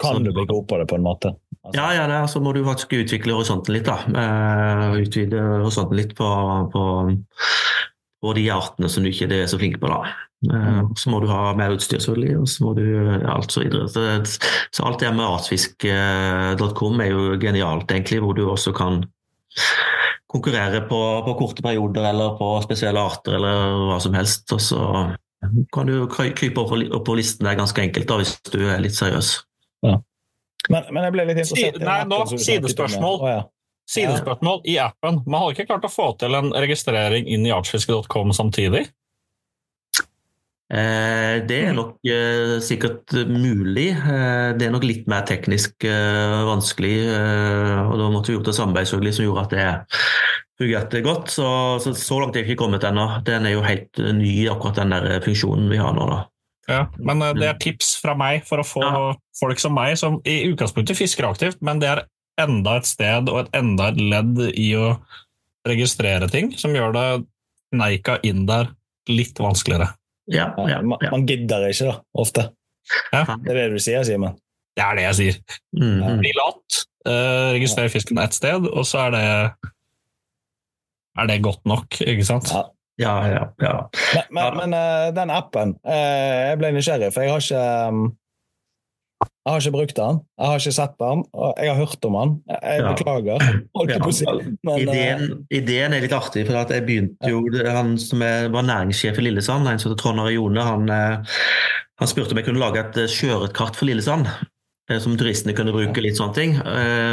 Kan 0.00 0.14
Så- 0.16 0.24
du 0.24 0.32
bygge 0.32 0.54
opp 0.56 0.68
på 0.68 0.78
det 0.78 0.88
på 0.88 0.94
en 0.96 1.02
måte? 1.02 1.36
Altså, 1.68 1.80
ja, 1.98 2.06
ja, 2.08 2.20
så 2.30 2.40
må 2.40 2.52
du 2.56 2.62
faktisk 2.64 2.94
utvikle 2.96 3.34
horisonten 3.36 3.74
litt, 3.76 3.84
da. 3.88 3.98
Eh, 4.08 4.94
utvide 5.04 5.40
horisonten 5.62 5.98
litt 5.98 6.14
på, 6.16 6.28
på, 6.72 6.84
på 8.24 8.32
de 8.38 8.46
artene 8.54 8.88
som 8.90 9.04
du 9.04 9.10
ikke 9.12 9.28
er 9.36 9.46
så 9.50 9.58
flink 9.60 9.76
på, 9.82 9.90
da. 9.92 10.00
Eh, 10.48 10.80
så 10.96 11.10
må 11.12 11.20
du 11.20 11.28
ha 11.28 11.52
mer 11.58 11.74
utstyr, 11.74 11.98
selvfølgelig, 12.00 12.38
og 12.40 12.48
så 12.48 12.64
må 12.64 12.72
du 12.78 12.82
ja, 12.86 13.18
alt 13.34 13.52
så 13.52 13.64
videre. 13.64 13.88
Så, 13.92 14.06
så 14.72 14.86
alt 14.88 15.00
det 15.02 15.12
med 15.16 15.26
artsfisk.com 15.28 17.00
er 17.04 17.12
jo 17.12 17.24
genialt, 17.42 17.90
egentlig, 17.92 18.20
hvor 18.24 18.34
du 18.38 18.44
også 18.48 18.72
kan 18.76 19.02
konkurrere 20.28 20.82
på, 20.88 20.98
på 21.24 21.34
korte 21.38 21.62
perioder 21.64 22.04
eller 22.10 22.34
på 22.38 22.50
spesielle 22.64 23.00
arter 23.00 23.38
eller 23.38 23.78
hva 23.88 23.96
som 24.04 24.16
helst. 24.16 24.44
Og 24.52 24.60
så 24.60 24.82
kan 25.72 25.88
du 25.88 26.02
krype 26.12 26.60
opp, 26.60 26.68
på- 26.74 26.82
opp 26.98 27.04
på 27.06 27.14
listen 27.18 27.46
der 27.48 27.56
ganske 27.58 27.80
enkelt 27.84 28.08
da, 28.10 28.18
hvis 28.20 28.34
du 28.52 28.60
er 28.68 28.80
litt 28.84 28.96
seriøs. 28.96 29.34
Men, 30.68 30.84
men 30.92 31.06
jeg 31.06 31.14
ble 31.16 31.24
litt 31.30 31.38
interessert 31.42 31.78
Side- 31.78 31.86
nei, 31.88 31.98
nå, 32.10 32.18
sidespørsmål. 32.34 33.20
Oh, 33.24 33.28
ja. 33.30 33.42
Sidespørsmål 33.88 34.62
i 34.68 34.76
appen. 34.84 35.22
Man 35.26 35.40
hadde 35.40 35.56
ikke 35.56 35.70
klart 35.70 35.86
å 35.88 35.92
få 35.92 36.10
til 36.20 36.36
en 36.36 36.50
registrering 36.52 37.24
inn 37.32 37.46
i 37.48 37.52
artsfiske.com 37.56 38.34
samtidig? 38.36 38.84
Eh, 40.68 41.38
det 41.48 41.58
er 41.70 41.72
nok 41.72 41.94
eh, 42.04 42.58
sikkert 42.60 43.14
mulig. 43.32 43.86
Eh, 43.96 44.50
det 44.60 44.66
er 44.66 44.74
nok 44.74 44.84
litt 44.84 45.06
mer 45.08 45.24
teknisk 45.28 45.86
eh, 45.88 46.34
vanskelig. 46.50 46.96
Eh, 47.08 47.78
og 47.88 47.96
Da 48.02 48.10
måtte 48.12 48.28
vi 48.32 48.36
gjort 48.36 48.50
et 48.52 48.58
samarbeid 48.58 48.90
som 48.92 49.24
gjorde 49.24 49.46
at 49.46 49.54
det 49.56 49.68
fungerte 50.60 51.00
godt. 51.06 51.32
Så, 51.32 51.48
så, 51.80 51.94
så 51.96 52.20
langt 52.20 52.36
er 52.36 52.44
jeg 52.44 52.50
ikke 52.52 52.66
kommet 52.66 52.84
ennå. 52.84 53.06
Den 53.24 53.48
er 53.48 53.56
jo 53.56 53.64
helt 53.64 54.02
eh, 54.02 54.12
ny, 54.20 54.34
akkurat 54.52 54.82
den 54.82 54.92
der 54.92 55.24
funksjonen 55.24 55.72
vi 55.72 55.80
har 55.80 55.96
nå. 55.96 56.10
da. 56.12 56.20
Ja, 56.68 56.82
men 57.00 57.22
eh, 57.24 57.32
det 57.38 57.48
er 57.48 57.58
tips 57.62 57.94
fra 58.02 58.14
meg 58.18 58.44
for 58.48 58.60
å 58.60 58.66
få 58.66 58.82
Ja. 58.84 59.14
folk 59.40 59.60
som 59.62 59.74
meg, 59.74 59.96
som 59.98 60.20
i 60.28 60.42
utgangspunktet 60.50 60.98
fisker 60.98 61.24
aktivt, 61.28 61.62
men 61.64 61.80
det 61.80 61.88
er 61.88 62.02
enda 62.38 62.76
et 62.78 62.86
sted 62.86 63.28
og 63.32 63.40
et 63.46 63.54
enda 63.58 63.88
et 63.88 63.96
ledd 63.98 64.38
i 64.52 64.68
å 64.78 64.98
registrere 65.66 66.28
ting, 66.30 66.52
som 66.56 66.74
gjør 66.76 66.92
det 66.94 67.06
Neika 67.78 68.18
inn 68.24 68.46
der 68.48 68.70
litt 69.08 69.36
vanskeligere. 69.40 69.90
Ja, 70.28 70.52
Ja, 70.56 70.68
ja, 70.68 70.82
man, 70.82 71.26
gidder 71.26 71.66
ikke, 71.68 71.88
da, 71.88 71.96
ofte. 72.16 72.50
Ja. 73.12 73.24
Det 73.44 73.50
er 73.52 73.58
det 73.62 73.70
du 73.72 73.78
sier, 73.80 74.04
Simen? 74.04 74.36
Det 74.76 74.84
er 74.84 74.94
det 74.96 75.02
jeg 75.08 75.16
sier. 75.18 75.40
Mm. 75.76 76.20
Bli 76.20 76.32
lat, 76.36 76.78
eh, 77.08 77.52
registrer 77.56 77.88
fisken 77.92 78.20
ett 78.22 78.36
sted, 78.36 78.64
og 78.68 78.84
så 78.88 79.06
er 79.08 79.10
det 79.16 79.24
er 81.18 81.26
det 81.26 81.42
godt 81.42 81.64
nok, 81.66 81.98
ikke 82.04 82.24
sant? 82.24 82.52
Ja. 82.52 82.68
Ja, 82.98 83.14
ja, 83.30 83.42
ja. 83.62 83.74
Men, 84.14 84.24
men, 84.30 84.56
men 84.62 84.74
eh, 84.78 85.10
den 85.16 85.30
appen 85.30 85.76
eh, 85.86 86.48
Jeg 86.50 86.58
ble 86.60 86.72
nysgjerrig, 86.74 87.12
for 87.14 87.22
jeg 87.22 87.30
har 87.34 87.44
ikke 87.44 87.92
um, 87.92 88.00
Jeg 89.22 89.52
har 89.54 89.62
ikke 89.62 89.72
brukt 89.74 89.96
den. 89.96 90.18
Jeg 90.38 90.50
har 90.52 90.60
ikke 90.60 90.72
sett 90.76 90.96
den. 91.00 91.22
og 91.32 91.54
Jeg 91.62 91.70
har 91.72 91.78
hørt 91.80 92.04
om 92.04 92.16
den. 92.18 92.34
Jeg 92.52 92.82
Ja. 92.82 92.90
beklager. 92.92 93.46
Ja. 93.88 93.98
Men, 94.62 94.76
eh, 94.76 94.82
Ideen, 94.82 95.46
ideen 95.50 95.94
er 95.96 96.04
litt 96.04 96.12
artig, 96.12 96.44
for 96.46 96.58
jeg 96.58 96.84
begynte 96.86 97.30
jo 97.32 97.40
Han 97.70 97.96
som 97.98 98.22
er, 98.22 98.48
var 98.52 98.62
næringssjef 98.68 99.18
i 99.18 99.24
Lillesand, 99.28 99.66
en 99.66 99.78
som 99.80 99.90
heter 99.90 100.02
Trond 100.02 100.20
Arione, 100.20 100.62
han, 100.62 100.88
eh, 100.90 101.40
han 101.98 102.08
spurte 102.10 102.32
om 102.36 102.38
jeg 102.42 102.46
kunne 102.50 102.60
lage 102.62 102.82
et 102.84 102.94
kjøretkart 102.94 103.16
sjøørretkart 103.16 103.76
for 103.80 103.86
Lillesand. 103.90 104.28
Som 104.88 105.18
turistene 105.20 105.52
kunne 105.52 105.72
bruke, 105.74 106.00
litt 106.00 106.16
sånne 106.16 106.32
ting. 106.32 106.54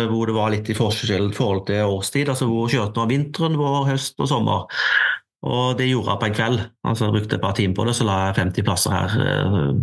Hvor 0.07 0.29
det 0.29 0.35
var 0.37 0.51
litt 0.53 0.69
i 0.71 0.75
forskjell 0.77 1.33
forhold 1.35 1.65
til 1.67 1.83
årstid. 1.83 2.29
altså 2.31 2.47
Hvor 2.47 2.69
kjørte 2.71 3.01
man 3.01 3.09
vinteren, 3.11 3.57
vår, 3.59 3.89
høst 3.89 4.15
og 4.23 4.29
sommer. 4.31 4.63
Og 5.43 5.77
det 5.77 5.89
gjorde 5.89 6.09
jeg 6.09 6.19
på 6.21 6.25
en 6.25 6.33
kveld. 6.33 6.59
altså 6.83 7.05
Jeg 7.05 7.13
brukte 7.13 7.35
et 7.35 7.41
par 7.41 7.53
timer 7.53 7.75
på 7.75 7.85
det, 7.85 7.95
så 7.95 8.05
la 8.07 8.13
jeg 8.27 8.35
50 8.35 8.63
plasser 8.63 8.91
her. 8.91 9.09
eh, 9.21 9.73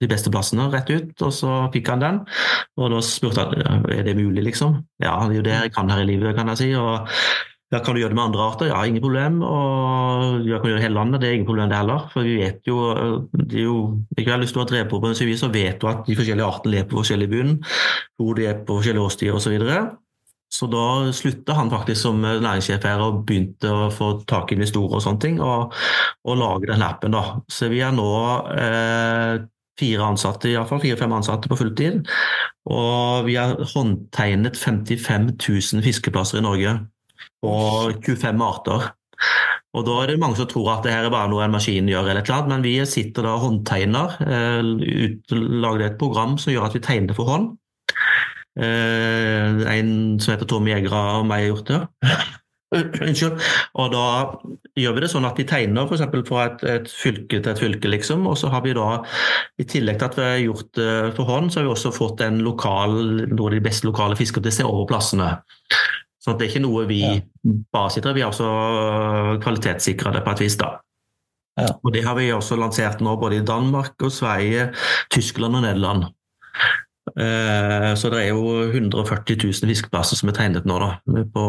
De 0.00 0.08
beste 0.08 0.30
plassene 0.32 0.70
rett 0.72 0.88
ut, 0.90 1.22
og 1.22 1.32
så 1.32 1.68
fikk 1.72 1.88
han 1.88 2.00
den. 2.00 2.20
Og 2.78 2.90
da 2.90 3.00
spurte 3.04 3.42
han 3.44 3.84
er 3.92 4.02
det 4.02 4.16
mulig, 4.16 4.44
liksom. 4.46 4.78
Ja, 5.02 5.18
det 5.28 5.34
er 5.34 5.36
jo 5.36 5.42
det 5.42 5.56
jeg 5.58 5.72
kan 5.74 5.90
her 5.90 6.00
i 6.00 6.06
livet, 6.08 6.34
kan 6.36 6.48
jeg 6.48 6.56
si. 6.58 6.74
og 6.74 7.06
ja, 7.72 7.78
Kan 7.78 7.94
du 7.94 8.00
gjøre 8.00 8.08
det 8.08 8.16
med 8.16 8.24
andre 8.24 8.40
arter? 8.42 8.66
Ja, 8.66 8.82
ingen 8.84 9.02
problem. 9.02 9.42
Og 9.42 10.40
jeg 10.46 10.56
kan 10.60 10.70
gjøre 10.70 10.78
det 10.78 10.82
i 10.82 10.86
hele 10.88 10.94
landet, 10.94 11.20
det 11.20 11.28
er 11.28 11.32
ingen 11.36 11.46
problem 11.46 11.68
det 11.68 11.76
heller. 11.76 12.08
For 12.12 12.22
vi 12.22 12.36
vet 12.40 12.60
jo, 12.66 12.78
det 13.36 13.58
er 13.60 13.62
jo 13.68 13.76
ikke 14.18 14.38
hvis 14.38 14.52
du 14.52 14.58
har 14.58 14.66
drevet 14.66 14.88
på 14.90 15.00
på 15.00 15.06
en 15.06 15.14
CV, 15.14 15.36
så 15.36 15.52
vet 15.52 15.78
du 15.82 15.86
at 15.86 16.06
de 16.06 16.16
forskjellige 16.16 16.46
artene 16.48 16.72
lever 16.74 16.88
på 16.88 16.96
forskjellig 17.02 17.28
bunn, 17.30 17.58
hvor 18.18 18.34
de 18.34 18.46
er 18.46 18.64
på 18.64 18.80
forskjellige 18.80 19.04
årstider 19.04 19.36
osv. 19.36 19.60
Så, 20.50 20.66
da 20.66 21.12
slutta 21.14 21.54
han 21.54 21.70
faktisk 21.70 22.02
som 22.02 22.20
næringssjef 22.24 22.82
her 22.84 23.02
og 23.04 23.22
begynte 23.28 23.70
å 23.70 23.86
få 23.94 24.12
tak 24.28 24.50
i 24.50 24.58
investorer 24.58 24.98
og 24.98 25.04
sånne 25.04 25.22
ting, 25.22 25.38
og, 25.44 25.76
og 26.26 26.40
lage 26.40 26.72
den 26.72 26.82
appen. 26.82 27.14
da. 27.14 27.38
Så 27.50 27.70
vi 27.70 27.80
er 27.86 27.94
nå 27.94 28.10
eh, 28.56 29.40
fire 29.80 30.06
ansatte, 30.10 30.50
iallfall 30.50 30.82
fire-fem 30.82 31.14
ansatte 31.16 31.50
på 31.50 31.58
fulltid. 31.60 32.02
Og 32.70 33.28
vi 33.28 33.36
har 33.38 33.56
håndtegnet 33.74 34.58
55 34.58 35.30
000 35.38 35.84
fiskeplasser 35.86 36.40
i 36.40 36.44
Norge 36.44 36.74
og 37.46 38.02
25 38.04 38.44
arter. 38.44 38.90
Og 39.70 39.86
Da 39.86 39.96
er 40.02 40.10
det 40.10 40.18
mange 40.18 40.34
som 40.38 40.48
tror 40.50 40.72
at 40.72 40.84
det 40.84 40.92
her 40.92 41.06
er 41.06 41.12
bare 41.14 41.30
noe 41.30 41.44
en 41.44 41.52
maskin 41.54 41.88
gjør, 41.88 42.08
eller 42.10 42.24
et 42.24 42.48
men 42.50 42.64
vi 42.64 42.74
sitter 42.84 43.22
da 43.22 43.36
og 43.36 43.44
håndtegner. 43.44 44.16
Eh, 44.26 44.62
lager 45.62 45.86
et 45.86 45.98
program 45.98 46.36
som 46.38 46.52
gjør 46.52 46.66
at 46.66 46.74
vi 46.74 46.82
tegner 46.82 47.14
for 47.14 47.30
hånd. 47.30 47.52
Eh, 48.60 49.62
en 49.78 50.20
som 50.20 50.34
heter 50.34 50.48
Tom 50.50 50.68
Jegra 50.68 51.20
og 51.20 51.26
meg 51.30 51.46
har 51.46 51.52
gjort 51.54 51.72
det. 51.72 51.80
Unnskyld. 52.70 53.40
Og 53.82 53.88
da 53.90 54.02
gjør 54.78 54.92
vi 54.94 55.02
det 55.02 55.08
sånn 55.10 55.26
at 55.26 55.40
de 55.40 55.46
tegner 55.48 55.88
f.eks. 55.88 56.04
fra 56.28 56.44
et, 56.46 56.60
et 56.70 56.92
fylke 56.92 57.40
til 57.40 57.50
et 57.50 57.62
fylke, 57.62 57.90
liksom. 57.90 58.28
Og 58.30 58.36
så 58.38 58.50
har 58.52 58.62
vi 58.62 58.74
da, 58.76 59.00
i 59.58 59.66
tillegg 59.66 59.98
til 59.98 60.06
at 60.06 60.18
vi 60.20 60.26
har 60.28 60.44
gjort 60.44 60.70
det 60.78 60.92
for 61.16 61.32
hånd, 61.32 61.50
så 61.50 61.60
har 61.60 61.66
vi 61.66 61.72
også 61.72 61.90
fått 61.96 62.22
en 62.26 62.38
lokal, 62.46 62.94
noen 63.32 63.48
av 63.48 63.56
de 63.56 63.64
beste 63.64 63.88
lokale 63.88 64.18
fiskerne 64.18 64.46
til 64.46 64.54
å 64.54 64.58
se 64.60 64.68
over 64.68 64.86
plassene. 64.92 65.32
Så 66.20 66.36
det 66.36 66.46
er 66.46 66.52
ikke 66.52 66.62
noe 66.66 66.84
vi 66.86 67.00
Ja. 67.00 67.16
bare 67.72 67.90
sitter 67.90 68.14
Vi 68.14 68.20
har 68.22 68.30
også 68.30 69.40
kvalitetssikra 69.42 70.12
det 70.14 70.22
på 70.26 70.36
et 70.36 70.44
vis, 70.44 70.58
da. 70.60 70.76
Ja. 71.58 71.72
Og 71.82 71.92
det 71.92 72.04
har 72.04 72.14
vi 72.14 72.30
også 72.32 72.56
lansert 72.60 73.00
nå 73.02 73.16
både 73.18 73.40
i 73.40 73.44
Danmark 73.44 73.96
og 74.04 74.12
Sverige, 74.14 74.70
Tyskland 75.10 75.56
og 75.56 75.64
Nederland. 75.66 76.06
Eh, 77.18 77.94
Så 77.96 78.10
det 78.12 78.24
er 78.24 78.28
jo 78.34 78.70
140 78.70 79.36
000 79.42 79.70
fiskeplasser 79.70 80.16
som 80.20 80.28
er 80.30 80.36
tegnet 80.36 80.66
nå, 80.68 80.78
da. 80.78 80.90
På 81.34 81.44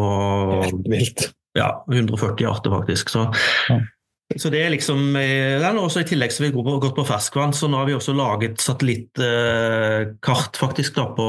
ja, 1.58 1.68
140 1.90 2.46
arter, 2.48 2.70
faktisk. 2.72 3.12
Så, 3.12 3.26
Ja. 3.68 3.80
så 4.36 4.50
det 4.50 4.62
er 4.64 4.70
liksom 4.72 5.16
eh, 5.16 5.60
den. 5.60 5.78
Og 5.78 5.92
I 5.96 6.04
tillegg 6.08 6.32
så 6.32 6.44
har 6.44 6.50
vi 6.52 6.62
gått 6.80 6.96
på 6.96 7.06
ferskvann, 7.06 7.52
så 7.52 7.68
nå 7.68 7.76
har 7.82 7.86
vi 7.90 7.94
også 7.98 8.14
laget 8.16 8.60
satellittkart 8.64 10.56
faktisk 10.56 10.96
da, 10.96 11.06
på, 11.12 11.28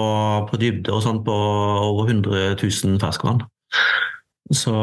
på 0.49 0.57
dybde 0.61 0.93
og 0.93 1.03
sånn 1.03 1.23
på 1.25 1.35
over 1.35 2.07
100 2.09 2.55
000 2.63 2.99
ferskvann. 3.03 3.43
Så, 4.51 4.73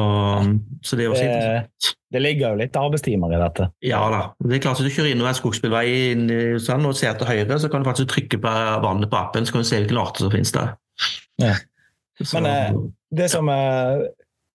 så 0.82 0.96
det 0.96 1.10
Det, 1.12 1.90
det 2.12 2.20
ligger 2.22 2.54
jo 2.54 2.60
litt 2.62 2.76
arbeidstimer 2.76 3.34
i 3.36 3.40
dette. 3.42 3.66
Ja 3.84 4.00
da. 4.10 4.20
Det 4.40 4.56
er 4.56 4.62
klart 4.64 4.80
at 4.80 4.86
Du 4.86 4.90
kjører 4.90 5.12
innover 5.12 5.34
en 5.34 5.36
skogsbilvei 5.38 5.84
inn 6.12 6.30
i 6.32 6.38
sand 6.58 6.86
og 6.88 6.96
ser 6.96 7.12
til 7.20 7.28
høyre, 7.28 7.58
så 7.60 7.68
kan 7.68 7.82
du 7.84 7.90
faktisk 7.90 8.08
trykke 8.14 8.40
på 8.40 8.54
vannet 8.82 9.10
på 9.12 9.18
appen, 9.20 9.44
så 9.46 9.52
kan 9.52 9.62
du 9.62 9.68
se 9.68 9.82
hvilken 9.82 10.00
arter 10.00 10.24
som 10.24 10.32
finnes 10.32 10.52
der. 10.56 10.72
Ja. 11.42 11.54
Men 12.32 12.46
eh, 12.46 12.72
det 13.16 13.28
som 13.32 13.48
eh, 13.52 14.06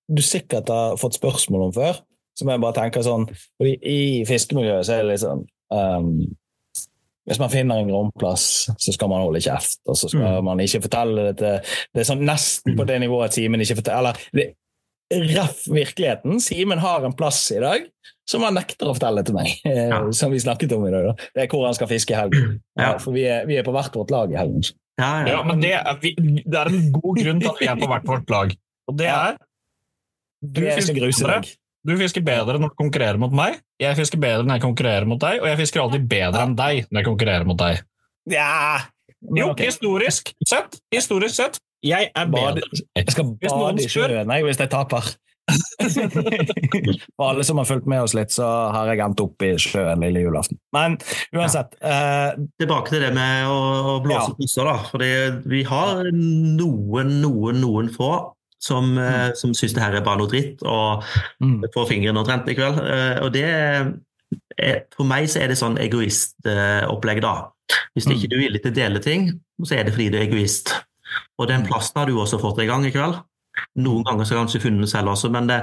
du 0.09 0.21
sikkert 0.25 0.69
har 0.69 0.97
fått 1.01 1.15
spørsmål 1.17 1.67
om 1.69 1.73
før, 1.77 2.01
som 2.37 2.49
jeg 2.51 2.61
bare 2.65 2.75
tenker 2.75 3.05
sånn 3.05 3.29
fordi 3.31 3.77
I 3.87 3.99
fiskemiljøet 4.27 4.85
så 4.89 4.97
er 4.97 5.05
det 5.07 5.21
sånn 5.21 5.45
ehm, 5.71 6.09
Hvis 7.25 7.39
man 7.39 7.49
finner 7.49 7.79
en 7.79 7.87
gromplass, 7.89 8.67
så 8.77 8.93
skal 8.93 9.09
man 9.09 9.23
holde 9.23 9.39
kjeft, 9.41 9.79
og 9.87 9.95
så 9.97 10.09
skal 10.11 10.41
Mm. 10.41 10.43
man 10.45 10.59
ikke 10.59 10.81
fortelle 10.83 11.29
det 11.29 11.37
til 11.39 11.79
Det 11.95 12.03
er 12.03 12.09
sånn 12.11 12.25
nesten 12.27 12.75
på 12.77 12.85
det 12.85 12.99
nivået 13.01 13.29
at 13.31 13.33
Simen 13.39 13.61
ikke 13.63 13.79
forteller 13.79 13.97
Eller 14.11 14.13
det, 14.35 14.45
ref 15.13 15.65
virkeligheten. 15.69 16.39
Simen 16.41 16.79
har 16.81 17.03
en 17.05 17.13
plass 17.17 17.43
i 17.53 17.59
dag 17.61 17.85
som 18.29 18.41
han 18.41 18.55
nekter 18.57 18.89
å 18.89 18.95
fortelle 18.97 19.21
til 19.27 19.35
meg, 19.37 19.51
Ja. 19.91 19.99
som 20.17 20.31
vi 20.33 20.39
snakket 20.41 20.71
om 20.73 20.85
i 20.87 20.93
dag. 20.93 21.11
Da. 21.11 21.27
Det 21.35 21.43
er 21.45 21.51
hvor 21.51 21.67
han 21.67 21.75
skal 21.77 21.89
fiske 21.91 22.15
i 22.15 22.17
helgen. 22.17 22.55
Ja. 22.79 22.95
For 23.01 23.13
vi 23.13 23.27
er, 23.29 23.45
vi 23.49 23.59
er 23.59 23.65
på 23.67 23.73
hvert 23.75 23.93
vårt 23.95 24.13
lag 24.13 24.33
i 24.33 24.39
helgen. 24.39 24.63
ja, 24.97 25.11
ja. 25.21 25.35
Ja, 25.35 25.43
men 25.45 25.61
det 25.61 25.73
er, 25.77 25.99
vi, 26.01 26.15
det 26.45 26.57
er 26.63 26.71
en 26.71 26.87
god 26.95 27.19
grunn 27.21 27.43
til 27.43 27.51
at 27.51 27.61
vi 27.61 27.67
er 27.69 27.77
på 27.83 27.91
hvert 27.91 28.07
vårt 28.09 28.33
lag. 28.33 28.55
Og 28.89 28.97
det 28.97 29.11
er 29.11 29.37
Du 30.45 30.61
det 30.61 30.71
er 30.73 30.79
fisker 30.81 30.97
bedre, 31.01 31.37
du 31.85 31.93
fisker 31.99 32.21
bedre 32.25 32.57
når 32.61 32.71
du 32.73 32.75
konkurrerer 32.81 33.17
mot 33.21 33.33
meg, 33.33 33.59
jeg 33.81 33.93
fisker 33.97 34.17
bedre 34.21 34.45
når 34.45 34.57
jeg 34.57 34.63
konkurrerer 34.65 35.05
mot 35.09 35.21
deg, 35.21 35.37
og 35.41 35.47
jeg 35.51 35.57
fisker 35.61 35.81
alltid 35.83 36.07
bedre 36.09 36.41
enn 36.47 36.55
deg 36.57 36.87
når 36.89 36.99
jeg 37.01 37.07
konkurrerer 37.11 37.45
mot 37.45 37.57
deg. 37.61 37.81
Ja, 38.33 38.79
Men 39.21 39.37
Jo, 39.43 39.47
ok. 39.53 39.61
historisk 39.69 40.31
sett. 40.49 40.79
Historisk 40.93 41.35
sett. 41.37 41.59
Jeg 41.85 42.09
er 42.17 42.31
bad... 42.33 42.59
Jeg 42.97 43.11
skal 43.13 43.31
bade 43.41 43.83
i 43.83 43.89
sjøen 43.91 44.31
jeg, 44.33 44.45
hvis 44.47 44.59
jeg 44.63 44.71
taper. 44.73 45.13
For 47.15 47.25
alle 47.29 47.43
som 47.45 47.59
har 47.61 47.67
fulgt 47.69 47.85
med 47.89 48.01
oss 48.01 48.15
litt, 48.17 48.31
så 48.33 48.45
har 48.73 48.89
jeg 48.89 49.03
endt 49.05 49.21
opp 49.21 49.43
i 49.45 49.51
sjøen 49.61 50.01
lille 50.01 50.23
julaften. 50.23 50.57
Men 50.75 50.95
uansett. 51.35 51.75
eh, 51.85 52.31
Tilbake 52.61 52.89
til 52.95 53.03
det 53.05 53.11
med 53.15 53.45
å, 53.51 53.59
å 53.93 53.99
blåse 54.03 54.31
Ja. 54.31 54.37
pusser, 54.39 54.65
da. 54.69 54.77
Fordi 54.89 55.11
vi 55.51 55.61
har 55.69 56.01
noen, 56.11 57.19
noen, 57.21 57.61
noen 57.61 57.91
få 57.93 58.11
som, 58.65 58.95
mm. 58.97 59.35
som 59.37 59.53
syns 59.53 59.75
det 59.77 59.83
her 59.83 59.99
er 59.99 60.05
bare 60.05 60.23
noe 60.23 60.31
dritt, 60.31 60.63
og 60.65 61.03
mm, 61.43 61.67
får 61.75 61.89
fingeren 61.91 62.17
omtrent 62.17 62.49
i 62.49 62.55
kveld. 62.57 62.81
Eh, 62.81 63.19
Og 63.21 63.29
det 63.35 63.45
er, 63.45 63.91
For 64.97 65.05
meg 65.05 65.29
så 65.29 65.43
er 65.43 65.51
det 65.53 65.59
sånn 65.61 65.77
egoistopplegg, 65.77 67.21
da. 67.21 67.35
Hvis 67.93 68.07
ikke 68.09 68.29
du 68.31 68.35
er 68.39 68.43
villig 68.47 68.61
til 68.63 68.73
å 68.73 68.77
dele 68.81 68.99
ting, 69.03 69.29
så 69.63 69.77
er 69.77 69.85
det 69.87 69.93
fordi 69.93 70.09
du 70.13 70.17
er 70.17 70.25
egoist. 70.25 70.73
Og 71.39 71.47
den 71.51 71.65
plassen 71.67 71.99
har 72.01 72.09
du 72.09 72.17
også 72.21 72.39
fått 72.41 72.61
i 72.63 72.67
gang 72.69 72.85
i 72.87 72.91
kveld. 72.95 73.17
Noen 73.79 74.03
ganger 74.03 74.27
så 74.27 74.35
kanskje 74.35 74.59
funnet 74.65 74.89
selv 74.91 75.13
også, 75.13 75.29
men 75.31 75.45
det, 75.47 75.61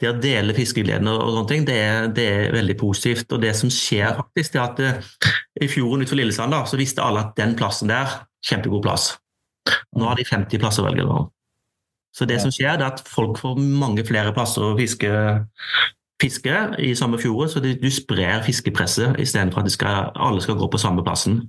det 0.00 0.08
å 0.08 0.14
dele 0.16 0.54
fiskegleden 0.56 1.10
og, 1.12 1.18
og 1.26 1.34
sånne 1.34 1.50
ting, 1.50 1.66
det, 1.68 1.74
er- 1.76 2.06
det 2.16 2.24
er 2.32 2.54
veldig 2.56 2.76
positivt. 2.80 3.32
Og 3.36 3.42
det 3.44 3.52
som 3.58 3.72
skjer 3.72 4.14
faktisk, 4.16 4.54
det 4.54 4.60
er 4.60 4.64
at 4.70 4.80
det, 4.80 5.32
i 5.64 5.68
fjorden 5.68 6.04
utenfor 6.06 6.20
Lillesand 6.22 6.56
da, 6.56 6.62
så 6.68 6.80
visste 6.80 7.04
alle 7.04 7.20
at 7.26 7.34
den 7.36 7.52
plassen 7.58 7.92
der, 7.92 8.14
kjempegod 8.44 8.82
plass. 8.84 9.10
Nå 9.96 10.08
har 10.08 10.16
de 10.20 10.24
50 10.28 10.60
plasser 10.60 10.84
å 10.84 10.88
velge 10.88 11.04
mellom. 11.04 11.28
Så 12.14 12.24
det 12.30 12.36
som 12.40 12.52
skjer, 12.54 12.76
det 12.78 12.84
er 12.86 12.92
at 12.94 13.04
folk 13.10 13.40
får 13.40 13.56
mange 13.60 14.04
flere 14.06 14.32
plasser 14.36 14.62
å 14.64 14.74
fiske, 14.78 15.08
fiske 16.22 16.58
i 16.84 16.92
samme 16.96 17.18
fjord, 17.20 17.48
så 17.50 17.60
du 17.64 17.88
sprer 17.92 18.44
fiskepresset 18.46 19.18
istedenfor 19.20 19.64
at 19.64 19.72
skal, 19.74 20.10
alle 20.14 20.40
skal 20.44 20.56
gå 20.60 20.68
på 20.70 20.80
samme 20.80 21.02
plassen. 21.04 21.42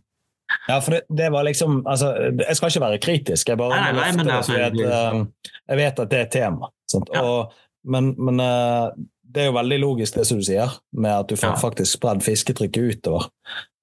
Ja, 0.67 0.79
for 0.79 0.91
det, 0.95 1.01
det 1.09 1.31
var 1.33 1.43
liksom 1.47 1.79
altså, 1.89 2.11
Jeg 2.47 2.55
skal 2.57 2.69
ikke 2.69 2.81
være 2.85 2.99
kritisk, 3.01 3.49
jeg 3.49 3.57
bare 3.57 3.69
Nei, 3.75 3.91
nei, 3.91 3.91
nei, 3.97 4.07
er 4.09 4.29
løfter 4.29 4.37
altså- 4.37 4.61
at, 4.61 4.79
eh, 4.79 5.51
Jeg 5.69 5.77
vet 5.81 5.99
at 5.99 6.09
det 6.09 6.19
er 6.19 6.25
et 6.27 6.31
tema. 6.31 6.69
Ja. 6.93 7.21
Og, 7.21 7.53
men 7.85 8.15
men 8.17 8.39
eh, 8.39 8.89
det 9.35 9.41
er 9.43 9.49
jo 9.49 9.57
veldig 9.57 9.79
logisk 9.81 10.15
det 10.15 10.23
som 10.29 10.37
du 10.39 10.45
sier, 10.47 10.71
med 10.95 11.11
at 11.11 11.27
du 11.27 11.35
får 11.35 11.49
Ja. 11.49 11.55
faktisk 11.59 11.97
spredd 11.97 12.21
fisketrykket 12.23 13.01
utover. 13.01 13.25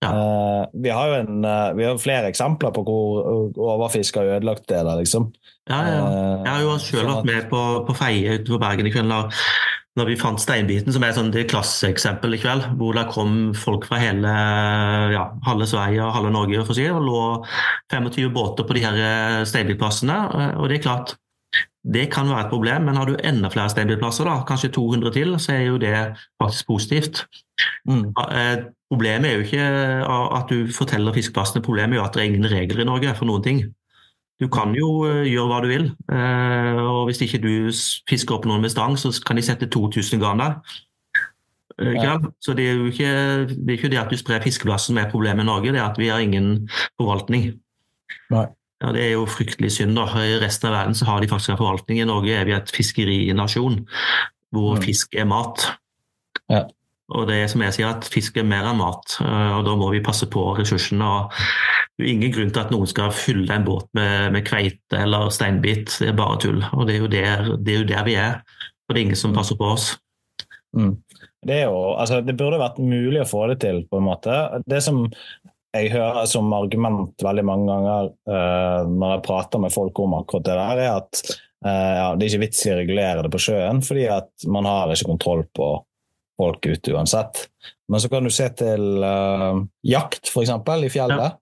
Ja. 0.03 0.09
Eh, 0.09 0.67
vi 0.83 0.89
har 0.89 1.09
jo 1.11 1.15
en, 1.21 1.45
eh, 1.45 1.73
vi 1.77 1.85
har 1.85 1.99
flere 2.01 2.31
eksempler 2.31 2.73
på 2.73 2.83
hvor 2.87 3.53
overfiske 3.59 4.19
har 4.23 4.39
ødelagt 4.39 4.65
deler, 4.71 4.97
liksom. 5.03 5.29
Ja, 5.69 5.83
ja. 5.87 6.07
Jeg 6.45 6.49
har 6.55 6.63
jo 6.63 6.79
selv 6.79 7.03
sånn 7.05 7.13
vært 7.19 7.25
med 7.29 7.51
på, 7.51 7.61
på 7.87 7.95
Feie 8.01 8.39
utenfor 8.39 8.59
Bergen 8.65 8.87
i 8.89 8.91
kveld. 8.95 9.13
Når 9.99 10.09
vi 10.09 10.16
fant 10.16 10.40
steinbiten, 10.40 10.93
som 10.95 11.05
er 11.05 11.12
sånn 11.12 11.32
det 11.34 11.45
klasseeksempel 11.51 12.32
i 12.32 12.40
kveld, 12.40 12.70
hvor 12.80 12.97
det 12.97 13.07
kom 13.12 13.53
folk 13.59 13.84
fra 13.90 13.99
hele 14.01 14.30
ja, 15.12 15.26
halve 15.45 15.66
Sverige 15.68 16.07
og 16.07 16.14
halve 16.16 16.30
Norge 16.32 16.62
for 16.62 16.72
å 16.72 16.78
si, 16.78 16.86
og 16.88 17.05
lå 17.05 17.18
25 17.93 18.30
båter 18.32 18.64
på 18.68 18.78
de 18.78 18.84
her 18.86 19.01
eh, 19.05 19.40
steinbitplassene. 19.49 20.16
eh, 20.32 20.55
Og 20.57 20.70
det 20.72 20.78
er 20.78 20.86
klart, 20.86 21.12
det 21.84 22.07
kan 22.14 22.30
være 22.30 22.47
et 22.47 22.53
problem, 22.55 22.86
men 22.88 22.97
har 22.97 23.11
du 23.11 23.18
enda 23.20 23.51
flere 23.53 23.68
steinbitplasser, 23.74 24.24
da, 24.30 24.38
kanskje 24.49 24.72
200 24.72 25.12
til, 25.18 25.34
så 25.43 25.57
er 25.59 25.66
jo 25.66 25.80
det 25.82 25.97
faktisk 26.40 26.70
positivt. 26.72 27.26
mm, 27.88 28.07
Eh, 28.30 28.57
Problemet 28.93 29.24
er 29.24 29.38
jo 29.38 29.45
ikke 29.47 29.68
at 30.36 30.51
du 30.53 30.68
forteller 30.76 31.14
fiskeplassene, 31.16 31.62
problemet 31.64 31.97
er 31.97 32.03
jo 32.03 32.05
at 32.05 32.12
det 32.12 32.20
er 32.20 32.26
ingen 32.28 32.51
regler 32.53 32.82
i 32.82 32.84
Norge 32.84 33.14
for 33.16 33.24
noen 33.24 33.45
ting. 33.45 33.62
Du 34.43 34.49
kan 34.51 34.72
jo 34.74 35.05
eh, 35.07 35.26
gjøre 35.30 35.51
hva 35.51 35.59
du 35.62 35.68
vil, 35.70 35.84
eh, 36.11 36.78
og 36.82 37.05
hvis 37.07 37.20
ikke 37.22 37.38
du 37.43 37.53
fisker 38.11 38.34
opp 38.34 38.49
noen 38.49 38.64
med 38.64 38.72
stang, 38.72 38.97
så 38.99 39.12
kan 39.22 39.38
de 39.38 39.45
sette 39.47 39.68
2000 39.70 40.22
garn 40.22 40.43
der. 40.43 40.57
Eh, 41.78 41.95
Ja. 42.03 42.16
Så 42.43 42.57
det 42.59 42.66
er 42.68 42.80
jo 42.80 42.88
ikke 42.90 43.12
det, 43.47 43.68
er 43.68 43.78
ikke 43.78 43.93
det 43.93 44.01
at 44.01 44.11
du 44.11 44.18
sprer 44.18 44.43
fiskeplassen 44.43 44.93
som 44.93 44.99
er 44.99 45.11
problemet 45.11 45.47
i 45.47 45.47
Norge, 45.47 45.72
det 45.72 45.80
er 45.80 45.90
at 45.90 46.01
vi 46.01 46.11
har 46.11 46.18
ingen 46.18 46.68
forvaltning. 46.99 47.53
Nei. 48.34 48.47
Ja, 48.82 48.90
Det 48.93 49.03
er 49.05 49.12
jo 49.12 49.26
fryktelig 49.30 49.70
synd. 49.72 49.95
da. 49.97 50.09
I 50.18 50.40
resten 50.43 50.66
av 50.68 50.74
verden 50.74 50.95
så 50.95 51.05
har 51.07 51.20
de 51.20 51.28
faktisk 51.28 51.51
en 51.51 51.57
forvaltning. 51.57 52.01
I 52.01 52.05
Norge 52.05 52.34
er 52.34 52.45
vi 52.45 52.53
et 52.53 52.70
fiskerinasjon 52.74 53.86
hvor 54.51 54.76
ja. 54.76 54.82
fisk 54.82 55.14
er 55.14 55.24
mat. 55.24 55.78
Ja. 56.51 56.66
Og 57.13 57.27
det 57.29 57.39
er 57.43 57.51
som 57.53 57.63
jeg 57.65 57.77
sier, 57.77 57.93
at 57.93 58.09
fisk 58.09 58.39
er 58.41 58.47
mer 58.49 58.67
enn 58.71 58.81
mat, 58.81 59.19
eh, 59.21 59.53
og 59.59 59.67
da 59.69 59.77
må 59.79 59.91
vi 59.93 60.03
passe 60.05 60.29
på 60.33 60.45
ressursene. 60.59 61.05
og 61.05 61.37
Det 61.99 62.07
er 62.07 62.13
ingen 62.15 62.35
grunn 62.35 62.53
til 62.55 62.65
at 62.65 62.73
noen 62.75 62.91
skal 62.91 63.15
fylle 63.17 63.53
en 63.53 63.67
båt 63.67 63.89
med, 63.99 64.33
med 64.37 64.47
kveite 64.49 65.03
eller 65.05 65.33
steinbit. 65.35 65.99
Det 66.01 66.13
er 66.13 66.19
bare 66.19 66.41
tull. 66.43 66.63
Og 66.73 66.87
det 66.89 66.99
er 66.99 67.09
der, 67.13 67.55
det 67.59 67.75
er, 67.77 67.81
jo 67.83 67.91
der 67.93 68.09
vi 68.09 68.19
er. 68.21 68.41
Og 68.89 68.95
det 68.95 69.01
er 69.01 69.07
ingen 69.07 69.23
som 69.23 69.37
passer 69.37 69.59
på 69.61 69.75
oss. 69.75 69.95
mm. 70.77 70.97
Det, 71.43 71.65
jo, 71.65 71.79
altså, 71.99 72.21
det 72.23 72.37
burde 72.39 72.61
vært 72.61 72.77
mulig 72.79 73.19
å 73.19 73.27
få 73.27 73.49
det 73.51 73.57
til, 73.65 73.81
på 73.91 73.99
en 73.99 74.05
måte. 74.07 74.35
Det 74.63 74.79
som 74.85 75.09
jeg 75.73 75.93
hører 75.95 76.29
som 76.29 76.53
argument 76.55 77.25
veldig 77.25 77.45
mange 77.49 77.67
ganger 77.71 78.11
uh, 78.29 78.91
når 78.91 79.15
jeg 79.15 79.25
prater 79.27 79.63
med 79.63 79.73
folk 79.75 80.03
om 80.05 80.19
akkurat 80.21 80.47
det 80.47 80.59
der, 80.59 80.83
er 80.85 80.99
at 81.01 81.23
uh, 81.65 81.71
ja, 81.71 82.05
det 82.15 82.27
er 82.27 82.29
ikke 82.29 82.43
vits 82.45 82.61
i 82.67 82.75
å 82.75 82.77
regulere 82.79 83.25
det 83.25 83.33
på 83.33 83.41
sjøen, 83.47 83.81
fordi 83.83 84.05
at 84.13 84.47
man 84.53 84.69
har 84.69 84.93
ikke 84.93 85.09
kontroll 85.09 85.43
på 85.57 85.73
folk 86.43 86.66
ute 86.66 86.95
uansett. 86.95 87.47
Men 87.90 88.03
så 88.03 88.11
kan 88.12 88.26
du 88.26 88.32
se 88.34 88.49
til 88.59 89.05
uh, 89.05 89.62
jakt, 89.86 90.26
f.eks., 90.30 90.53
i 90.53 90.93
fjellet. 90.93 91.38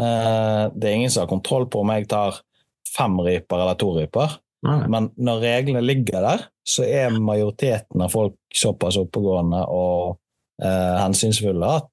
Eh, 0.00 0.64
det 0.72 0.88
er 0.88 0.96
ingen 0.96 1.10
som 1.12 1.24
har 1.24 1.30
kontroll 1.30 1.66
på 1.68 1.82
om 1.82 1.92
jeg 1.92 2.08
tar 2.10 2.40
fem 2.88 3.18
ryper 3.20 3.60
eller 3.60 3.78
to 3.80 3.92
ryper. 3.98 4.38
Nei. 4.66 4.78
Men 4.92 5.10
når 5.18 5.42
reglene 5.42 5.82
ligger 5.84 6.22
der, 6.24 6.46
så 6.64 6.86
er 6.86 7.12
majoriteten 7.18 8.04
av 8.04 8.12
folk 8.14 8.36
såpass 8.54 8.98
oppegående 9.00 9.64
og 9.74 10.20
eh, 10.62 10.94
hensynsfulle 11.00 11.72
at 11.80 11.88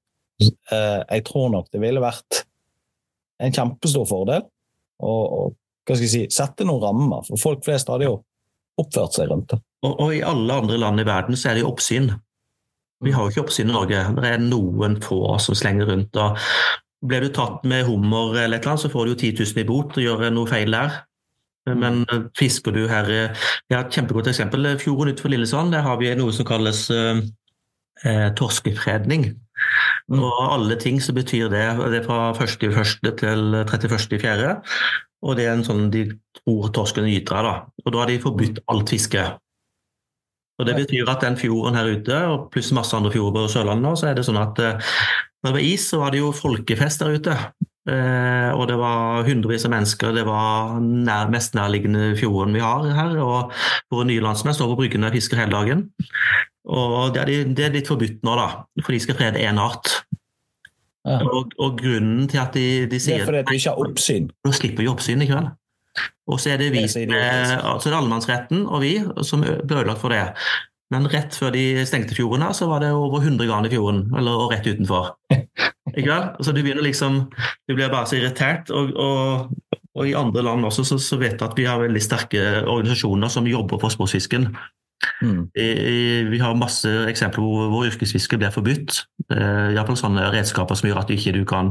eh, 0.46 1.00
jeg 1.02 1.24
tror 1.26 1.50
nok 1.56 1.70
det 1.74 1.82
ville 1.82 2.02
vært 2.02 2.44
en 3.42 3.56
kjempestor 3.56 4.06
fordel 4.06 4.44
å 5.00 5.50
si, 5.96 6.26
sette 6.30 6.66
noen 6.68 6.84
rammer. 6.84 7.24
For 7.26 7.40
folk 7.40 7.64
flest 7.66 7.90
hadde 7.90 8.06
jo 8.06 8.20
oppført 8.80 9.16
seg 9.16 9.32
rundt 9.32 9.50
det. 9.52 9.60
Og, 9.82 9.94
og 9.96 10.14
i 10.14 10.22
alle 10.24 10.60
andre 10.62 10.78
land 10.78 11.00
i 11.02 11.08
verden 11.08 11.38
så 11.40 11.50
er 11.50 11.58
det 11.58 11.64
jo 11.64 11.72
oppsyn. 11.72 12.12
Vi 13.04 13.12
har 13.14 13.24
jo 13.24 13.32
ikke 13.32 13.44
oppsyn 13.46 13.70
i 13.70 13.74
Norge. 13.74 14.00
Det 14.16 14.28
er 14.28 14.42
noen 14.42 14.98
få 15.02 15.22
som 15.40 15.56
slenger 15.56 15.88
rundt. 15.88 16.16
og 16.20 16.38
Blir 17.06 17.24
du 17.24 17.30
tatt 17.32 17.64
med 17.64 17.86
hummer 17.88 18.34
eller 18.36 18.58
et 18.58 18.66
eller 18.66 18.74
annet, 18.74 18.84
så 18.84 18.92
får 18.92 19.06
du 19.06 19.12
jo 19.14 19.20
10 19.20 19.32
000 19.40 19.62
i 19.62 19.68
bot 19.68 19.96
og 19.96 20.04
gjør 20.04 20.26
noe 20.34 20.50
feil 20.50 20.76
der. 20.76 21.00
Men 21.68 22.02
eh, 22.08 22.24
fisker 22.38 22.72
du 22.72 22.86
her 22.88 23.08
eh, 23.12 23.42
Jeg 23.68 23.76
har 23.76 23.84
et 23.86 23.94
kjempegodt 23.94 24.30
eksempel. 24.32 24.68
Fjorden 24.80 25.12
utenfor 25.12 25.32
Lillesand 25.32 25.74
der 25.74 25.84
har 25.84 26.00
vi 26.00 26.12
noe 26.18 26.32
som 26.34 26.48
kalles 26.48 26.86
eh, 26.94 27.20
eh, 28.04 28.28
torskefredning. 28.36 29.30
Mm. 30.10 30.18
Og 30.18 30.38
alle 30.48 30.76
ting 30.80 31.00
så 31.04 31.12
betyr 31.12 31.50
det 31.52 31.64
Det 31.92 32.00
er 32.00 32.06
fra 32.06 32.32
1.1. 32.32 33.12
til 33.20 33.60
31.4. 33.60 34.56
Og 35.20 35.36
det 35.36 35.46
er 35.46 35.52
en 35.52 35.66
sånn 35.66 35.90
de 35.92 36.06
tror 36.40 36.72
torsken 36.72 37.08
gyter 37.08 37.40
av. 37.40 37.44
da. 37.44 37.84
Og 37.84 37.92
da 37.92 38.02
har 38.02 38.10
de 38.10 38.20
forbudt 38.22 38.62
alt 38.72 38.92
fiske. 38.92 39.24
Og 40.60 40.68
Det 40.68 40.76
betyr 40.76 41.08
at 41.08 41.24
den 41.24 41.38
fjorden 41.40 41.78
her 41.78 41.88
ute, 41.88 42.20
og 42.28 42.50
pluss 42.52 42.70
masse 42.76 42.92
andre 42.96 43.12
fjorder 43.14 43.46
på 43.46 43.52
Sørlandet, 43.54 43.86
nå, 43.86 43.94
så 43.96 44.10
er 44.10 44.18
det 44.18 44.26
sånn 44.28 44.40
at 44.40 44.60
eh, 44.60 44.92
når 45.40 45.54
det 45.54 45.56
var 45.56 45.64
is, 45.64 45.86
så 45.88 46.02
var 46.02 46.12
det 46.12 46.20
jo 46.20 46.34
folkefest 46.36 47.00
der 47.00 47.16
ute. 47.16 47.36
Eh, 47.88 48.50
og 48.52 48.66
det 48.68 48.76
var 48.76 49.24
hundrevis 49.24 49.64
av 49.64 49.72
mennesker. 49.72 50.12
Det 50.18 50.26
var 50.28 50.76
nær, 50.84 51.30
mest 51.32 51.56
nærliggende 51.56 52.10
fjorden 52.20 52.56
vi 52.56 52.60
har 52.60 52.84
her. 52.96 53.16
Og 53.24 53.54
våre 53.92 54.08
nye 54.10 54.24
landsmenn 54.24 54.56
står 54.56 54.74
på 54.74 54.82
bryggene 54.82 55.08
og 55.08 55.16
fisker 55.16 55.40
hele 55.40 55.54
dagen. 55.56 55.86
Og 56.70 57.14
det 57.16 57.22
er, 57.24 57.32
det 57.56 57.66
er 57.66 57.74
litt 57.78 57.88
forbudt 57.88 58.20
nå, 58.26 58.36
da, 58.36 58.48
for 58.84 58.94
de 58.94 59.00
skal 59.00 59.16
frede 59.16 59.40
én 59.40 59.60
art. 59.60 60.02
Ja. 61.08 61.22
Og, 61.24 61.54
og 61.56 61.78
grunnen 61.80 62.28
til 62.28 62.42
at 62.42 62.52
de, 62.52 62.66
de 62.84 62.90
Det 62.92 63.00
sier 63.00 63.22
er 63.22 63.28
fordi 63.30 63.40
vi 63.48 63.56
ikke 63.62 63.72
har 63.72 63.80
oppsyn. 63.80 64.28
da 64.44 64.52
slipper 64.52 64.84
vi 64.84 64.90
oppsyn 64.92 65.24
i 65.24 65.30
kveld. 65.30 65.48
Og 66.30 66.40
så 66.40 66.54
er 66.54 66.60
det 66.60 66.70
vi 66.74 66.84
altså 66.86 67.90
er 67.90 67.96
allemannsretten 67.96 68.66
og 68.66 68.84
vi 68.84 68.96
som 69.26 69.42
ble 69.42 69.80
ødelagt 69.80 70.02
for 70.02 70.14
det. 70.14 70.26
Men 70.90 71.06
rett 71.10 71.36
før 71.38 71.52
de 71.54 71.84
stengte 71.86 72.16
fjorden 72.16 72.44
så 72.56 72.66
var 72.70 72.82
det 72.82 72.90
over 72.94 73.22
100 73.22 73.46
grader 73.46 73.70
i 73.70 73.74
fjorden, 73.76 74.08
eller 74.18 74.44
og 74.44 74.54
rett 74.54 74.66
utenfor. 74.66 75.12
Ikke 75.96 76.10
vel? 76.10 76.26
Så 76.42 76.54
du 76.54 76.60
begynner 76.62 76.86
liksom 76.86 77.24
Du 77.66 77.74
blir 77.74 77.90
bare 77.90 78.06
så 78.10 78.18
irritert. 78.18 78.70
Og, 78.74 78.90
og, 78.94 79.78
og 79.94 80.08
i 80.08 80.16
andre 80.18 80.42
land 80.46 80.66
også 80.66 80.84
så, 80.86 80.98
så 81.02 81.18
vet 81.20 81.38
jeg 81.38 81.46
at 81.46 81.58
vi 81.58 81.66
har 81.66 81.82
veldig 81.82 82.02
sterke 82.02 82.44
organisasjoner 82.64 83.30
som 83.30 83.48
jobber 83.50 83.78
for 83.82 83.94
sportsfisken. 83.94 84.50
Mm. 85.22 85.46
I, 85.56 85.64
i, 85.64 86.24
vi 86.28 86.38
har 86.42 86.54
masse 86.58 86.88
eksempler 87.08 87.40
hvor, 87.44 87.68
hvor 87.72 87.86
yrkesfiske 87.88 88.36
blir 88.40 88.52
forbudt. 88.52 88.98
Eh, 89.32 89.70
Iallfall 89.74 89.96
sånne 89.96 90.26
redskaper 90.34 90.76
som 90.76 90.88
gjør 90.90 91.00
at 91.02 91.08
du 91.08 91.14
ikke 91.16 91.32
du 91.38 91.44
kan 91.48 91.70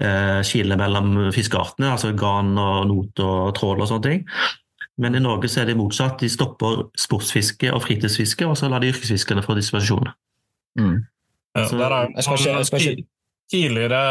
eh, 0.00 0.40
skille 0.46 0.76
mellom 0.78 1.28
fiskeartene, 1.34 1.92
altså 1.94 2.10
garn 2.18 2.56
og 2.58 2.86
not 2.90 3.22
og 3.22 3.54
trål 3.58 3.82
og 3.84 3.90
sånne 3.92 4.06
ting. 4.08 4.24
Men 4.98 5.14
i 5.14 5.22
Norge 5.22 5.46
så 5.50 5.60
er 5.62 5.70
det 5.70 5.76
motsatt. 5.78 6.18
De 6.18 6.28
stopper 6.28 6.88
sportsfiske 6.98 7.70
og 7.70 7.84
fritidsfiske, 7.84 8.46
og 8.50 8.56
så 8.58 8.66
lar 8.72 8.82
de 8.82 8.90
yrkesfiskerne 8.90 9.44
få 9.46 9.54
dispensasjon. 9.54 10.10
Mm. 10.78 10.96
Ja, 11.54 11.66
Så- 11.68 11.78
der 11.78 11.94
er, 11.94 12.08
Jeg 12.16 12.24
skal 12.24 12.34
ikke- 12.38 12.56
jeg 12.56 12.66
skal 12.66 12.80
ikke- 12.80 13.06
Tidligere 13.48 14.02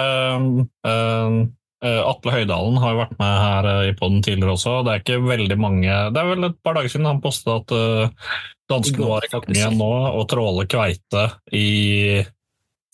eh, 0.88 1.48
Atle 1.86 2.32
Høydalen 2.34 2.78
har 2.82 2.94
jo 2.96 3.00
vært 3.04 3.18
med 3.20 3.34
her 3.44 3.68
eh, 3.70 3.90
i 3.92 3.96
podden 4.00 4.24
tidligere 4.26 4.56
også. 4.56 4.80
Det 4.88 4.94
er 4.96 5.02
ikke 5.04 5.20
veldig 5.28 5.58
mange 5.62 5.98
Det 6.16 6.22
er 6.24 6.30
vel 6.32 6.48
et 6.50 6.56
par 6.66 6.74
dager 6.80 6.90
siden 6.90 7.06
han 7.06 7.22
postet 7.22 7.52
at 7.54 7.74
I 7.78 8.72
danskene 8.74 9.10
var 9.12 9.28
i 9.28 9.30
gang 9.32 9.46
igjen 9.54 9.78
nå 9.78 9.92
og 10.18 10.26
tråler 10.32 10.66
kveite 10.72 11.28
i 11.54 11.68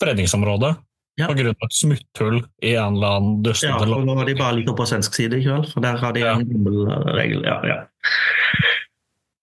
fredningsområdet. 0.04 0.74
Ja. 1.22 1.28
På 1.30 1.36
grunn 1.38 1.54
av 1.54 1.68
et 1.68 1.76
smutthull 1.78 2.40
i 2.66 2.72
en 2.74 2.96
eller 2.98 3.18
annen 3.20 3.34
dustete 3.46 3.86
Ja, 3.86 3.86
og 3.86 4.06
nå 4.08 4.16
har 4.18 4.26
de 4.26 4.34
bare 4.40 4.64
opp 4.66 4.80
på 4.80 4.86
svensk 4.90 5.14
side 5.14 5.38
ikke 5.38 5.60
vel? 5.60 5.68
for 5.70 5.86
der 5.86 6.00
har 6.02 6.14
de 6.16 6.24
Ja. 6.24 6.32
en 6.40 6.48
gammel 6.50 6.88
eh, 6.90 7.10
regel. 7.20 7.44
Ja, 7.46 7.60
ja. 7.70 7.76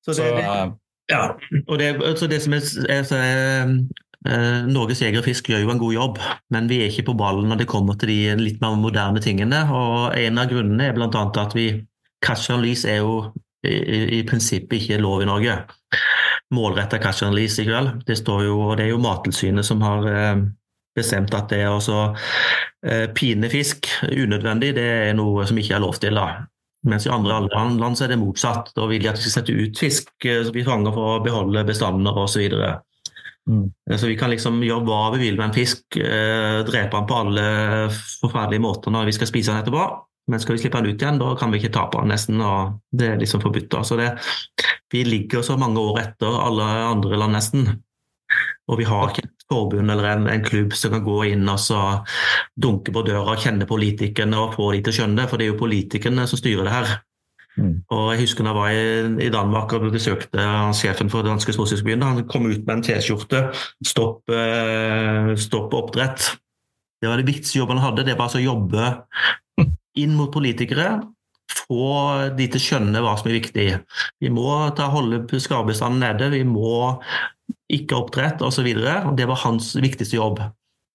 Så 0.04 0.14
Så, 0.16 0.22
det, 0.24 0.34
det, 0.36 0.44
eh, 0.44 0.72
ja. 1.12 1.22
Og 1.68 1.78
det, 1.78 2.18
så 2.18 2.26
det 2.26 2.42
som 2.42 2.52
er, 2.58 2.64
er, 2.90 3.02
så 3.06 3.16
eh, 3.22 3.74
Norges 4.20 5.00
Jeger 5.00 5.22
og 5.22 5.24
Fisk 5.24 5.46
gjør 5.48 5.62
jo 5.62 5.70
en 5.72 5.78
god 5.80 5.94
jobb, 5.94 6.18
men 6.52 6.66
vi 6.68 6.82
er 6.82 6.90
ikke 6.90 7.06
på 7.06 7.14
ballen 7.16 7.46
når 7.48 7.62
det 7.62 7.70
kommer 7.70 7.96
til 7.96 8.10
de 8.12 8.34
litt 8.36 8.58
mer 8.60 8.74
moderne 8.76 9.22
tingene. 9.24 9.62
og 9.72 10.12
En 10.18 10.40
av 10.42 10.50
grunnene 10.50 10.90
er 10.90 10.96
bl.a. 10.96 11.08
at 11.08 11.56
vi 11.56 11.70
catch 12.20 12.50
and 12.52 12.64
lease 12.64 12.88
er 12.88 13.00
jo 13.00 13.32
i, 13.64 13.72
i, 13.72 14.00
i 14.18 14.22
prinsippet 14.28 14.80
ikke 14.80 15.00
lov 15.00 15.24
i 15.24 15.28
Norge. 15.28 15.56
Målretta 16.54 16.98
catch 16.98 17.24
and 17.24 17.36
lease 17.36 17.62
i 17.62 17.68
kveld. 17.68 18.02
Det, 18.06 18.18
jo, 18.26 18.56
og 18.60 18.76
det 18.78 18.86
er 18.86 18.94
jo 18.94 19.02
Mattilsynet 19.02 19.66
som 19.66 19.82
har 19.84 20.06
eh, 20.10 20.44
bestemt 20.96 21.34
at 21.36 21.52
det 21.52 21.64
også 21.68 21.98
eh, 22.86 23.06
pine 23.14 23.50
fisk 23.52 23.88
unødvendig. 24.10 24.74
Det 24.76 24.88
er 25.10 25.18
noe 25.18 25.46
som 25.48 25.60
ikke 25.60 25.76
er 25.78 25.84
lov 25.84 26.00
til. 26.02 26.18
da. 26.18 26.44
Mens 26.88 27.06
i 27.06 27.12
andre 27.12 27.42
land 27.52 27.98
så 27.98 28.06
er 28.06 28.14
det 28.14 28.20
motsatt. 28.22 28.72
Da 28.76 28.86
vil 28.88 29.02
de 29.02 29.10
at 29.10 29.20
vi 29.20 29.26
skal 29.26 29.36
sette 29.40 29.56
ut 29.56 29.80
fisk 29.80 30.12
eh, 30.26 30.42
som 30.46 30.56
vi 30.56 30.66
fanger 30.66 30.96
for 30.96 31.16
å 31.16 31.24
beholde 31.24 31.66
bestander 31.68 32.16
osv. 32.16 32.34
Så, 32.34 32.44
videre. 32.44 32.78
Mm. 33.48 33.72
så 33.98 34.06
vi 34.06 34.16
kan 34.20 34.30
liksom 34.30 34.60
gjøre 34.62 34.84
hva 34.86 35.00
vi 35.14 35.24
vil 35.24 35.38
med 35.38 35.48
en 35.48 35.56
fisk. 35.56 35.96
Eh, 35.96 36.60
drepe 36.66 36.96
den 36.96 37.08
på 37.08 37.18
alle 37.18 37.44
forferdelige 38.20 38.62
måter 38.62 38.94
når 38.94 39.08
vi 39.08 39.16
skal 39.16 39.30
spise 39.30 39.52
den 39.52 39.62
etterpå. 39.62 39.88
Men 40.30 40.40
skal 40.40 40.54
vi 40.54 40.62
slippe 40.62 40.78
den 40.78 40.94
ut 40.94 41.02
igjen, 41.02 41.18
da 41.18 41.32
kan 41.38 41.50
vi 41.50 41.58
ikke 41.58 41.72
tape 41.74 41.98
den 41.98 42.12
nesten. 42.12 42.40
og 42.44 42.78
Det 42.92 43.08
er 43.08 43.18
liksom 43.18 43.42
forbudt. 43.42 43.74
Så 43.86 43.96
det, 43.98 44.12
vi 44.92 45.04
ligger 45.04 45.42
så 45.42 45.56
mange 45.58 45.80
år 45.80 46.02
etter 46.04 46.36
alle 46.44 46.66
andre 46.86 47.18
land 47.18 47.34
nesten. 47.34 47.66
Og 48.70 48.78
vi 48.78 48.86
har 48.86 49.10
ikke 49.10 49.26
et 49.26 49.46
forbund 49.50 49.90
eller 49.90 50.06
en, 50.12 50.28
en 50.30 50.44
klubb 50.46 50.74
som 50.78 50.92
kan 50.94 51.02
gå 51.02 51.16
inn 51.32 51.48
og 51.50 52.06
dunke 52.54 52.94
på 52.94 53.02
døra 53.02 53.34
og 53.34 53.42
kjenne 53.42 53.66
politikerne 53.66 54.38
og 54.38 54.54
få 54.54 54.70
de 54.76 54.84
til 54.84 54.92
å 54.92 54.98
skjønne 55.00 55.18
det, 55.18 55.30
for 55.30 55.40
det 55.40 55.48
er 55.48 55.50
jo 55.50 55.62
politikerne 55.64 56.26
som 56.30 56.38
styrer 56.38 56.68
det 56.68 56.76
her. 56.76 56.92
Mm. 57.58 57.80
Og 57.90 58.04
jeg 58.12 58.22
husker 58.22 58.46
da 58.46 58.52
jeg 58.52 58.58
var 58.58 59.22
i, 59.24 59.30
Danmark 59.32 59.72
og 59.76 59.88
besøkte 59.92 60.44
sjefen 60.78 61.10
for 61.12 61.26
danske 61.26 61.54
sportsfiskebyen. 61.54 62.04
Han 62.06 62.26
kom 62.30 62.46
ut 62.48 62.62
med 62.66 62.76
en 62.76 62.84
T-skjorte. 62.86 63.48
Stopp, 63.86 64.30
eh, 64.30 65.32
stopp 65.40 65.74
oppdrett. 65.74 66.30
Det 67.00 67.08
var 67.08 67.20
det 67.20 67.28
viktigste 67.28 67.58
jobben 67.58 67.80
han 67.80 67.90
hadde. 67.90 68.06
Det 68.06 68.16
var 68.16 68.28
altså 68.28 68.40
å 68.40 68.46
jobbe 68.46 68.92
inn 70.00 70.14
mot 70.16 70.32
politikere. 70.32 71.00
Få 71.50 72.30
de 72.36 72.46
til 72.46 72.60
å 72.60 72.64
skjønne 72.64 73.02
hva 73.02 73.16
som 73.18 73.30
er 73.30 73.40
viktig. 73.40 73.66
Vi 74.22 74.30
må 74.32 74.52
ta, 74.76 74.86
holde 74.92 75.24
skarbestanden 75.42 76.04
nede. 76.04 76.30
Vi 76.34 76.44
må 76.46 77.00
ikke 77.70 77.98
oppdrett 77.98 78.42
osv. 78.46 78.68
Det 79.16 79.26
var 79.26 79.42
hans 79.44 79.74
viktigste 79.78 80.18
jobb. 80.18 80.42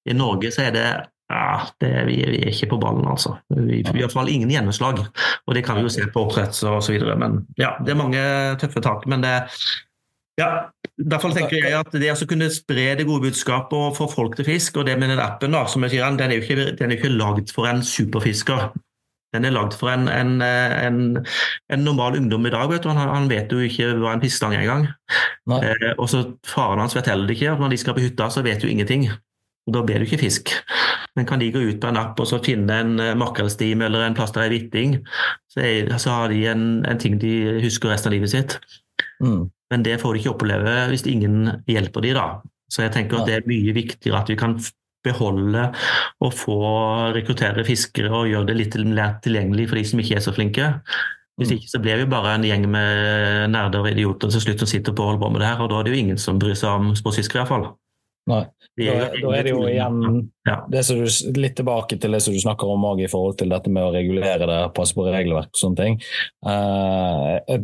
I 0.06 0.16
Norge 0.16 0.52
så 0.54 0.68
er 0.68 0.76
det 0.76 0.88
ja, 1.32 1.66
det, 1.82 1.92
vi, 2.06 2.20
vi 2.30 2.44
er 2.44 2.52
ikke 2.52 2.70
på 2.76 2.80
ballen, 2.82 3.08
altså. 3.10 3.34
Vi, 3.50 3.80
vi 3.80 3.84
har 3.88 3.98
i 3.98 4.04
hvert 4.04 4.14
fall 4.14 4.30
ingen 4.30 4.52
gjennomslag. 4.54 5.02
Og 5.48 5.58
det 5.58 5.66
kan 5.66 5.80
vi 5.80 5.88
jo 5.88 5.94
se 5.94 6.06
på 6.14 6.28
oppdretts 6.28 6.62
og 6.70 6.84
så 6.86 6.94
videre. 6.94 7.18
Men 7.18 7.42
ja, 7.58 7.74
det 7.82 7.96
er 7.96 8.02
mange 8.02 8.22
tøffe 8.62 8.84
tak. 8.86 9.08
Men 9.10 9.26
det 9.26 9.40
ja, 10.36 10.50
derfor 11.00 11.32
tenker 11.32 11.62
jeg 11.62 11.76
at 11.80 11.94
det 11.96 12.12
å 12.12 12.28
kunne 12.28 12.50
spre 12.52 12.90
det 13.00 13.06
gode 13.08 13.30
budskapet 13.30 13.76
og 13.76 13.96
få 13.96 14.10
folk 14.12 14.36
til 14.36 14.48
fisk, 14.50 14.82
og 14.82 14.90
det 14.90 14.98
med 15.00 15.14
den 15.14 15.22
appen, 15.24 15.56
da, 15.56 15.64
som 15.72 15.86
jeg 15.86 15.96
sier, 15.96 16.18
den 16.20 16.34
er 16.34 16.42
jo 16.42 16.44
ikke, 16.44 16.74
den 16.76 16.92
er 16.92 16.98
jo 16.98 17.00
ikke 17.00 17.14
lagd 17.16 17.54
for 17.56 17.70
en 17.70 17.80
superfisker. 17.86 18.68
Den 19.36 19.48
er 19.48 19.56
lagd 19.56 19.76
for 19.76 19.92
en, 19.92 20.08
en, 20.12 20.38
en, 20.44 21.00
en 21.74 21.82
normal 21.84 22.16
ungdom 22.20 22.46
i 22.48 22.52
dag. 22.54 22.70
Vet 22.72 22.86
du. 22.86 22.92
Han, 22.94 23.10
han 23.12 23.32
vet 23.32 23.52
jo 23.52 23.64
ikke 23.64 23.90
hva 24.00 24.14
en 24.16 24.24
fiskestang 24.24 24.56
er 24.56 24.64
engang. 24.64 24.86
Eh, 25.58 25.92
og 25.98 26.08
så 26.12 26.22
Faren 26.48 26.80
hans 26.80 26.96
vet 26.96 27.10
heller 27.12 27.34
ikke. 27.34 27.52
at 27.52 27.60
Når 27.60 27.74
de 27.74 27.80
skal 27.82 27.98
på 27.98 28.06
hytta, 28.06 28.30
så 28.32 28.46
vet 28.46 28.64
du 28.64 28.70
ingenting. 28.72 29.10
Og 29.66 29.74
Da 29.74 29.82
blir 29.82 30.00
det 30.00 30.08
ikke 30.10 30.24
fisk. 30.26 30.54
Men 31.16 31.26
kan 31.26 31.40
de 31.40 31.52
gå 31.52 31.62
ut 31.64 31.80
på 31.82 31.90
en 31.90 31.98
app 31.98 32.20
og 32.20 32.28
så 32.28 32.42
finne 32.44 32.80
en 32.84 33.00
makrellstim 33.18 33.82
eller 33.82 34.04
en 34.06 34.18
plass 34.18 34.34
der 34.36 34.46
er 34.46 34.52
hvitting, 34.52 34.98
så, 35.50 35.64
så 35.98 36.18
har 36.18 36.34
de 36.34 36.42
en, 36.52 36.66
en 36.86 37.00
ting 37.00 37.16
de 37.22 37.62
husker 37.64 37.90
resten 37.90 38.12
av 38.12 38.18
livet 38.18 38.34
sitt. 38.34 38.58
Mm. 39.24 39.48
Men 39.72 39.86
det 39.86 40.02
får 40.02 40.14
de 40.14 40.22
ikke 40.22 40.34
oppleve 40.36 40.74
hvis 40.92 41.06
ingen 41.10 41.64
hjelper 41.72 42.04
de 42.04 42.14
da. 42.18 42.26
Så 42.72 42.84
jeg 42.84 42.94
tenker 42.96 43.22
at 43.22 43.30
det 43.30 43.38
er 43.40 43.48
mye 43.50 43.74
viktigere 43.76 44.22
at 44.22 44.30
vi 44.30 44.38
kan 44.40 44.58
beholde 45.06 45.68
og 46.26 46.32
få 46.34 46.60
rekruttere 47.16 47.66
fiskere 47.66 48.10
og 48.10 48.30
gjøre 48.32 48.50
det 48.50 48.58
litt 48.58 48.76
tilgjengelig 48.76 49.70
for 49.70 49.80
de 49.80 49.86
som 49.86 50.02
ikke 50.02 50.18
er 50.18 50.26
så 50.26 50.34
flinke. 50.36 50.72
Hvis 51.40 51.52
ikke 51.52 51.70
så 51.70 51.82
blir 51.84 52.00
vi 52.00 52.10
bare 52.10 52.38
en 52.38 52.46
gjeng 52.48 52.66
med 52.72 53.52
nerder 53.52 53.84
og 53.84 53.90
idioter 53.92 54.32
til 54.32 54.44
slutt 54.44 54.64
som 54.64 54.72
sitter 54.72 54.96
på 54.96 55.04
og 55.04 55.14
holder 55.14 55.24
på 55.26 55.32
med 55.34 55.44
det 55.44 55.50
her, 55.50 55.64
og 55.64 55.72
da 55.72 55.80
er 55.80 55.88
det 55.88 55.94
jo 55.94 56.04
ingen 56.06 56.22
som 56.22 56.40
bryr 56.40 56.56
seg 56.58 56.80
om 56.80 56.94
sportsfiskere, 56.98 57.44
iallfall. 57.44 57.68
Nei. 58.26 58.42
Da, 58.76 58.94
da 59.14 59.34
er 59.38 59.46
det 59.46 59.52
jo 59.54 59.62
igjen 59.70 60.00
det 60.74 60.82
som 60.84 60.98
du, 60.98 61.06
litt 61.38 61.56
tilbake 61.60 62.00
til 62.02 62.16
det 62.16 62.24
som 62.26 62.34
du 62.34 62.42
snakker 62.42 62.72
om 62.74 62.88
i 62.98 63.10
forhold 63.12 63.38
til 63.40 63.54
dette 63.54 63.72
med 63.72 63.86
å 63.86 63.94
regulere 63.94 64.50
det, 64.50 64.60
passe 64.76 64.98
på 64.98 65.06
regelverk 65.06 65.54
og 65.54 65.62
sånne 65.62 65.80
ting. 65.80 66.00
Eh, 66.50 67.60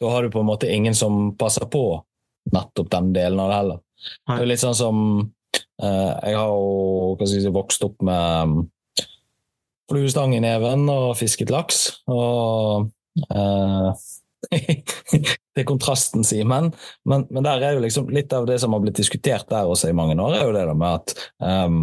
da 0.00 0.12
har 0.14 0.24
du 0.24 0.32
på 0.32 0.44
en 0.44 0.50
måte 0.50 0.70
ingen 0.70 0.94
som 0.96 1.32
passer 1.40 1.66
på 1.72 1.84
nettopp 2.52 2.90
den 2.92 3.12
delen 3.16 3.40
av 3.40 3.50
det 3.50 3.58
heller. 3.58 3.80
Det 4.28 4.38
er 4.38 4.48
litt 4.48 4.62
sånn 4.62 4.76
som 4.76 5.00
uh, 5.20 6.14
Jeg 6.24 6.36
har 6.38 6.54
jo 6.54 7.26
si, 7.28 7.42
vokst 7.52 7.84
opp 7.84 8.00
med 8.06 8.62
fluestang 9.90 10.32
i 10.36 10.40
neven 10.40 10.86
og 10.88 11.18
fisket 11.20 11.52
laks. 11.52 11.82
Og 12.08 12.88
til 15.54 15.66
kontrasten, 15.68 16.24
sier 16.26 16.48
Men, 16.48 16.72
men 17.04 17.44
der 17.44 17.62
er 17.62 17.76
jo 17.76 17.84
liksom 17.84 18.10
litt 18.14 18.32
av 18.32 18.46
det 18.48 18.58
som 18.62 18.74
har 18.74 18.82
blitt 18.82 19.00
diskutert 19.00 19.48
der 19.50 19.68
også 19.68 19.90
i 19.90 19.96
mange 19.96 20.16
år, 20.16 20.36
er 20.36 20.46
jo 20.48 20.54
det 20.56 20.66
med 20.74 21.00
at 21.00 21.14
um, 21.44 21.80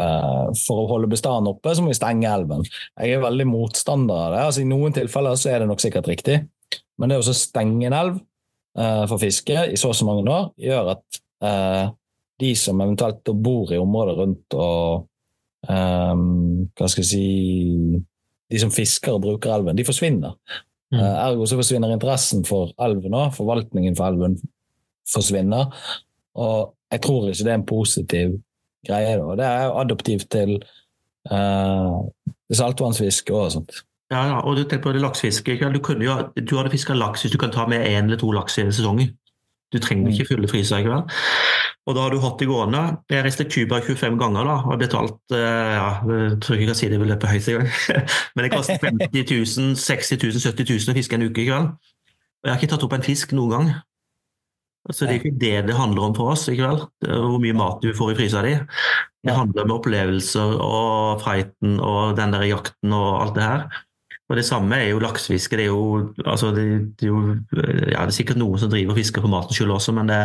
uh, 0.00 0.48
for 0.64 0.82
å 0.82 0.88
holde 0.94 1.10
bestanden 1.12 1.50
oppe, 1.52 1.74
så 1.74 1.84
må 1.84 1.92
vi 1.92 1.98
stenge 1.98 2.30
elven. 2.30 2.64
Jeg 2.98 3.16
er 3.16 3.24
veldig 3.24 3.48
motstander 3.50 4.22
av 4.28 4.34
det. 4.34 4.44
Altså, 4.48 4.64
I 4.64 4.70
noen 4.70 4.96
tilfeller 4.96 5.38
så 5.40 5.52
er 5.52 5.62
det 5.62 5.70
nok 5.70 5.84
sikkert 5.84 6.10
riktig, 6.10 6.40
men 6.96 7.12
det 7.12 7.20
å 7.20 7.36
stenge 7.36 7.88
en 7.88 7.96
elv 7.96 8.18
uh, 8.78 9.04
for 9.08 9.20
fiske 9.22 9.68
i 9.70 9.78
så 9.80 9.92
og 9.92 9.98
så 9.98 10.08
mange 10.08 10.26
år, 10.26 10.50
gjør 10.60 10.94
at 10.96 11.20
uh, 11.44 11.84
de 12.40 12.52
som 12.58 12.80
eventuelt 12.84 13.32
bor 13.40 13.72
i 13.72 13.80
området 13.80 14.16
rundt 14.18 14.56
og 14.60 15.06
um, 15.68 16.66
hva 16.76 16.88
skal 16.90 17.02
jeg 17.04 17.10
si 17.10 18.02
De 18.46 18.58
som 18.62 18.70
fisker 18.70 19.16
og 19.16 19.24
bruker 19.24 19.50
elven, 19.50 19.74
de 19.74 19.82
forsvinner. 19.82 20.36
Mm. 20.92 21.00
Eh, 21.00 21.16
ergo 21.26 21.46
så 21.46 21.58
forsvinner 21.58 21.94
interessen 21.94 22.44
for 22.46 22.72
elven 22.82 23.16
òg. 23.16 23.34
Forvaltningen 23.36 23.96
for 23.98 24.12
elven 24.12 24.38
forsvinner. 25.12 25.72
Og 26.36 26.74
jeg 26.92 27.02
tror 27.02 27.28
ikke 27.30 27.44
det 27.44 27.52
er 27.52 27.60
en 27.60 27.66
positiv 27.66 28.36
greie. 28.86 29.18
Da. 29.18 29.36
Det 29.38 29.46
er 29.46 29.64
jo 29.66 29.76
adoptivt 29.82 30.30
til 30.30 30.56
uh, 31.32 32.04
saltvannsfiske 32.54 33.34
og 33.34 33.52
sånt. 33.56 33.80
Ja, 34.12 34.20
ja, 34.28 34.34
og 34.38 34.54
du 34.54 34.62
tenker 34.62 34.84
på 34.84 34.92
det 34.94 35.02
laksefisket. 35.02 35.64
Du, 35.74 35.80
jo, 36.04 36.18
du 36.38 36.52
hadde 36.56 36.70
fiska 36.70 36.94
laks 36.94 37.24
hvis 37.24 37.32
du 37.34 37.38
kan 37.42 37.50
ta 37.50 37.64
med 37.66 37.82
én 37.82 38.06
eller 38.06 38.20
to 38.20 38.30
laks 38.30 38.58
i 38.58 38.62
en 38.62 38.74
sesong. 38.74 39.02
Du 39.74 39.80
trenger 39.82 40.12
ikke 40.12 40.28
fylle 40.30 40.48
fryser. 40.50 40.78
i 40.78 40.86
kveld. 40.86 41.10
Og 41.86 41.94
da 41.94 42.02
har 42.02 42.10
du 42.10 42.18
hatt 42.22 42.40
det 42.42 42.48
gående. 42.50 42.82
Jeg 43.10 43.24
reiste 43.24 43.44
til 43.46 43.66
Cuba 43.66 43.78
25 43.78 44.18
ganger 44.18 44.46
da, 44.48 44.54
og 44.66 44.78
betalt 44.80 45.34
eh, 45.34 45.74
ja, 45.78 45.90
Jeg 46.10 46.38
tror 46.42 46.56
ikke 46.56 46.64
jeg 46.64 46.70
kan 46.72 46.78
si 46.80 46.88
det 46.90 47.02
beløpet 47.02 47.30
høyt 47.30 47.50
engang. 47.52 47.68
Men 48.34 48.46
det 48.46 48.52
koster 48.54 48.78
50 48.82 49.58
000, 49.58 49.76
60 49.78 50.16
000, 50.22 50.40
70 50.42 50.72
000 50.72 50.94
å 50.94 50.96
fiske 50.98 51.18
en 51.18 51.26
uke 51.28 51.44
i 51.44 51.50
kveld. 51.50 51.68
Og 51.70 52.48
jeg 52.48 52.54
har 52.54 52.62
ikke 52.62 52.72
tatt 52.74 52.86
opp 52.88 52.96
en 52.98 53.06
fisk 53.06 53.36
noen 53.38 53.54
gang. 53.54 53.70
Så 54.94 55.06
det 55.06 55.16
er 55.16 55.18
ikke 55.18 55.38
det 55.40 55.54
det 55.66 55.74
handler 55.74 56.08
om 56.08 56.14
for 56.14 56.30
oss 56.34 56.46
i 56.50 56.54
kveld, 56.58 56.84
hvor 57.02 57.40
mye 57.42 57.56
mat 57.58 57.82
du 57.82 57.90
får 57.94 58.12
i 58.12 58.18
frysa 58.20 58.42
di. 58.46 58.52
Det 59.26 59.34
handler 59.34 59.66
om 59.66 59.74
opplevelser 59.80 60.60
og 60.62 61.22
fighten 61.24 61.80
og 61.82 62.14
den 62.18 62.34
der 62.34 62.46
jakten 62.46 62.94
og 62.94 63.08
alt 63.24 63.34
det 63.38 63.46
her. 63.46 63.64
Og 64.26 64.36
Det 64.36 64.44
samme 64.44 64.74
er 64.82 64.88
jo 64.90 64.98
laksefiske. 64.98 65.56
Det 65.56 65.66
er 65.66 65.70
jo, 65.70 66.12
altså 66.24 66.50
det, 66.54 66.64
det 66.98 67.06
er 67.06 67.12
jo 67.12 67.20
ja, 67.54 68.00
det 68.02 68.10
er 68.10 68.16
sikkert 68.16 68.40
noen 68.40 68.58
som 68.58 68.72
driver 68.72 68.94
og 68.94 68.98
fisker 68.98 69.22
for 69.22 69.30
matens 69.30 69.58
skyld 69.58 69.70
også, 69.70 69.94
men 69.94 70.10
det, 70.10 70.18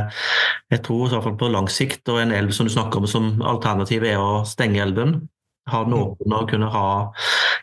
jeg 0.74 0.82
tror 0.88 1.04
i 1.06 1.12
hvert 1.14 1.28
fall 1.28 1.38
på 1.38 1.52
lang 1.54 1.70
sikt, 1.70 2.02
og 2.10 2.22
en 2.22 2.34
elv 2.34 2.56
som 2.58 2.66
du 2.66 2.74
snakker 2.74 3.02
om 3.02 3.06
som 3.10 3.30
alternativ, 3.46 4.08
er 4.10 4.18
å 4.18 4.42
stenge 4.50 4.82
elven. 4.82 5.20
Ha 5.70 5.84
den 5.86 5.94
åpen 5.94 6.34
og 6.34 6.50
kunne 6.50 6.72
ha 6.74 6.86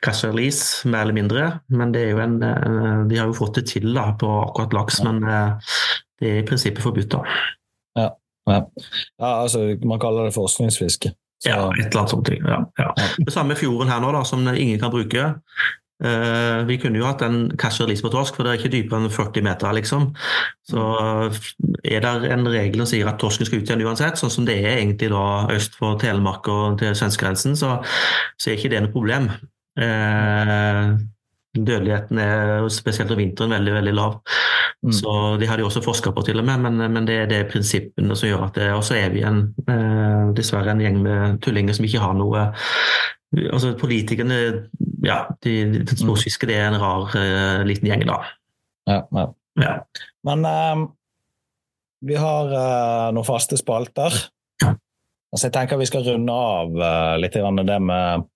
cash 0.06 0.22
release, 0.28 0.86
mer 0.88 1.08
eller 1.08 1.16
mindre. 1.16 1.48
Men 1.74 1.90
det 1.94 2.04
er 2.06 2.12
jo 2.14 2.20
en, 2.22 2.36
eh, 2.46 3.00
de 3.10 3.18
har 3.18 3.26
jo 3.26 3.34
fått 3.40 3.58
det 3.58 3.66
til 3.72 3.90
da, 3.96 4.12
på 4.20 4.30
akkurat 4.44 4.76
laks, 4.78 5.02
men 5.02 5.18
eh, 5.26 5.72
det 6.20 6.30
er 6.30 6.38
i 6.42 6.46
prinsippet 6.46 6.84
forbudt. 6.84 7.16
da. 7.16 7.24
Ja. 7.98 8.12
Ja, 9.18 9.32
altså, 9.42 9.64
man 9.84 9.98
kaller 10.00 10.30
det 10.30 10.36
forskningsfiske. 10.38 11.10
Så, 11.42 11.50
Ja, 11.50 11.68
et 11.74 11.90
eller 11.90 12.00
annet 12.00 12.14
sånt. 12.14 12.30
Ja, 12.34 12.62
ja. 12.78 12.94
Det 13.18 13.34
samme 13.34 13.54
fjorden 13.58 13.90
her 13.92 14.00
nå, 14.02 14.10
da, 14.14 14.24
som 14.26 14.46
ingen 14.48 14.80
kan 14.80 14.94
bruke. 14.94 15.34
Eh, 16.04 16.60
vi 16.68 16.76
kunne 16.78 17.00
jo 17.00 17.06
hatt 17.08 17.24
en 17.26 17.50
release 17.58 18.04
på 18.04 18.12
torsk, 18.12 18.36
for 18.36 18.46
det 18.46 18.52
er 18.52 18.60
ikke 18.60 18.70
dypere 18.76 19.00
enn 19.02 19.10
40 19.10 19.42
meter. 19.42 19.72
liksom. 19.72 20.14
Så 20.68 20.84
er 21.84 22.00
det 22.00 22.32
en 22.32 22.46
regel 22.46 22.84
som 22.84 22.90
sier 22.92 23.08
at 23.08 23.18
torsken 23.18 23.46
skal 23.46 23.58
ut 23.58 23.68
igjen 23.68 23.82
uansett, 23.82 24.18
sånn 24.18 24.30
som 24.30 24.46
det 24.46 24.60
er 24.62 24.78
egentlig 24.78 25.10
da 25.10 25.48
øst 25.54 25.74
for 25.78 25.98
Telemark 25.98 26.48
og 26.48 26.78
til 26.78 26.94
svenskegrensen, 26.94 27.56
så, 27.56 27.78
så 28.38 28.50
er 28.50 28.58
ikke 28.58 28.70
det 28.70 28.82
noe 28.84 28.94
problem. 28.94 29.30
Uh, 29.78 30.98
Dødeligheten 31.58 32.18
er 32.18 32.68
spesielt 32.68 33.10
om 33.10 33.18
vinteren 33.18 33.50
veldig 33.50 33.74
veldig 33.74 33.94
lav. 33.94 34.18
Mm. 34.84 34.92
Så 34.92 35.36
De 35.40 35.46
har 35.46 35.56
de 35.56 35.64
også 35.64 35.82
forska 35.82 36.12
på, 36.14 36.22
til 36.22 36.38
og 36.38 36.44
med, 36.44 36.58
men, 36.58 36.92
men 36.92 37.06
det 37.06 37.16
er 37.16 37.30
det 37.30 37.46
prinsippene 37.50 38.16
som 38.16 38.28
gjør 38.28 38.44
at 38.46 38.54
det 38.54 38.72
Og 38.76 38.84
så 38.84 38.94
er 38.94 39.08
vi 39.10 39.24
en, 39.26 39.54
eh, 39.66 40.28
dessverre 40.36 40.70
en 40.70 40.80
gjeng 40.80 41.00
med 41.02 41.40
tullinger 41.42 41.74
som 41.74 41.84
ikke 41.88 42.02
har 42.04 42.14
noe 42.14 42.44
altså 43.36 43.74
Politikerne 43.76 44.38
ja, 45.04 45.18
de, 45.44 45.82
de 45.84 45.96
sportsfiske 45.98 46.48
det 46.48 46.56
er 46.58 46.70
en 46.70 46.80
rar 46.80 47.12
uh, 47.12 47.66
liten 47.68 47.90
gjeng, 47.90 48.06
da. 48.08 48.22
Ja, 48.88 49.02
ja. 49.14 49.26
Ja. 49.58 49.74
Men 50.26 50.46
um, 50.46 50.86
vi 52.06 52.16
har 52.18 52.50
uh, 52.52 53.08
noen 53.14 53.26
faste 53.26 53.58
spalter. 53.58 54.14
Altså, 55.28 55.48
jeg 55.48 55.54
tenker 55.54 55.80
vi 55.80 55.88
skal 55.90 56.06
runde 56.06 56.32
av 56.32 56.76
uh, 56.78 57.14
litt 57.20 57.36
det 57.36 57.80
med 57.84 58.28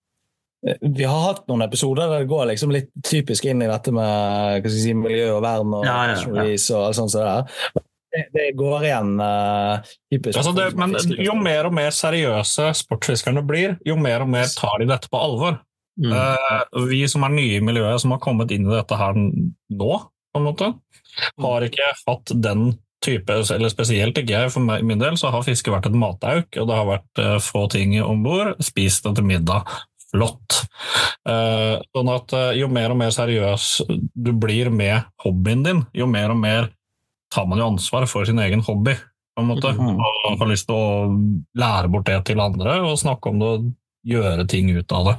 Vi 0.63 1.07
har 1.09 1.23
hatt 1.25 1.47
noen 1.49 1.65
episoder 1.65 2.11
der 2.11 2.23
det 2.23 2.31
går 2.31 2.51
liksom 2.53 2.75
litt 2.75 2.91
typisk 3.07 3.47
inn 3.49 3.63
i 3.65 3.71
dette 3.71 3.95
med 3.95 4.61
hva 4.61 4.61
skal 4.61 4.77
si, 4.77 4.93
miljø 4.95 5.39
og 5.39 5.43
vern 5.47 5.73
og 5.79 5.87
Ja, 5.89 5.97
ja, 6.13 6.19
ja. 6.21 6.29
og 6.29 6.43
alt 6.43 6.99
sånt. 6.99 7.17
som 7.17 7.83
det. 8.13 8.47
Går 8.59 8.87
igjen 8.89 9.13
Uh. 9.23 9.91
Altså 10.33 10.53
det, 10.57 10.69
men 10.77 10.95
jo 11.17 11.35
mer 11.41 11.69
og 11.69 11.75
mer 11.77 11.93
seriøse 11.97 12.71
sportsfiskerne 12.83 13.43
blir, 13.47 13.77
jo 13.89 13.97
mer 13.97 14.25
og 14.25 14.31
mer 14.33 14.51
tar 14.53 14.83
de 14.83 14.89
dette 14.91 15.11
på 15.13 15.21
alvor. 15.21 15.59
Mm. 16.01 16.13
Uh, 16.13 16.87
vi 16.89 17.03
som 17.11 17.25
er 17.27 17.35
nye 17.35 17.59
i 17.59 17.65
miljøet, 17.65 18.01
som 18.03 18.15
har 18.15 18.23
kommet 18.23 18.53
inn 18.55 18.67
i 18.69 18.73
dette 18.73 18.97
her 18.97 19.17
nå, 19.17 19.93
på 20.33 20.41
en 20.41 20.47
måte, 20.47 20.71
har 21.45 21.67
ikke 21.67 21.93
hatt 22.07 22.35
den 22.45 22.73
type, 23.03 23.35
eller 23.35 23.73
spesielt 23.73 24.19
ikke 24.19 24.35
jeg, 24.35 24.53
for 24.55 24.65
meg, 24.65 24.85
min 24.87 25.01
del, 25.01 25.17
så 25.21 25.33
har 25.35 25.45
fiske 25.47 25.73
vært 25.73 25.91
et 25.91 25.99
matauk, 25.99 26.53
og 26.55 26.69
det 26.69 26.77
har 26.79 26.89
vært 26.89 27.23
uh, 27.23 27.39
få 27.43 27.67
ting 27.73 27.97
om 28.03 28.23
bord, 28.25 28.55
spist 28.63 29.09
det 29.09 29.17
til 29.19 29.29
middag. 29.29 29.73
Flott. 30.13 30.59
Uh, 31.25 31.81
sånn 31.97 32.11
at 32.13 32.35
uh, 32.37 32.51
jo 32.57 32.69
mer 32.69 32.93
og 32.93 33.01
mer 33.01 33.13
seriøs 33.15 33.69
du 33.89 34.33
blir 34.37 34.69
med 34.73 35.09
hobbyen 35.25 35.65
din, 35.65 35.85
jo 35.97 36.09
mer 36.11 36.35
og 36.35 36.41
mer 36.43 36.69
tar 37.33 37.47
man 37.49 37.61
jo 37.63 37.71
ansvar 37.73 38.07
for 38.11 38.29
sin 38.29 38.41
egen 38.45 38.63
hobby, 38.67 38.95
på 39.37 39.41
en 39.43 39.49
måte, 39.49 39.73
Mhm. 39.73 39.97
Man 39.97 40.39
har 40.39 40.51
lyst 40.51 40.67
til 40.69 40.77
å 40.77 41.09
lære 41.57 41.89
bort 41.93 42.05
det 42.07 42.19
til 42.29 42.41
andre, 42.41 42.81
og 42.85 42.99
snakke 43.01 43.31
om 43.33 43.39
det 43.41 43.49
og 43.49 43.71
gjøre 44.07 44.49
ting 44.49 44.71
ut 44.77 44.93
av 44.93 45.07
det. 45.07 45.17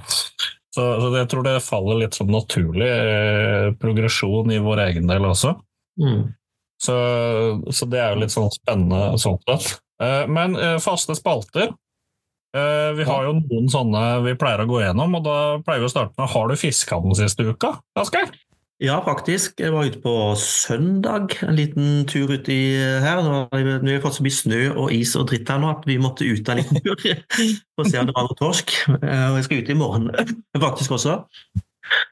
Så, 0.74 0.82
så 1.02 1.10
jeg 1.16 1.30
tror 1.30 1.44
det 1.46 1.60
faller 1.64 2.00
litt 2.02 2.16
som 2.18 2.28
naturlig 2.34 2.88
eh, 2.90 3.72
progresjon 3.82 4.50
i 4.52 4.58
vår 4.62 4.82
egen 4.90 5.08
del 5.10 5.26
også. 5.30 5.54
Mm. 6.02 6.34
Så, 6.82 6.96
så 7.72 7.86
det 7.88 8.00
er 8.02 8.14
jo 8.16 8.24
litt 8.24 8.34
sånn 8.34 8.50
spennende 8.52 9.14
sånn 9.22 9.38
sett. 9.46 9.78
Eh, 10.02 10.26
Men 10.28 10.58
eh, 10.58 10.80
faste 10.84 11.14
spalter 11.16 11.70
eh, 11.70 12.90
Vi 12.98 13.06
har 13.08 13.28
jo 13.28 13.36
noen 13.38 13.70
sånne 13.72 14.02
vi 14.26 14.34
pleier 14.36 14.66
å 14.66 14.68
gå 14.68 14.82
gjennom, 14.82 15.14
og 15.20 15.24
da 15.24 15.38
pleier 15.64 15.86
vi 15.86 15.88
å 15.88 15.94
starte 15.94 16.18
med 16.18 16.34
Har 16.34 16.50
du 16.50 16.58
fiska 16.60 16.98
den 17.06 17.16
siste 17.16 17.46
uka, 17.46 17.76
Asgeir? 17.96 18.34
Ja, 18.84 18.98
faktisk. 19.06 19.62
Jeg 19.64 19.72
var 19.72 19.88
ute 19.88 20.00
på 20.04 20.14
søndag, 20.40 21.38
en 21.48 21.56
liten 21.56 22.04
tur 22.10 22.34
uti 22.36 22.58
her. 23.00 23.22
Nå 23.24 23.46
har 23.54 23.84
vi 23.86 24.00
fått 24.04 24.18
så 24.18 24.26
mye 24.26 24.36
snø 24.36 24.64
og 24.74 24.92
is 24.92 25.14
og 25.16 25.30
dritt 25.30 25.48
her 25.48 25.62
nå 25.64 25.70
at 25.72 25.86
vi 25.88 25.96
måtte 26.04 26.28
ut 26.28 26.50
en 26.52 26.60
liten 26.60 26.82
tur 26.84 27.00
for 27.78 27.86
å 27.86 27.88
se 27.88 28.02
om 28.02 28.10
det 28.10 28.16
var 28.18 28.28
noe 28.28 28.40
torsk. 28.42 28.74
Eh, 28.98 29.28
Og 29.30 29.38
jeg 29.40 29.48
skal 29.48 29.62
ut 29.62 29.72
i 29.72 29.78
morgen 29.80 30.10
faktisk 30.66 30.98
også. 30.98 31.22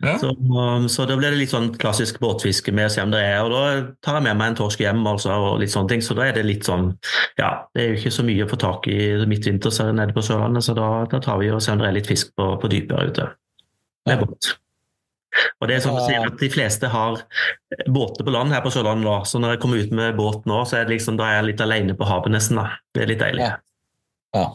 Ja. 0.04 0.16
Så, 0.20 0.32
um, 0.32 0.88
så 0.92 1.06
da 1.08 1.16
ble 1.20 1.30
det 1.32 1.42
litt 1.42 1.52
sånn 1.52 1.70
klassisk 1.80 2.20
båtfiske 2.24 2.72
med 2.76 2.88
å 2.88 2.94
se 2.96 3.04
om 3.04 3.12
det 3.12 3.20
er. 3.20 3.44
Og 3.44 3.52
da 3.52 3.92
tar 4.04 4.22
jeg 4.22 4.30
med 4.30 4.40
meg 4.40 4.54
en 4.54 4.58
torsk 4.62 4.84
hjem 4.84 5.04
altså, 5.12 5.36
og 5.36 5.60
litt 5.60 5.76
sånne 5.76 5.92
ting. 5.92 6.06
Så 6.08 6.16
da 6.16 6.30
er 6.30 6.40
det 6.40 6.48
litt 6.48 6.68
sånn 6.68 6.94
Ja, 7.40 7.52
det 7.76 7.84
er 7.84 7.92
jo 7.92 8.00
ikke 8.00 8.16
så 8.16 8.28
mye 8.28 8.48
å 8.48 8.52
få 8.52 8.60
tak 8.64 8.88
i 8.92 8.98
midtvinters 9.28 9.84
her 9.84 9.92
nede 9.96 10.16
på 10.16 10.24
Sørlandet, 10.24 10.64
så 10.68 10.76
da, 10.78 10.90
da 11.12 11.20
tar 11.24 11.44
vi 11.44 11.52
og 11.52 11.60
ser 11.64 11.76
om 11.76 11.84
det 11.84 11.92
er 11.92 12.00
litt 12.00 12.12
fisk 12.12 12.32
på, 12.40 12.54
på 12.64 12.72
dypet 12.72 12.96
her 12.96 13.12
ute. 13.12 13.32
Med 14.08 14.24
båt. 14.24 14.56
Og 15.62 15.70
det 15.70 15.78
er 15.78 15.84
sånn 15.86 16.00
å 16.00 16.06
si 16.06 16.16
at 16.18 16.38
De 16.42 16.50
fleste 16.52 16.90
har 16.92 17.22
båter 17.88 18.26
på 18.28 18.34
land 18.34 18.52
her 18.52 18.64
på 18.66 18.72
Sørlandet 18.74 19.08
nå, 19.08 19.18
så 19.28 19.40
når 19.40 19.56
jeg 19.56 19.62
kommer 19.64 19.84
ut 19.84 19.94
med 19.96 20.18
båt 20.18 20.48
nå, 20.50 20.64
så 20.68 20.80
er 20.80 20.88
det 20.88 20.98
liksom, 20.98 21.20
er 21.24 21.38
jeg 21.38 21.52
litt 21.52 21.64
alene 21.64 21.96
på 21.98 22.08
havet 22.10 22.36
nesten. 22.36 22.60
da. 22.60 22.82
Det 22.92 23.06
er 23.06 23.14
litt 23.14 23.24
deilig. 23.24 23.46
Ja. 23.46 23.54
Ja. 24.36 24.46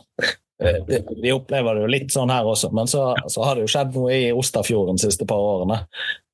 Eh, 0.62 0.78
Vi 1.22 1.32
opplever 1.32 1.76
det 1.76 1.84
jo 1.84 1.90
litt 1.92 2.12
sånn 2.12 2.32
her 2.32 2.48
også, 2.48 2.70
men 2.76 2.88
så, 2.90 3.10
så 3.32 3.44
har 3.44 3.56
det 3.56 3.66
jo 3.66 3.72
skjedd 3.72 3.96
noe 3.96 4.14
i 4.14 4.30
Ostafjorden 4.36 5.00
de 5.00 5.06
siste 5.08 5.28
par 5.28 5.40
årene. 5.40 5.82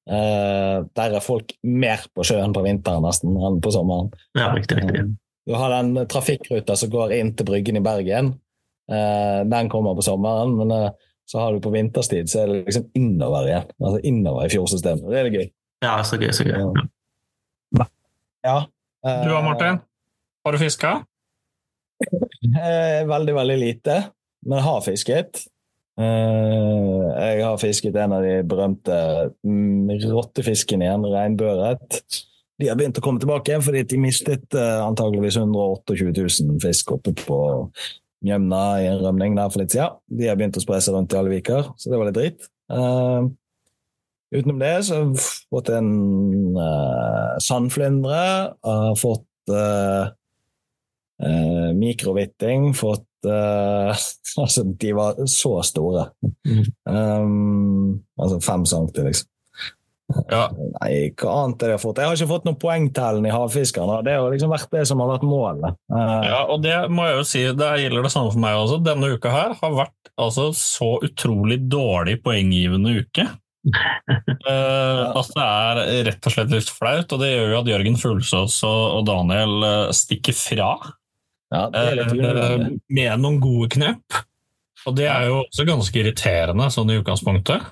Uh, 0.03 0.83
der 0.99 1.15
er 1.15 1.23
folk 1.23 1.53
mer 1.63 2.01
på 2.11 2.25
sjøen 2.27 2.55
på 2.55 2.65
vinteren 2.65 3.05
nesten 3.07 3.37
enn 3.39 3.61
på 3.63 3.71
sommeren. 3.71 4.11
Ja, 4.35 4.49
riktig, 4.51 4.81
riktig. 4.81 5.05
Du 5.47 5.55
har 5.59 5.71
den 5.71 5.95
trafikkruta 6.11 6.75
som 6.79 6.91
går 6.91 7.15
inn 7.19 7.33
til 7.39 7.47
Bryggen 7.47 7.79
i 7.79 7.85
Bergen. 7.85 8.33
Uh, 8.91 9.47
den 9.47 9.71
kommer 9.71 9.95
på 9.99 10.05
sommeren, 10.07 10.57
men 10.59 10.75
eh, 10.75 11.09
så 11.29 11.41
har 11.41 11.55
du 11.55 11.63
på 11.65 11.73
vinterstid 11.73 12.31
så 12.31 12.43
er 12.43 12.51
det 12.51 12.59
liksom 12.67 12.89
innover 12.99 13.49
igjen. 13.49 13.71
Altså 13.81 14.03
innover 14.09 14.49
i 14.49 14.53
fjordsystemet. 14.53 15.07
Det 15.09 15.21
er 15.21 15.29
det 15.29 15.39
gøy. 15.39 15.49
Ja, 15.83 15.95
så 16.07 16.19
gøy, 16.21 16.31
så 16.37 16.47
gøy. 16.47 16.59
Ja. 17.79 17.87
ja. 18.47 18.59
Du 19.03 19.31
da, 19.31 19.41
Martin? 19.45 19.81
Har 20.45 20.55
du 20.55 20.59
fiska? 20.59 20.93
Eh, 22.03 23.03
veldig, 23.09 23.35
veldig 23.35 23.59
lite, 23.59 23.99
men 24.47 24.59
jeg 24.59 24.67
har 24.67 24.85
fisket. 24.85 25.45
Eh, 26.01 27.03
jeg 27.13 27.45
har 27.45 27.61
fisket 27.61 27.97
en 28.01 28.15
av 28.17 28.27
de 28.27 28.37
berømte 28.49 28.99
mm, 29.47 29.91
rottefiskene 30.11 30.89
igjen, 30.89 31.09
regnbueørret. 31.13 32.01
De 32.61 32.69
har 32.71 32.79
begynt 32.79 32.99
å 33.01 33.05
komme 33.05 33.23
tilbake 33.23 33.53
igjen 33.53 33.65
fordi 33.65 33.85
de 33.91 34.01
mistet 34.01 34.59
eh, 34.59 34.81
antageligvis 34.83 35.39
128 35.41 35.99
000 36.47 36.63
fisk 36.63 36.95
oppe 36.97 37.15
på 37.23 37.39
Mjømna 38.23 38.63
i 38.79 38.89
en 38.91 39.01
rømning 39.03 39.37
der 39.39 39.51
for 39.51 39.63
litt 39.63 39.75
siden. 39.75 39.99
De 40.07 40.29
har 40.31 40.39
begynt 40.39 40.59
å 40.59 40.63
spre 40.63 40.81
seg 40.83 40.97
rundt 40.97 41.15
i 41.15 41.19
alle 41.19 41.33
viker, 41.33 41.73
så 41.77 41.91
det 41.91 41.99
var 41.99 42.11
litt 42.11 42.19
dritt. 42.19 42.49
Uh, 42.73 43.29
utenom 44.33 44.61
det 44.63 44.75
så 44.87 44.97
har 44.99 45.09
jeg 45.09 45.25
fått 45.53 45.73
en 45.75 45.93
uh, 46.57 47.39
sandflyndre, 47.43 48.21
har 48.63 49.01
fått 49.01 49.53
eh, 49.53 50.13
mikrovitting, 51.79 52.71
fått 52.79 53.09
Altså, 54.43 54.65
de 54.81 54.89
var 54.97 55.19
så 55.31 55.53
store. 55.63 56.09
Um, 56.89 58.01
altså 58.19 58.41
fem 58.43 58.65
centimeter, 58.67 59.11
liksom. 59.11 59.29
Ja. 60.29 60.47
Nei, 60.53 61.13
hva 61.17 61.35
annet 61.43 61.65
har 61.65 61.75
jeg 61.75 61.83
fått? 61.83 62.01
Jeg 62.01 62.11
har 62.11 62.19
ikke 62.19 62.31
fått 62.33 62.47
noen 62.49 62.59
poengtellen 62.61 63.27
i 63.29 63.33
havfiskerne. 63.33 64.01
Det 64.07 64.17
har 64.19 64.33
liksom 64.33 64.53
vært 64.53 64.73
det 64.75 64.83
som 64.91 65.01
har 65.03 65.13
vært 65.15 65.27
målet. 65.29 65.79
Eh, 65.93 66.25
Ja, 66.29 66.41
og 66.53 66.65
det 66.65 66.77
må 66.93 67.07
jeg 67.09 67.19
jo 67.19 67.29
si, 67.29 67.45
det 67.57 67.71
gjelder 67.85 68.09
det 68.09 68.13
samme 68.15 68.33
for 68.35 68.43
meg 68.43 68.59
også. 68.59 68.81
Denne 68.85 69.13
uka 69.15 69.33
her 69.33 69.55
har 69.61 69.79
vært 69.79 70.13
altså 70.21 70.51
så 70.57 70.97
utrolig 71.05 71.63
dårlig 71.73 72.19
poenggivende 72.25 72.99
uke. 73.03 73.29
uh, 73.71 75.15
at 75.15 75.29
det 75.37 75.45
er 75.47 75.81
rett 76.09 76.27
og 76.27 76.35
slett 76.35 76.51
litt 76.51 76.71
flaut, 76.73 77.13
og 77.15 77.21
det 77.23 77.31
gjør 77.31 77.53
jo 77.53 77.61
at 77.61 77.71
Jørgen 77.71 77.99
Fuglesås 78.01 78.57
og, 78.67 79.05
Daniel 79.07 79.63
eh, 79.63 79.93
stikker 79.95 80.35
fra 80.35 80.73
ja, 81.53 81.67
det 81.69 81.83
er 82.09 82.33
eh, 82.33 82.67
med 82.89 83.23
noen 83.23 83.39
gode 83.43 83.69
knep. 83.75 84.23
Og 84.89 84.97
det 84.97 85.07
er 85.07 85.29
jo 85.29 85.43
også 85.45 85.67
ganske 85.69 86.01
irriterende 86.01 86.67
sånn 86.73 86.91
i 86.91 86.97
utgangspunktet. 86.99 87.69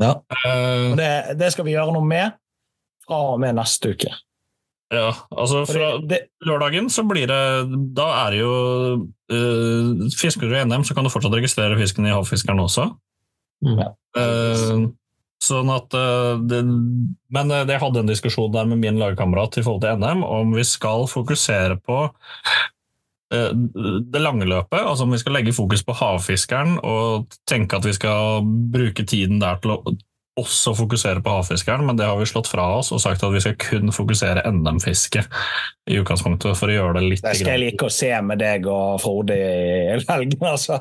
Ja. 0.00 0.16
Uh, 0.32 0.96
det, 0.98 1.10
det 1.40 1.52
skal 1.54 1.66
vi 1.66 1.76
gjøre 1.76 1.94
noe 1.94 2.06
med 2.06 2.36
fra 3.04 3.20
og 3.32 3.40
med 3.42 3.58
neste 3.58 3.94
uke. 3.94 4.12
ja, 4.90 5.10
altså 5.30 5.64
fra 5.68 5.90
Fordi 5.90 6.08
det, 6.10 6.20
lørdagen 6.46 6.88
så 6.90 7.04
blir 7.06 7.28
det 7.30 7.42
Da 7.96 8.06
er 8.24 8.34
det 8.34 8.40
jo 8.40 8.54
uh, 9.32 10.08
Fisker 10.16 10.48
du 10.48 10.56
i 10.56 10.64
NM, 10.64 10.86
så 10.86 10.96
kan 10.96 11.06
du 11.06 11.12
fortsatt 11.12 11.36
registrere 11.36 11.78
fisken 11.78 12.08
i 12.08 12.14
havfiskeren 12.14 12.64
også. 12.64 12.88
Ja. 13.66 13.92
Uh, 14.16 14.88
sånn 15.40 15.70
at 15.72 15.94
det, 16.48 16.58
Men 17.32 17.52
jeg 17.52 17.80
hadde 17.80 18.02
en 18.02 18.10
diskusjon 18.10 18.52
der 18.52 18.66
med 18.68 18.80
min 18.82 18.98
lagkamerat 19.00 19.56
i 19.56 19.64
forhold 19.64 19.84
til 19.84 20.00
NM, 20.00 20.24
om 20.24 20.52
vi 20.56 20.64
skal 20.68 21.06
fokusere 21.08 21.78
på 21.80 22.02
det 23.30 24.20
lange 24.20 24.46
løpet, 24.48 24.80
altså 24.80 25.06
om 25.06 25.12
vi 25.14 25.20
skal 25.22 25.36
legge 25.38 25.54
fokus 25.54 25.84
på 25.86 25.94
havfiskeren 25.94 26.80
og 26.82 27.30
tenke 27.46 27.78
at 27.78 27.86
vi 27.86 27.92
skal 27.94 28.42
bruke 28.74 29.04
tiden 29.06 29.38
der 29.42 29.60
til 29.62 29.76
å 29.76 29.94
også 30.40 30.74
fokusere 30.78 31.22
på 31.24 31.32
havfiskeren, 31.34 31.84
men 31.86 31.98
det 31.98 32.06
har 32.08 32.18
vi 32.18 32.28
slått 32.28 32.48
fra 32.50 32.66
oss 32.78 32.92
og 32.94 33.02
sagt 33.02 33.24
at 33.26 33.32
vi 33.34 33.42
skal 33.42 33.56
kun 33.60 33.92
fokusere 33.94 34.44
NM-fiske 34.50 35.24
i 35.90 35.98
utgangspunktet 36.00 36.58
for 36.58 36.70
å 36.70 36.76
gjøre 36.76 37.00
det 37.00 37.06
litt 37.06 37.24
det 37.24 37.34
skal 37.38 37.56
jeg 37.56 37.64
like 37.64 37.88
å 37.88 37.92
se 37.94 38.12
med 38.24 38.40
deg 38.42 38.68
og 38.70 39.00
Frode 39.02 39.36
i 39.36 39.98
helgen, 40.08 40.46
altså. 40.46 40.80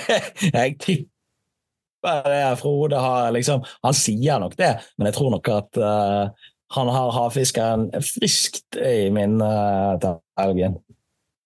Jeg 0.60 0.76
tipper 0.80 2.28
det. 2.30 2.44
Frode 2.60 3.00
har 3.00 3.32
liksom 3.34 3.64
Han 3.84 3.96
sier 3.96 4.40
nok 4.42 4.56
det, 4.60 4.72
men 4.96 5.10
jeg 5.10 5.16
tror 5.18 5.34
nok 5.34 5.50
at 5.52 5.80
uh, 5.80 6.48
han 6.76 6.92
har 6.94 7.12
havfiskeren 7.16 7.88
friskt 8.04 8.78
i 8.78 9.10
minnet 9.12 10.00
til 10.04 10.20
helgen. 10.38 10.78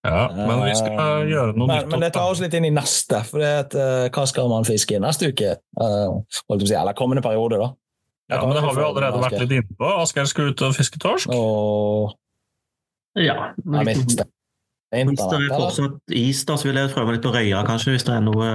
Ja, 0.04 0.24
men 0.36 0.60
vi 0.66 0.74
skal 0.76 1.28
gjøre 1.30 1.54
noe 1.56 1.66
men, 1.66 1.78
nytt. 1.78 1.88
men 1.94 2.02
det 2.04 2.10
tar 2.12 2.28
oss 2.28 2.42
litt 2.42 2.52
inn 2.58 2.66
i 2.68 2.72
neste. 2.74 3.22
For 3.24 3.40
det 3.40 3.52
at, 3.62 3.76
et 3.78 4.12
hva 4.12 4.26
skal 4.28 4.50
man 4.52 4.66
fiske 4.68 4.98
neste 5.00 5.30
uke? 5.32 5.54
Eh, 5.56 6.36
holdt 6.50 6.66
å 6.66 6.68
si, 6.68 6.76
eller 6.76 6.96
kommende 6.98 7.24
periode, 7.24 7.60
da. 7.62 7.70
Ja, 8.32 8.40
men 8.44 8.56
det 8.56 8.62
har 8.64 8.76
vi 8.76 8.80
jo 8.84 8.88
allerede 8.90 9.20
vært 9.20 9.38
litt 9.42 9.54
inne 9.58 9.78
på. 9.80 9.88
Asgeir 10.00 10.28
skal 10.28 10.52
ut 10.52 10.62
og 10.64 10.76
fiske 10.76 11.00
torsk. 11.00 11.32
Og 11.32 12.14
Ja. 13.16 13.52
jeg 13.56 13.86
Hvis 13.86 14.04
mistet 14.04 15.30
det 15.40 15.50
er 15.50 15.58
fortsatt 15.58 16.14
is, 16.14 16.44
da, 16.44 16.56
så 16.56 16.68
vil 16.68 16.76
jeg 16.78 16.92
prøve 16.94 17.16
litt 17.16 17.24
på 17.24 17.32
Røya, 17.34 17.64
kanskje, 17.66 17.94
hvis 17.94 18.04
det 18.06 18.14
er 18.14 18.20
noe 18.20 18.50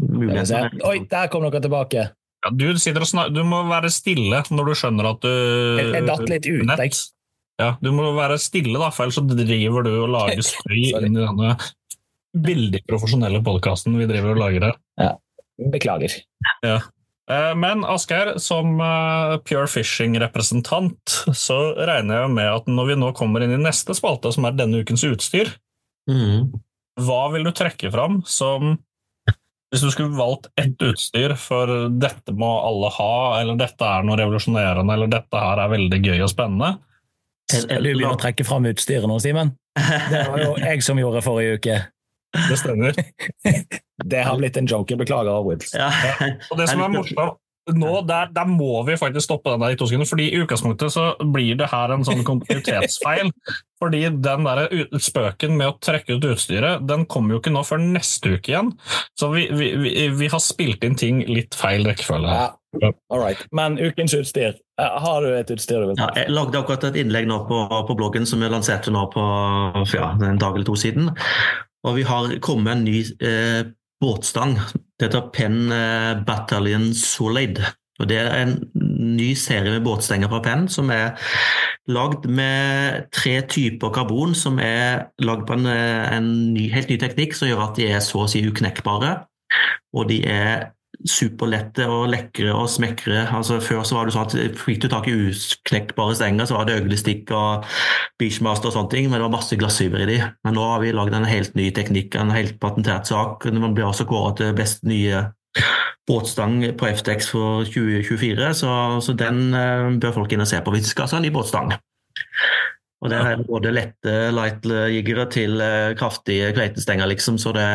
muligheter. 0.00 0.70
mulighet. 0.70 0.84
Oi, 0.88 0.98
der 1.10 1.28
kom 1.28 1.44
dere 1.46 1.60
tilbake! 1.60 2.08
Ja, 2.44 2.50
Du, 2.54 2.68
og 2.70 3.06
snak, 3.06 3.32
du 3.34 3.42
må 3.44 3.64
være 3.66 3.90
stille 3.90 4.42
når 4.50 4.70
du 4.70 4.74
skjønner 4.78 5.10
at 5.10 5.20
du 5.20 5.28
Jeg, 5.78 5.92
jeg 5.92 6.06
datt 6.06 6.28
litt 6.28 6.46
ut, 6.46 6.66
Nett. 6.66 6.78
jeg. 6.78 6.92
Ja, 7.58 7.72
du 7.82 7.90
må 7.94 8.06
være 8.16 8.36
stille, 8.38 8.78
da, 8.78 8.90
for 8.94 9.06
ellers 9.06 9.18
så 9.18 9.24
driver 9.26 9.82
du 9.86 9.90
og 10.04 10.12
lager 10.14 10.44
støy 10.46 10.76
inn 10.92 11.16
i 11.16 11.24
denne 11.24 11.56
veldig 12.38 12.82
profesjonelle 12.86 13.40
podkasten 13.42 13.96
vi 13.98 14.06
driver 14.06 14.36
og 14.36 14.42
lager 14.44 14.68
her. 14.68 15.16
Beklager. 15.72 16.12
Ja. 16.62 16.76
Men 17.58 17.82
Asgeir, 17.84 18.36
som 18.40 18.78
eh, 18.80 19.34
Pure 19.44 19.66
Fishing-representant, 19.68 21.16
så 21.36 21.56
regner 21.76 22.22
jeg 22.22 22.30
med 22.36 22.46
at 22.52 22.70
når 22.70 22.86
vi 22.92 22.96
nå 23.02 23.10
kommer 23.18 23.42
inn 23.44 23.52
i 23.56 23.60
neste 23.60 23.92
spalte, 23.98 24.30
som 24.32 24.46
er 24.48 24.54
denne 24.58 24.84
ukens 24.84 25.04
utstyr, 25.08 25.54
Mm. 26.08 26.46
hva 27.04 27.18
vil 27.34 27.42
du 27.44 27.50
trekke 27.52 27.90
fram 27.92 28.22
som 28.24 28.78
Hvis 29.68 29.82
du 29.84 29.90
skulle 29.92 30.16
valgt 30.16 30.46
ett 30.56 30.80
utstyr 30.80 31.34
for 31.36 31.68
dette 32.00 32.32
må 32.32 32.48
alle 32.64 32.88
ha, 32.94 33.10
eller 33.42 33.58
dette 33.60 33.84
er 33.84 34.06
noe 34.08 34.16
revolusjonerende, 34.16 34.94
eller 34.94 35.10
dette 35.12 35.42
her 35.42 35.60
er 35.60 35.68
veldig 35.74 35.98
gøy 36.00 36.22
og 36.24 36.30
spennende, 36.32 36.70
Skal 37.48 37.82
du 37.82 37.90
begynner 37.90 38.14
å 38.14 38.20
trekke 38.20 38.44
fram 38.46 38.68
utstyret 38.68 39.08
nå, 39.08 39.18
Simen? 39.24 39.54
Det 39.78 40.24
var 40.28 40.42
jo 40.42 40.54
jeg 40.60 40.84
som 40.84 41.00
gjorde 41.00 41.24
forrige 41.24 41.58
uke. 41.58 41.76
det 42.36 42.58
stemmer. 42.60 42.98
Det 44.08 44.22
har 44.22 44.36
blitt 44.38 44.56
en 44.56 44.68
joke. 44.68 44.94
Beklager 44.96 45.42
Wills. 45.42 45.72
Ja. 45.74 45.88
Og 46.52 46.58
det 46.60 46.68
som 46.70 46.84
er 46.84 46.92
morsomt 46.92 47.40
nå, 47.76 47.90
der, 48.08 48.30
der 48.32 48.48
må 48.48 48.82
vi 48.86 48.96
faktisk 48.96 49.26
stoppe 49.26 49.52
den 49.52 49.60
der 49.64 49.74
i 49.74 49.78
to 49.78 49.88
sekunder, 49.88 50.08
fordi 50.08 50.28
i 50.30 50.40
utgangspunktet 50.42 50.92
så 50.94 51.08
blir 51.34 51.58
det 51.58 51.68
her 51.72 51.92
en 51.92 52.04
sånn 52.06 52.24
kontinuitetsfeil. 52.26 53.32
Fordi 53.78 54.00
den 54.24 54.46
der 54.46 54.62
spøken 55.02 55.58
med 55.58 55.70
å 55.70 55.76
trekke 55.84 56.16
ut 56.16 56.28
utstyret, 56.32 56.86
den 56.88 57.04
kommer 57.10 57.36
jo 57.36 57.42
ikke 57.42 57.52
nå 57.54 57.64
før 57.66 57.82
neste 57.82 58.36
uke 58.36 58.54
igjen. 58.54 58.72
Så 59.18 59.30
vi, 59.34 59.48
vi, 59.52 59.72
vi, 59.82 59.92
vi 60.16 60.30
har 60.32 60.42
spilt 60.42 60.86
inn 60.86 60.98
ting 60.98 61.22
litt 61.28 61.58
feil 61.58 61.86
rekkefølge. 61.88 62.38
Ja. 62.40 62.48
All 63.08 63.20
right. 63.20 63.40
Men 63.52 63.78
ukens 63.78 64.14
utstyr. 64.14 64.58
Eh, 64.80 64.98
Har 65.02 65.22
du 65.24 65.32
et 65.32 65.50
utstyr 65.50 65.80
du 65.80 65.90
vil 65.90 66.00
Ja, 66.00 66.10
jeg 66.16 66.34
lagde 66.34 66.60
akkurat 66.60 66.84
et 66.90 66.98
innlegg 67.00 67.28
nå 67.30 67.40
på, 67.48 67.62
på 67.88 67.96
bloggen 67.96 68.28
som 68.28 68.44
vi 68.44 68.50
lanserte 68.52 68.92
nå 68.92 69.06
på 69.14 69.24
ja, 69.94 70.12
en 70.20 70.40
dag 70.40 70.54
eller 70.54 70.68
to 70.68 70.76
siden. 70.76 71.10
Og 71.88 71.96
vi 71.96 72.04
har 72.04 72.30
kommet 72.44 72.66
med 72.66 72.76
en 72.76 72.84
ny 72.84 73.00
eh, 73.24 73.72
båtstang. 74.02 74.58
Det 74.98 75.08
heter 75.08 75.30
Penn 75.34 75.72
eh, 75.72 76.14
Battalion 76.28 76.90
Solid. 76.94 77.62
Og 77.98 78.06
Det 78.06 78.18
er 78.20 78.30
en 78.44 78.58
ny 79.18 79.32
serie 79.34 79.72
med 79.74 79.82
båtstenger 79.86 80.30
fra 80.30 80.42
Penn 80.44 80.68
som 80.70 80.90
er 80.94 81.16
lagd 81.90 82.28
med 82.30 83.08
tre 83.16 83.40
typer 83.50 83.90
karbon 83.94 84.36
som 84.38 84.60
er 84.62 85.08
lagd 85.24 85.48
på 85.48 85.56
en, 85.56 85.66
eh, 85.66 86.04
en 86.14 86.28
ny, 86.54 86.68
helt 86.70 86.92
ny 86.92 86.98
teknikk 87.00 87.34
som 87.34 87.48
gjør 87.48 87.70
at 87.70 87.80
de 87.80 87.88
er 87.90 88.04
så 88.04 88.22
å 88.22 88.30
si 88.30 88.44
uknekkbare. 88.46 89.16
Og 89.96 90.10
de 90.12 90.20
er 90.28 90.68
superlette 91.06 91.86
og 91.86 92.08
lekre 92.10 92.50
og 92.54 92.66
smekre. 92.72 93.22
Altså, 93.34 93.60
før 93.62 93.84
så 93.86 93.98
var 93.98 94.08
det 94.08 94.14
sånn 94.16 94.26
at 94.26 94.58
fikk 94.58 94.82
du 94.82 94.88
tak 94.90 95.06
i 95.10 95.14
uknekkbare 95.14 96.16
stenger, 96.18 96.48
så 96.48 96.58
var 96.58 96.68
det 96.68 96.78
øglestikk 96.80 97.30
og 97.36 97.66
Beachmaster 98.18 98.70
og 98.70 98.74
sånne 98.74 98.92
ting, 98.94 99.08
men 99.08 99.18
det 99.18 99.26
var 99.28 99.34
masse 99.36 99.58
glassfiber 99.60 100.02
i 100.04 100.08
de. 100.10 100.18
Men 100.46 100.58
nå 100.58 100.64
har 100.72 100.82
vi 100.82 100.94
lagd 100.96 101.14
en 101.14 101.28
helt 101.28 101.54
ny 101.58 101.70
teknikk, 101.74 102.18
en 102.18 102.34
helt 102.34 102.58
patentert 102.62 103.10
sak. 103.10 103.46
Man 103.54 103.76
blir 103.76 103.88
også 103.88 104.08
kåret 104.10 104.40
til 104.42 104.56
best 104.58 104.82
nye 104.88 105.28
båtstang 106.08 106.62
på 106.78 106.90
FTX 106.98 107.30
for 107.30 107.68
2024, 107.68 108.52
så, 108.56 108.72
så 109.04 109.14
den 109.18 109.52
eh, 109.56 109.88
bør 110.00 110.14
folk 110.22 110.32
inn 110.32 110.44
og 110.44 110.48
se 110.48 110.60
på 110.64 110.72
de 110.72 110.82
skal 110.86 111.10
ha 111.10 111.20
en 111.20 111.26
ny 111.26 111.32
båtstang. 111.34 111.74
Og 112.98 113.12
der 113.12 113.26
er 113.30 113.42
både 113.46 113.70
lette 113.74 114.14
light-jiggere 114.34 115.28
til 115.30 115.60
eh, 115.62 115.94
kraftige 115.98 116.50
kveitestenger, 116.56 117.10
liksom, 117.12 117.36
så 117.38 117.52
det, 117.54 117.68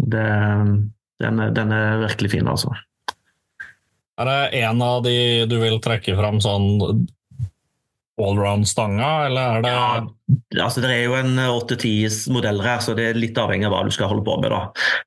det 0.00 0.28
den, 1.22 1.42
den 1.54 1.72
er 1.74 2.02
virkelig 2.04 2.32
fin, 2.36 2.48
altså. 2.50 2.74
Er 4.18 4.26
det 4.26 4.62
en 4.64 4.82
av 4.82 5.04
de 5.04 5.46
du 5.50 5.56
vil 5.62 5.78
trekke 5.82 6.16
fram 6.18 6.40
sånn 6.42 7.06
allround-stanga, 8.22 9.10
eller 9.26 9.58
er 9.58 9.64
det 9.64 9.72
Ja, 9.72 10.64
altså 10.64 10.82
Det 10.84 10.90
er 10.92 11.04
jo 11.06 11.14
en 11.16 11.38
åtte-ti 11.40 11.92
modeller 12.34 12.66
her, 12.66 12.82
så 12.84 12.94
det 12.96 13.06
er 13.08 13.20
litt 13.20 13.38
avhengig 13.40 13.68
av 13.68 13.72
hva 13.72 13.84
du 13.86 13.92
skal 13.94 14.10
holde 14.10 14.24
på 14.26 14.36
med. 14.42 14.50
da. 14.52 14.60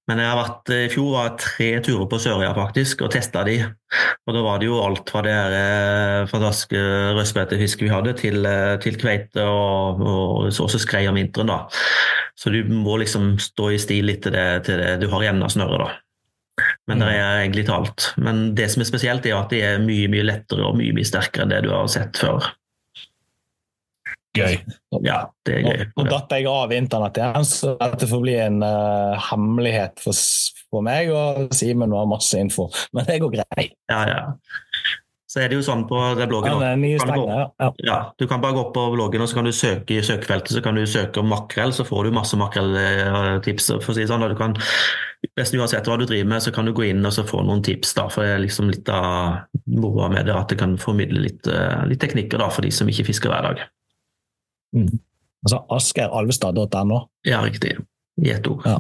Men 0.09 0.22
jeg 0.24 0.32
har 0.32 0.39
vært, 0.39 0.72
i 0.74 0.89
fjor 0.93 1.09
var 1.14 1.28
jeg 1.30 1.41
tre 1.45 1.70
turer 1.86 2.09
på 2.09 2.22
Sørøya 2.24 2.53
faktisk, 2.57 3.03
og 3.05 3.14
testa 3.14 3.43
de. 3.45 3.57
Og 4.28 4.34
Da 4.36 4.43
var 4.45 4.59
det 4.59 4.70
jo 4.70 4.82
alt 4.82 5.09
fra 5.09 5.22
det 5.26 5.36
her 5.36 5.57
eh, 5.57 6.28
fantastiske 6.32 6.82
rødspetefisket 7.18 7.86
vi 7.86 7.93
hadde, 7.93 8.14
til, 8.18 8.45
eh, 8.45 8.78
til 8.82 8.97
kveite 8.97 9.45
og, 9.45 10.01
og 10.01 10.53
så 10.53 10.66
også 10.66 10.82
skrei 10.82 11.07
om 11.09 11.20
vinteren. 11.20 11.51
da. 11.51 11.66
Så 12.36 12.49
du 12.49 12.64
må 12.66 12.97
liksom 12.97 13.36
stå 13.39 13.74
i 13.76 13.82
stil 13.82 14.07
litt 14.09 14.24
til 14.24 14.34
det, 14.34 14.64
til 14.66 14.82
det 14.82 14.95
du 15.03 15.09
har 15.12 15.22
igjen 15.22 15.43
av 15.43 15.53
snøret. 15.53 15.86
da. 15.86 15.91
Men 16.89 17.01
det 17.01 17.12
er 17.16 17.41
egentlig 17.41 17.66
talt. 17.68 17.89
alt. 17.89 18.07
Men 18.18 18.41
det 18.55 18.70
som 18.72 18.84
er 18.84 18.89
spesielt, 18.89 19.26
er 19.26 19.38
at 19.38 19.53
de 19.53 19.62
er 19.66 19.84
mye 19.84 20.09
mye 20.12 20.26
lettere 20.28 20.66
og 20.68 20.78
mye 20.80 20.93
mye 20.95 21.07
sterkere 21.07 21.45
enn 21.45 21.53
det 21.53 21.64
du 21.66 21.72
har 21.74 21.88
sett 21.91 22.20
før. 22.20 22.51
Gøy? 24.38 24.57
Ja, 25.05 25.19
det 25.47 25.57
er 25.57 25.67
gøy. 25.67 25.86
Nå 25.97 26.07
datt 26.07 26.34
jeg 26.36 26.47
av 26.51 26.73
internett 26.75 27.19
igjen, 27.19 27.47
så 27.47 27.75
dette 27.82 28.09
får 28.09 28.23
bli 28.23 28.38
en 28.41 28.63
uh, 28.63 29.19
hemmelighet 29.29 30.01
for, 30.03 30.17
for 30.71 30.86
meg 30.88 31.11
og 31.15 31.53
Simen 31.55 31.95
har 31.95 32.09
masse 32.09 32.39
info. 32.39 32.69
Men 32.95 33.07
det 33.09 33.21
går 33.23 33.38
greit. 33.39 33.77
Ja, 33.91 34.03
ja. 34.09 34.25
Så 35.32 35.39
er 35.39 35.47
det 35.47 35.55
jo 35.55 35.63
sånn 35.63 35.86
på 35.88 35.95
bloggen 36.27 36.59
ja, 36.59 36.73
eh, 36.73 36.97
Kan 36.99 37.13
du 37.15 37.29
ja. 37.29 37.67
Ja, 37.88 37.99
du 38.19 38.25
kan 38.27 38.41
bare 38.43 38.57
gå 38.57 38.65
opp 38.65 38.73
på 38.75 38.82
bloggen 38.91 39.23
og 39.23 39.29
så 39.32 39.38
kan 39.38 39.47
du 39.47 39.53
søke 39.55 39.95
i 39.95 40.03
søkefeltet 40.03 40.57
så 40.57 40.63
kan 40.65 40.75
du 40.75 40.84
søke 40.84 41.21
om 41.21 41.32
makrell, 41.32 41.71
så 41.71 41.86
får 41.88 42.09
du 42.09 42.17
masse 42.17 42.36
makrelltips. 42.39 43.69
For 43.77 43.93
å 43.93 43.95
si 43.95 44.09
sånn, 44.09 44.25
og 44.27 44.34
du 44.34 44.39
kan, 44.39 44.57
Nesten 45.38 45.61
uansett 45.61 45.86
hva 45.88 45.95
du 46.01 46.03
driver 46.09 46.27
med, 46.34 46.43
så 46.43 46.51
kan 46.51 46.67
du 46.67 46.73
gå 46.75 46.88
inn 46.89 47.05
og 47.05 47.13
så 47.15 47.23
få 47.23 47.43
noen 47.45 47.61
tips. 47.63 47.93
da, 47.95 48.07
for 48.11 48.25
Det 48.25 48.34
er 48.34 48.43
liksom 48.43 48.71
litt 48.73 48.89
av 48.91 49.45
moroa 49.69 50.09
med 50.11 50.25
det, 50.27 50.36
at 50.36 50.51
det 50.51 50.57
kan 50.59 50.73
formidle 50.82 51.21
litt, 51.23 51.47
eh, 51.47 51.86
litt 51.88 52.01
teknikker 52.01 52.41
da, 52.41 52.49
for 52.51 52.65
de 52.65 52.71
som 52.73 52.89
ikke 52.89 53.05
fisker 53.07 53.32
hver 53.32 53.47
dag. 53.47 53.61
Altså 55.41 55.61
asgeiralvestad.no. 55.78 56.99
Ja, 57.28 57.41
riktig. 57.45 57.78
I 58.22 58.34
ett 58.36 58.47
ord. 58.47 58.65
Ja. 58.65 58.78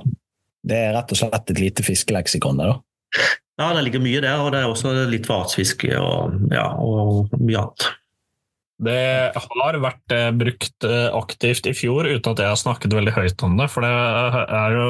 Det 0.61 0.77
er 0.77 0.93
rett 0.93 1.13
og 1.13 1.17
slett 1.17 1.53
et 1.53 1.61
lite 1.61 1.85
fiskeleksikon. 1.85 2.59
det 2.61 2.69
da. 2.69 2.75
Ja, 3.61 3.71
det 3.75 3.85
ligger 3.85 4.03
mye 4.03 4.21
der, 4.23 4.41
og 4.41 4.53
det 4.53 4.61
er 4.61 4.69
også 4.69 4.93
litt 5.09 5.27
fartsfiske 5.29 5.89
og, 5.99 6.37
ja, 6.53 6.69
og 6.81 7.33
mye 7.37 7.65
annet. 7.65 7.89
Det 8.81 9.01
har 9.37 9.77
vært 9.77 10.13
eh, 10.15 10.29
brukt 10.33 10.85
eh, 10.87 11.09
aktivt 11.13 11.67
i 11.69 11.73
fjor, 11.77 12.07
uten 12.09 12.31
at 12.33 12.39
jeg 12.41 12.49
har 12.49 12.57
snakket 12.57 12.95
veldig 12.97 13.13
høyt 13.13 13.43
om 13.45 13.59
det. 13.59 13.67
For 13.69 13.85
det 13.85 13.91
har 13.91 14.73
jo 14.73 14.87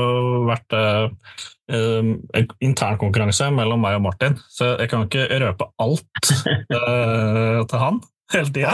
vært 0.47 0.77
eh, 0.77 1.33
eh, 1.75 2.13
en 2.39 2.53
intern 2.63 3.01
konkurranse 3.01 3.49
mellom 3.51 3.83
meg 3.83 3.97
og 3.99 4.05
Martin, 4.05 4.39
så 4.47 4.77
jeg 4.77 4.93
kan 4.93 5.03
ikke 5.07 5.27
røpe 5.43 5.67
alt 5.83 6.31
eh, 6.77 7.59
til 7.67 7.83
han 7.83 7.99
hele 8.33 8.53
tida. 8.55 8.73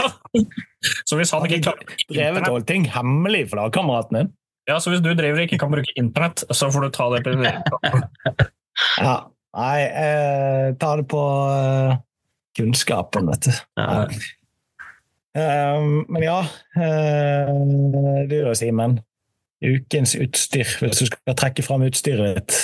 Så 1.08 1.18
hvis 1.18 1.32
han 1.34 1.46
ikke 1.48 1.62
klarer 1.68 2.04
Drevet 2.08 2.50
å 2.52 2.58
ting 2.66 2.84
hemmelig 2.94 3.48
for 3.50 3.62
lagkameraten 3.62 4.20
din. 4.20 4.30
ja, 4.70 4.78
så 4.80 4.92
hvis 4.92 5.02
du 5.02 5.10
driver 5.10 5.40
og 5.40 5.46
ikke 5.48 5.58
kan 5.60 5.72
bruke 5.72 5.94
internett, 5.98 6.44
så 6.54 6.70
får 6.72 6.86
du 6.86 6.94
ta 6.94 7.08
det 7.14 7.24
på 7.26 7.34
Ja. 9.02 9.16
Nei, 9.58 9.78
eh, 9.82 10.66
ta 10.78 10.90
det 11.00 11.06
på 11.10 11.22
eh, 11.50 11.96
kunnskapen, 12.58 13.30
vet 13.32 13.48
du. 13.48 13.52
Ja. 13.80 14.04
Eh, 15.38 15.80
men 16.08 16.22
ja, 16.22 16.38
eh, 16.76 17.54
du 18.28 18.36
da, 18.44 18.54
Simen. 18.58 19.00
Ukens 19.64 20.14
utstyr, 20.14 20.68
hvis 20.82 21.02
du 21.02 21.08
skal 21.08 21.38
trekke 21.38 21.64
fram 21.66 21.82
utstyret 21.88 22.38
ditt. 22.38 22.58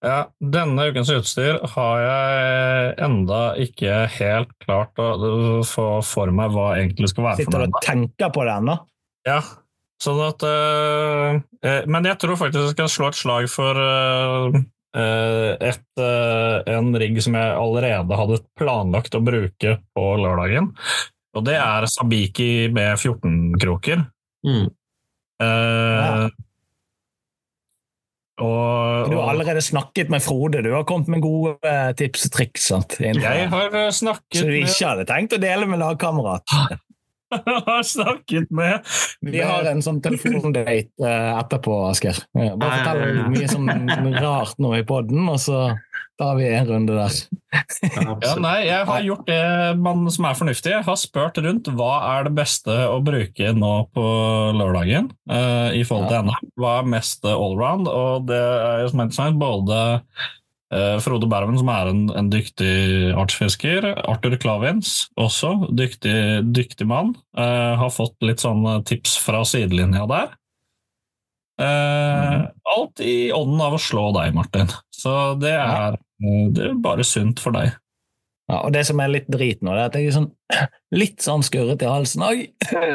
Ja, 0.00 0.30
denne 0.40 0.86
ukens 0.88 1.10
utstyr 1.12 1.58
har 1.74 1.96
jeg 2.00 2.92
enda 3.04 3.40
ikke 3.60 4.06
helt 4.14 4.52
klart 4.64 4.96
å 4.96 5.60
få 5.68 5.88
for 6.06 6.32
meg 6.32 6.54
hva 6.54 6.70
egentlig 6.78 7.10
skal 7.12 7.26
være 7.26 7.42
for 7.42 7.50
Sitter 7.50 7.66
du 7.66 7.74
og 7.76 7.84
tenker 7.84 8.32
på 8.32 8.46
det 8.48 8.54
ennå? 8.54 8.78
Ja, 9.28 9.42
sånn 10.00 10.22
at 10.24 10.44
øh, 10.48 11.40
eh, 11.60 11.82
Men 11.84 12.08
jeg 12.08 12.16
tror 12.22 12.40
faktisk 12.40 12.62
jeg 12.64 12.72
skal 12.72 12.92
slå 12.94 13.10
et 13.10 13.20
slag 13.20 13.50
for 13.52 13.76
øh, 13.76 14.56
et, 14.96 15.86
øh, 16.00 16.56
en 16.72 16.90
rigg 16.96 17.20
som 17.20 17.36
jeg 17.36 17.56
allerede 17.60 18.20
hadde 18.22 18.40
planlagt 18.58 19.14
å 19.14 19.24
bruke 19.24 19.76
på 19.92 20.10
lørdagen. 20.24 20.72
Og 21.36 21.44
det 21.46 21.60
er 21.60 21.86
Sabiki 21.92 22.70
med 22.72 22.96
14-kroker. 22.96 24.08
Mm. 24.48 24.70
Eh, 25.44 26.24
og, 28.40 29.10
Du 29.10 29.16
har 29.18 29.32
allerede 29.34 29.62
snakket 29.64 30.10
med 30.12 30.24
Frode, 30.24 30.62
du 30.64 30.72
har 30.74 30.84
kommet 30.88 31.08
med 31.12 31.22
gode 31.24 31.56
eh, 31.66 31.90
tips 31.98 32.28
og 32.28 32.34
triks. 32.36 32.68
sant? 32.72 32.98
Jeg 33.00 33.48
har 33.52 33.74
snakket 33.94 33.94
snakket 33.94 34.42
Så 34.42 34.46
du 34.48 34.54
ikke 34.58 34.92
hadde 34.92 35.08
tenkt 35.08 35.36
å 35.36 35.42
dele 35.42 35.68
med 35.70 35.82
lagkamerat? 35.82 36.46
har 37.68 37.82
snakket 37.86 38.50
med 38.50 38.86
Vi 39.24 39.42
har 39.44 39.68
en 39.70 39.82
sånn 39.84 40.00
telefondate 40.04 40.64
eh, 40.66 41.30
etterpå, 41.38 41.76
Asker. 41.90 42.18
Bare 42.34 42.80
fortell 42.80 43.22
mye 43.32 43.50
sånn 43.50 43.70
rart 44.18 44.58
nå 44.62 44.74
i 44.78 44.84
poden, 44.86 45.28
og 45.30 45.38
så 45.42 45.68
tar 46.20 46.36
vi 46.36 46.48
en 46.52 46.66
runde 46.68 46.96
der. 46.98 47.14
Ja, 47.96 48.34
nei, 48.44 48.56
jeg 48.66 48.84
har 48.90 49.04
gjort 49.06 49.28
det 49.30 49.40
man, 49.80 50.04
som 50.12 50.26
er 50.28 50.36
fornuftig. 50.36 50.74
Jeg 50.74 50.86
har 50.86 50.98
spurt 51.00 51.40
rundt 51.40 51.70
hva 51.78 51.94
er 52.10 52.28
det 52.28 52.34
beste 52.36 52.76
å 52.90 52.98
bruke 53.04 53.54
nå 53.56 53.72
på 53.96 54.04
lørdagen 54.58 55.08
eh, 55.30 55.78
i 55.80 55.86
forhold 55.86 56.10
til 56.10 56.20
Ja. 56.20 56.26
NM. 56.26 56.52
Hva 56.60 56.74
er 56.82 56.92
mest 56.96 57.24
allround? 57.24 57.88
Og 57.88 58.28
det 58.28 58.40
er 58.40 58.84
jo 58.84 58.92
som 58.92 59.06
sa, 59.14 59.30
både 59.32 59.80
Frode 60.70 61.26
Berven, 61.26 61.56
som 61.58 61.70
er 61.74 61.88
en, 61.90 62.02
en 62.14 62.28
dyktig 62.30 63.10
artsfisker. 63.18 63.88
Arthur 64.06 64.36
Klavins, 64.38 65.08
også 65.18 65.56
dyktig, 65.74 66.14
dyktig 66.54 66.86
mann. 66.86 67.16
Eh, 67.34 67.72
har 67.80 67.90
fått 67.90 68.14
litt 68.22 68.44
sånne 68.44 68.76
tips 68.86 69.16
fra 69.18 69.42
sidelinja 69.48 70.04
der. 70.10 70.36
Eh, 71.60 72.46
Alt 72.76 73.02
i 73.02 73.32
ånden 73.34 73.60
av 73.66 73.74
å 73.76 73.82
slå 73.82 74.06
deg, 74.16 74.34
Martin. 74.38 74.70
Så 74.94 75.34
det 75.42 75.56
er, 75.58 75.98
eh, 75.98 76.46
det 76.54 76.70
er 76.70 76.78
bare 76.80 77.04
sunt 77.04 77.42
for 77.42 77.56
deg. 77.56 77.74
Ja, 78.50 78.62
og 78.64 78.72
det 78.74 78.82
som 78.88 78.98
er 79.02 79.12
litt 79.12 79.28
drit 79.30 79.60
nå, 79.62 79.74
det 79.76 79.82
er 79.82 79.90
at 79.90 79.98
jeg 79.98 80.08
er 80.10 80.16
sånn, 80.16 80.30
litt 81.02 81.22
sånn 81.22 81.44
skurret 81.46 81.82
i 81.84 81.90
halsen 81.90 82.24
òg. 82.26 82.46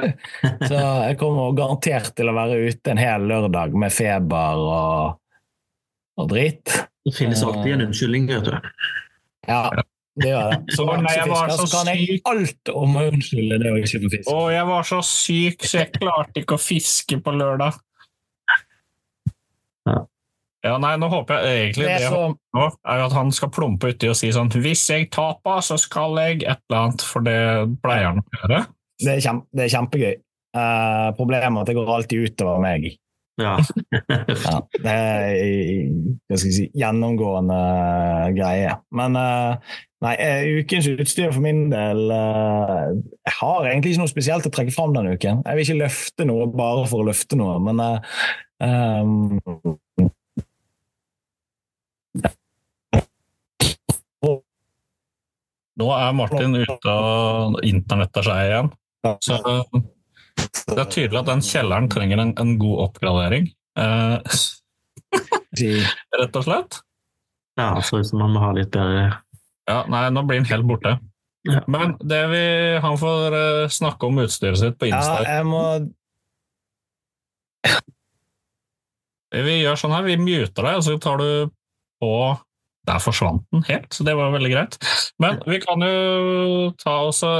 Så 0.69 0.79
jeg 0.79 1.19
kommer 1.21 1.55
garantert 1.55 2.11
til 2.17 2.31
å 2.31 2.35
være 2.35 2.57
ute 2.71 2.91
en 2.91 2.99
hel 2.99 3.27
lørdag 3.29 3.75
med 3.77 3.93
feber 3.95 4.63
og, 4.63 5.21
og 6.19 6.29
drit. 6.33 6.75
Det 7.05 7.13
finnes 7.13 7.43
alltid 7.45 7.75
en 7.75 7.85
unnskyldning, 7.87 8.27
vet 8.31 8.47
du. 8.47 8.55
Ja, 9.45 9.59
det 10.21 10.31
gjør 10.31 10.51
det. 10.51 10.75
Som 10.77 10.89
Å, 10.89 10.95
nei, 11.03 11.13
jeg 11.17 11.29
var 11.29 11.49
laksefisker 11.51 11.59
så 11.59 11.69
så 11.69 11.83
kan 11.83 11.91
jeg 11.91 12.19
alt 12.31 12.71
om 12.71 12.95
å 12.97 13.03
unnskylde 13.11 13.59
det 13.61 13.71
å 13.73 13.79
ikke 13.81 14.01
få 14.05 14.11
fisk. 14.15 14.31
Å, 14.31 14.37
jeg 14.55 14.69
var 14.71 14.87
så 14.89 15.01
syk, 15.05 15.67
så 15.67 15.81
jeg 15.83 15.91
klarte 15.99 16.41
ikke 16.41 16.57
å 16.57 16.61
fiske 16.61 17.19
på 17.21 17.35
lørdag. 17.35 17.77
Ja. 19.85 20.01
Ja, 20.65 20.79
nei, 20.81 20.95
nå 20.97 21.11
håper 21.11 21.43
jeg 21.45 21.57
egentlig 21.59 21.83
Det 21.83 21.89
det, 21.91 21.95
er 21.99 22.03
jeg 22.07 22.13
håper 22.15 22.57
nå, 22.57 22.67
er 22.89 23.01
at 23.05 23.13
han 23.13 23.31
skal 23.37 23.51
plumpe 23.53 23.91
uti 23.93 24.09
og 24.09 24.15
si 24.17 24.31
sånn 24.33 24.49
Hvis 24.49 24.81
jeg 24.89 25.11
taper, 25.13 25.59
så 25.61 25.77
skal 25.77 26.17
jeg 26.23 26.39
et 26.41 26.63
eller 26.65 26.79
annet, 26.79 27.05
for 27.05 27.25
det 27.27 27.37
pleier 27.85 28.07
han 28.09 28.23
å 28.23 28.39
gjøre. 28.39 28.61
det, 29.03 29.11
er 29.11 29.21
kjempe, 29.27 29.45
det 29.53 29.67
er 29.67 29.73
kjempegøy. 29.75 30.15
Uh, 30.55 31.09
problemet 31.19 31.59
er 31.59 31.61
at 31.61 31.69
det 31.69 31.75
går 31.77 31.91
alltid 31.99 32.31
utover 32.31 32.63
meg. 32.63 32.87
Ja. 33.41 33.57
Ja, 34.45 34.59
det 34.79 34.91
er 34.91 35.33
hva 36.27 36.37
skal 36.37 36.49
jeg 36.49 36.55
si, 36.55 36.65
gjennomgående 36.77 37.57
greie. 38.35 38.75
Men 38.95 39.17
eh, 39.19 39.73
nei, 40.05 40.13
eh, 40.21 40.45
ukens 40.61 40.87
utstyr 40.93 41.33
for 41.33 41.43
min 41.43 41.65
del 41.73 42.05
eh, 42.15 42.93
Jeg 43.25 43.35
har 43.39 43.67
egentlig 43.69 43.95
ikke 43.95 44.03
noe 44.05 44.13
spesielt 44.13 44.47
å 44.47 44.53
trekke 44.55 44.75
fram 44.75 44.95
denne 44.95 45.15
uken. 45.17 45.43
Jeg 45.43 45.59
vil 45.59 45.67
ikke 45.67 45.81
løfte 45.83 46.29
noe 46.29 46.47
bare 46.51 46.85
for 46.91 47.03
å 47.03 47.09
løfte 47.09 47.39
noe, 47.39 47.57
men 47.67 47.83
ehm, 48.63 49.39
Nå 55.75 55.89
er 55.91 56.13
Martin 56.15 56.55
ute 56.55 56.91
og 56.95 57.57
internettet 57.67 58.23
seg 58.23 58.45
igjen. 58.47 58.69
Så 59.19 59.35
det 60.69 60.77
er 60.79 60.91
tydelig 60.91 61.19
at 61.21 61.29
den 61.29 61.43
kjelleren 61.45 61.89
trenger 61.91 62.21
en, 62.21 62.31
en 62.41 62.53
god 62.61 62.87
oppgradering. 62.89 63.49
Eh, 63.79 64.17
rett 66.19 66.39
og 66.39 66.45
slett. 66.45 66.79
ja, 67.59 67.69
så 67.83 68.01
ut 68.01 68.07
som 68.07 68.19
man 68.23 68.33
må 68.35 68.43
ha 68.43 68.51
litt 68.55 68.73
bedre 68.73 69.05
Ja, 69.65 69.83
nei, 69.89 70.07
nå 70.13 70.25
blir 70.27 70.41
den 70.41 70.49
helt 70.49 70.67
borte. 70.67 70.97
Ja. 71.45 71.61
Men 71.69 71.95
det 72.01 72.23
vi, 72.31 72.45
han 72.81 72.97
får 72.97 73.37
eh, 73.37 73.69
snakke 73.69 74.09
om 74.09 74.19
utstyret 74.23 74.59
sitt 74.61 74.79
på 74.81 74.89
Insta. 74.89 75.21
ja, 75.21 75.37
jeg 75.37 75.45
må 75.49 75.61
Vi 79.35 79.55
gjør 79.59 79.77
sånn 79.79 79.93
her, 79.93 80.05
vi 80.05 80.15
muter 80.21 80.63
deg, 80.63 80.77
og 80.79 80.83
så 80.85 80.95
tar 81.01 81.19
du 81.19 81.29
på 81.99 82.11
Der 82.85 82.99
forsvant 83.01 83.41
den 83.53 83.63
helt, 83.65 83.87
så 83.95 84.03
det 84.05 84.13
var 84.17 84.29
veldig 84.35 84.51
greit. 84.53 84.75
Men 85.21 85.39
vi 85.49 85.57
kan 85.63 85.81
jo 85.81 86.67
ta 86.77 86.93
også 87.07 87.31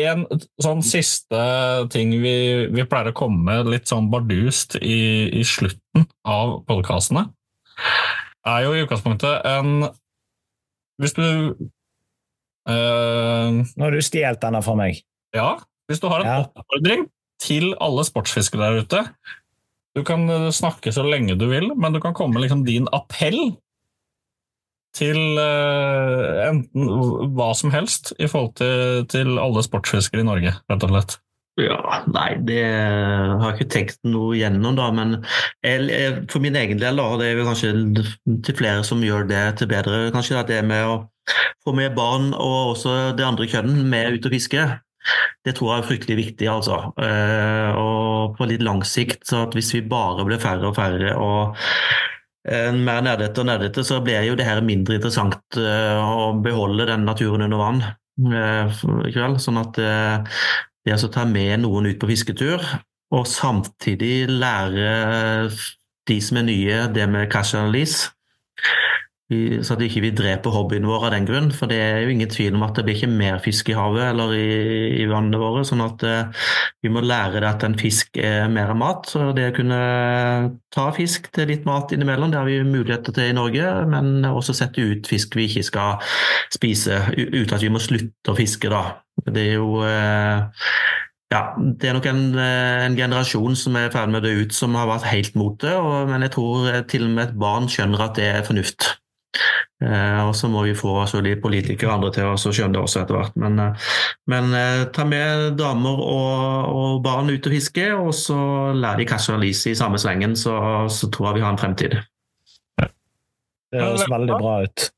en 0.00 0.22
sånn 0.64 0.80
siste 0.86 1.40
ting 1.92 2.14
vi, 2.22 2.34
vi 2.72 2.86
pleier 2.88 3.10
å 3.12 3.16
komme 3.18 3.42
med 3.44 3.68
litt 3.68 3.90
sånn 3.90 4.08
bardust 4.12 4.78
i, 4.80 5.28
i 5.28 5.42
slutten 5.44 6.06
av 6.24 6.54
podkastene. 6.70 7.26
Er 8.48 8.64
jo 8.64 8.72
i 8.76 8.82
utgangspunktet 8.84 9.44
en 9.48 9.90
Hvis 11.02 11.14
du 11.16 11.24
øh, 12.70 13.48
Nå 13.64 13.84
har 13.84 13.90
du 13.94 14.00
stjålet 14.04 14.40
denne 14.42 14.60
fra 14.64 14.76
meg. 14.78 15.00
Ja, 15.34 15.56
hvis 15.90 16.00
du 16.00 16.08
har 16.12 16.22
en 16.22 16.28
Ja. 16.30 16.38
oppfordring 16.54 17.08
til 17.42 17.74
alle 17.82 18.04
sportsfiskere 18.06 18.70
der 18.70 18.84
ute 18.84 19.00
Du 19.96 20.02
kan 20.06 20.28
eh, 20.30 20.50
snakke 20.54 20.92
så 20.94 21.02
lenge 21.06 21.36
du 21.38 21.46
vil, 21.50 21.72
men 21.76 21.92
du 21.92 22.00
kan 22.00 22.14
komme 22.14 22.34
med 22.34 22.42
liksom 22.46 22.64
din 22.66 22.88
appell 22.92 23.56
til 24.94 25.18
uh, 25.38 26.48
enten 26.48 26.88
hva 27.34 27.50
som 27.58 27.74
helst 27.74 28.14
i 28.18 28.28
forhold 28.30 28.54
til, 28.60 29.04
til 29.10 29.38
alle 29.42 29.64
sportsfiskere 29.66 30.24
i 30.24 30.28
Norge, 30.28 30.54
rett 30.70 30.86
og 30.86 30.94
slett. 30.94 31.18
Ja, 31.60 32.00
nei, 32.10 32.32
det 32.42 32.64
har 32.66 33.44
jeg 33.52 33.60
ikke 33.60 33.70
tenkt 33.70 34.00
noe 34.10 34.34
gjennom, 34.34 34.74
da. 34.74 34.88
Men 34.94 35.20
jeg, 35.62 36.24
for 36.32 36.42
min 36.42 36.56
egen 36.58 36.80
del, 36.80 36.98
da, 36.98 37.04
og 37.06 37.20
det 37.22 37.28
er 37.28 37.38
jo 37.38 37.46
kanskje 37.46 37.70
til 38.42 38.56
flere 38.58 38.82
som 38.86 39.04
gjør 39.06 39.28
det 39.30 39.42
til 39.60 39.70
bedre, 39.70 40.08
kanskje 40.14 40.40
at 40.40 40.50
det 40.50 40.64
med 40.66 40.82
å 40.82 40.96
få 41.64 41.76
med 41.78 41.94
barn 41.96 42.32
og 42.34 42.74
også 42.74 42.96
det 43.16 43.26
andre 43.26 43.46
kjønnen 43.50 43.86
med 43.90 44.18
ut 44.18 44.26
og 44.26 44.34
fiske. 44.34 44.66
Det 45.44 45.54
tror 45.54 45.70
jeg 45.70 45.82
er 45.82 45.88
fryktelig 45.92 46.16
viktig, 46.16 46.48
altså. 46.50 46.80
Eh, 46.98 47.78
og 47.78 48.34
på 48.38 48.48
litt 48.48 48.64
lang 48.64 48.82
sikt, 48.88 49.22
så 49.28 49.44
at 49.44 49.54
hvis 49.54 49.70
vi 49.76 49.84
bare 49.86 50.24
blir 50.26 50.42
færre 50.42 50.70
og 50.70 50.78
færre 50.78 51.14
og 51.20 51.60
mer 52.44 53.00
nerdete 53.04 53.40
og 53.40 53.48
nerdete, 53.48 53.84
så 53.86 54.00
blir 54.04 54.26
jo 54.26 54.36
det 54.36 54.44
her 54.44 54.60
mindre 54.64 54.98
interessant 54.98 55.56
eh, 55.56 55.96
å 55.96 56.34
beholde 56.44 56.88
den 56.90 57.06
naturen 57.08 57.46
under 57.46 57.60
vann 57.60 57.80
eh, 57.84 58.82
i 59.08 59.12
kveld. 59.14 59.40
Sånn 59.40 59.60
at 59.62 59.80
eh, 59.80 60.42
det 60.84 60.92
altså 60.92 61.08
ta 61.12 61.24
med 61.28 61.62
noen 61.62 61.88
ut 61.88 62.00
på 62.00 62.10
fisketur, 62.10 62.60
og 63.14 63.28
samtidig 63.30 64.26
lære 64.28 65.48
de 66.08 66.18
som 66.20 66.40
er 66.40 66.48
nye, 66.50 66.82
det 66.92 67.06
med 67.08 67.30
cash 67.32 67.56
analyse. 67.56 68.12
Vi- 69.30 69.62
Så 69.64 69.72
at 69.72 69.80
ikke 69.80 70.02
vi 70.04 70.10
dreper 70.12 70.52
hobbyen 70.52 70.84
vår 70.84 71.06
av 71.06 71.12
den 71.14 71.24
grunn, 71.24 71.50
for 71.50 71.66
det 71.66 71.78
er 71.80 72.00
jo 72.02 72.10
ingen 72.12 72.28
tvil 72.28 72.54
om 72.54 72.62
at 72.62 72.74
det 72.76 72.84
blir 72.84 72.94
ikke 72.98 73.08
mer 73.08 73.38
fisk 73.40 73.70
i 73.70 73.76
havet 73.76 74.10
eller 74.10 74.34
i, 74.36 75.02
i 75.02 75.06
vannet 75.08 75.40
våre. 75.40 75.62
sånn 75.64 75.80
at 75.80 76.02
eh, 76.04 76.24
vi 76.84 76.90
må 76.92 77.00
lære 77.00 77.40
det 77.40 77.48
at 77.48 77.64
en 77.64 77.74
fisk 77.80 78.18
er 78.20 78.48
mer 78.52 78.68
enn 78.74 78.78
mat. 78.82 79.06
Så 79.08 79.30
det 79.34 79.46
å 79.48 79.56
kunne 79.56 79.78
ta 80.74 80.90
fisk 80.92 81.30
til 81.32 81.48
litt 81.48 81.64
mat 81.64 81.94
innimellom, 81.96 82.30
det 82.30 82.38
har 82.38 82.44
vi 82.50 82.58
muligheter 82.68 83.14
til 83.16 83.30
i 83.30 83.36
Norge, 83.36 83.70
men 83.88 84.26
også 84.28 84.52
sette 84.58 84.84
ut 84.84 85.08
fisk 85.08 85.36
vi 85.38 85.48
ikke 85.48 85.64
skal 85.64 86.04
spise, 86.52 87.00
uten 87.16 87.54
at 87.56 87.64
vi 87.64 87.72
må 87.72 87.80
slutte 87.80 88.28
å 88.34 88.36
fiske. 88.36 88.68
da. 88.68 88.98
Det 89.24 89.40
er 89.48 89.54
jo 89.56 89.80
eh, 89.88 90.44
ja, 91.32 91.40
det 91.56 91.88
er 91.88 91.96
nok 91.96 92.06
en, 92.10 92.26
eh, 92.38 92.84
en 92.84 92.96
generasjon 92.98 93.56
som 93.56 93.76
er 93.80 93.88
i 93.88 93.94
ferd 93.94 94.12
med 94.12 94.20
å 94.20 94.26
dø 94.28 94.34
ut, 94.44 94.52
som 94.52 94.76
har 94.76 94.86
vært 94.90 95.08
helt 95.10 95.34
mot 95.34 95.56
det. 95.64 95.72
Og, 95.80 96.10
men 96.12 96.22
jeg 96.26 96.34
tror 96.36 96.68
eh, 96.70 96.82
til 96.92 97.08
og 97.08 97.16
med 97.16 97.24
et 97.30 97.38
barn 97.40 97.70
skjønner 97.72 98.04
at 98.04 98.20
det 98.20 98.28
er 98.28 98.44
fornuft. 98.46 98.90
Eh, 99.84 100.20
og 100.22 100.32
så 100.38 100.48
må 100.48 100.62
vi 100.64 100.74
få 100.78 100.92
altså, 101.02 101.20
de 101.24 101.34
politikere 101.40 101.90
og 101.90 101.96
andre 101.96 102.10
til 102.14 102.30
å 102.30 102.36
skjønne 102.38 102.76
det 102.76 102.82
også 102.82 103.02
etter 103.02 103.18
hvert. 103.18 103.36
Men, 103.40 103.58
eh, 103.60 103.92
men 104.30 104.56
eh, 104.58 104.84
ta 104.94 105.06
med 105.08 105.58
damer 105.58 106.00
og, 106.00 106.74
og 106.74 107.02
barn 107.04 107.32
ut 107.32 107.48
og 107.50 107.56
fiske, 107.56 107.88
og 107.96 108.12
så 108.16 108.38
lær 108.76 109.00
de 109.00 109.08
Cash 109.08 109.34
Alice 109.34 109.70
i 109.70 109.78
samme 109.78 110.00
slengen, 110.00 110.36
så, 110.38 110.56
så 110.92 111.10
tror 111.12 111.30
jeg 111.30 111.40
vi 111.40 111.46
har 111.46 111.54
en 111.56 111.60
fremtid. 111.60 111.98
Det 113.74 113.82
høres 113.82 114.06
veldig 114.10 114.38
bra 114.38 114.54
ut. 114.62 114.88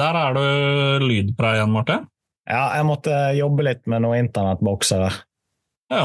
Der 0.00 0.16
er 0.20 0.36
du 0.36 1.06
lyd 1.08 1.34
på 1.34 1.42
deg 1.42 1.58
igjen, 1.58 1.74
Marte. 1.74 1.98
Ja, 2.50 2.62
jeg 2.78 2.86
måtte 2.86 3.16
jobbe 3.34 3.66
litt 3.66 3.82
med 3.90 4.04
noen 4.04 4.26
internettbokser. 4.26 5.10
Ja. 5.90 6.04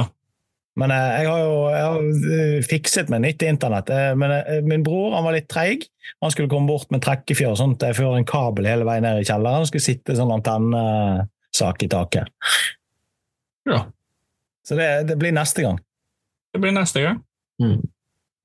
Men 0.76 0.92
eh, 0.92 1.12
jeg 1.22 1.30
har 1.32 1.40
jo 1.40 1.52
jeg 1.72 1.84
har 1.88 2.38
eh, 2.38 2.56
fikset 2.68 3.12
meg 3.14 3.22
nytt 3.24 3.44
internett. 3.48 3.90
Eh, 3.96 4.12
Men 4.20 4.34
min 4.68 4.84
bror 4.84 5.14
han 5.16 5.24
var 5.24 5.38
litt 5.38 5.48
treig. 5.52 5.86
Han 6.24 6.34
skulle 6.34 6.52
komme 6.52 6.68
bort 6.68 6.92
med 6.92 7.04
trekkefjør, 7.06 7.54
og 7.56 7.60
sånt. 7.62 7.82
jeg 7.88 7.96
fører 7.98 8.20
en 8.20 8.28
kabel 8.28 8.68
hele 8.68 8.86
veien 8.88 9.06
ned 9.08 9.22
i 9.22 9.28
kjelleren. 9.28 9.64
Han 9.64 9.70
skulle 9.70 9.86
sitte 9.88 10.18
sånn 10.18 10.34
antennesak 10.36 11.86
i 11.86 11.90
taket. 11.92 12.28
Ja. 13.70 13.86
Så 14.68 14.76
det, 14.78 14.90
det 15.10 15.18
blir 15.22 15.34
neste 15.36 15.64
gang. 15.66 15.80
Det 16.54 16.62
blir 16.64 16.76
neste 16.76 17.02
gang. 17.06 17.22
Mm. 17.62 17.80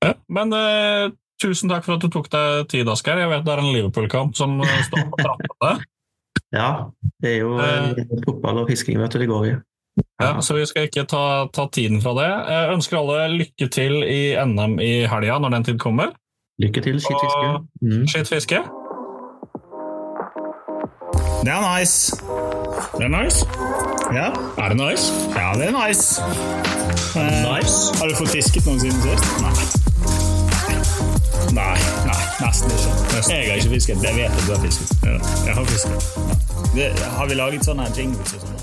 Ja, 0.01 0.13
men 0.33 0.53
eh, 0.57 1.11
tusen 1.41 1.69
takk 1.69 1.83
for 1.85 1.97
at 1.97 2.03
du 2.05 2.09
tok 2.13 2.29
deg 2.33 2.67
tid, 2.71 2.89
Asker. 2.89 3.19
Jeg 3.21 3.29
vet 3.31 3.43
det 3.45 3.53
er 3.53 3.61
en 3.61 3.73
Liverpool-kamp 3.75 4.37
som 4.39 4.59
står 4.87 5.09
på 5.11 5.19
trappene. 5.25 5.73
Ja, 6.51 6.89
det 7.23 7.29
er 7.29 7.45
jo 7.45 7.53
eh, 7.63 7.99
fotball 8.25 8.57
og 8.59 8.67
fisking 8.67 8.97
vet 8.99 9.13
du, 9.15 9.21
det 9.21 9.27
går 9.29 9.45
i. 9.47 9.51
Ja, 9.53 9.59
så 10.41 10.53
vi 10.55 10.65
skal 10.69 10.85
ikke 10.87 11.03
ta, 11.09 11.23
ta 11.53 11.65
tiden 11.73 12.01
fra 12.01 12.13
det. 12.19 12.27
Jeg 12.53 12.73
ønsker 12.75 12.97
alle 12.99 13.37
lykke 13.41 13.67
til 13.73 14.03
i 14.05 14.21
NM 14.45 14.79
i 14.79 14.91
helga, 15.11 15.39
når 15.41 15.49
den 15.57 15.63
tid 15.63 15.79
kommer. 15.81 16.13
Lykke 16.61 16.81
til, 16.85 16.99
skittfiske. 17.01 17.49
Mm. 17.81 18.07
Skitt 18.07 18.29
fiske. 18.29 18.59
Det 21.43 21.49
er 21.51 21.61
nice. 21.79 22.15
Det 22.97 23.05
er 23.07 23.13
nice. 23.23 23.45
Ja, 24.13 24.27
Er 24.63 24.67
det 24.69 24.77
nice? 24.77 25.05
ja 25.35 25.53
det 25.59 25.67
er 25.69 25.87
nice. 25.87 26.21
Eh, 27.15 27.53
Nice. 27.53 27.97
Har 27.99 28.07
du 28.07 28.15
fått 28.15 28.29
fisket 28.35 28.65
noen 28.67 28.79
siden 28.79 29.01
sist? 29.01 29.25
Nei. 29.41 29.51
Nei, 31.51 31.77
nei, 32.07 32.21
nesten 32.43 32.71
ikke. 32.71 32.91
Nesten. 33.15 33.35
Jeg 33.35 33.49
har 33.49 33.55
ikke 33.59 33.73
fisket. 33.73 34.03
Jeg 34.05 34.15
vet 34.15 34.31
at 34.31 34.43
du 34.47 34.53
har 34.55 34.61
fisket. 34.65 34.93
Ja, 35.03 35.17
jeg 35.47 35.55
har 35.57 35.65
fisket. 35.65 35.99
Det, 36.75 36.85
har 37.17 37.27
vi 37.27 37.33
laget 37.41 37.65
sånne 37.67 37.89
jingles 37.97 38.33
og 38.37 38.45
sånn? 38.45 38.59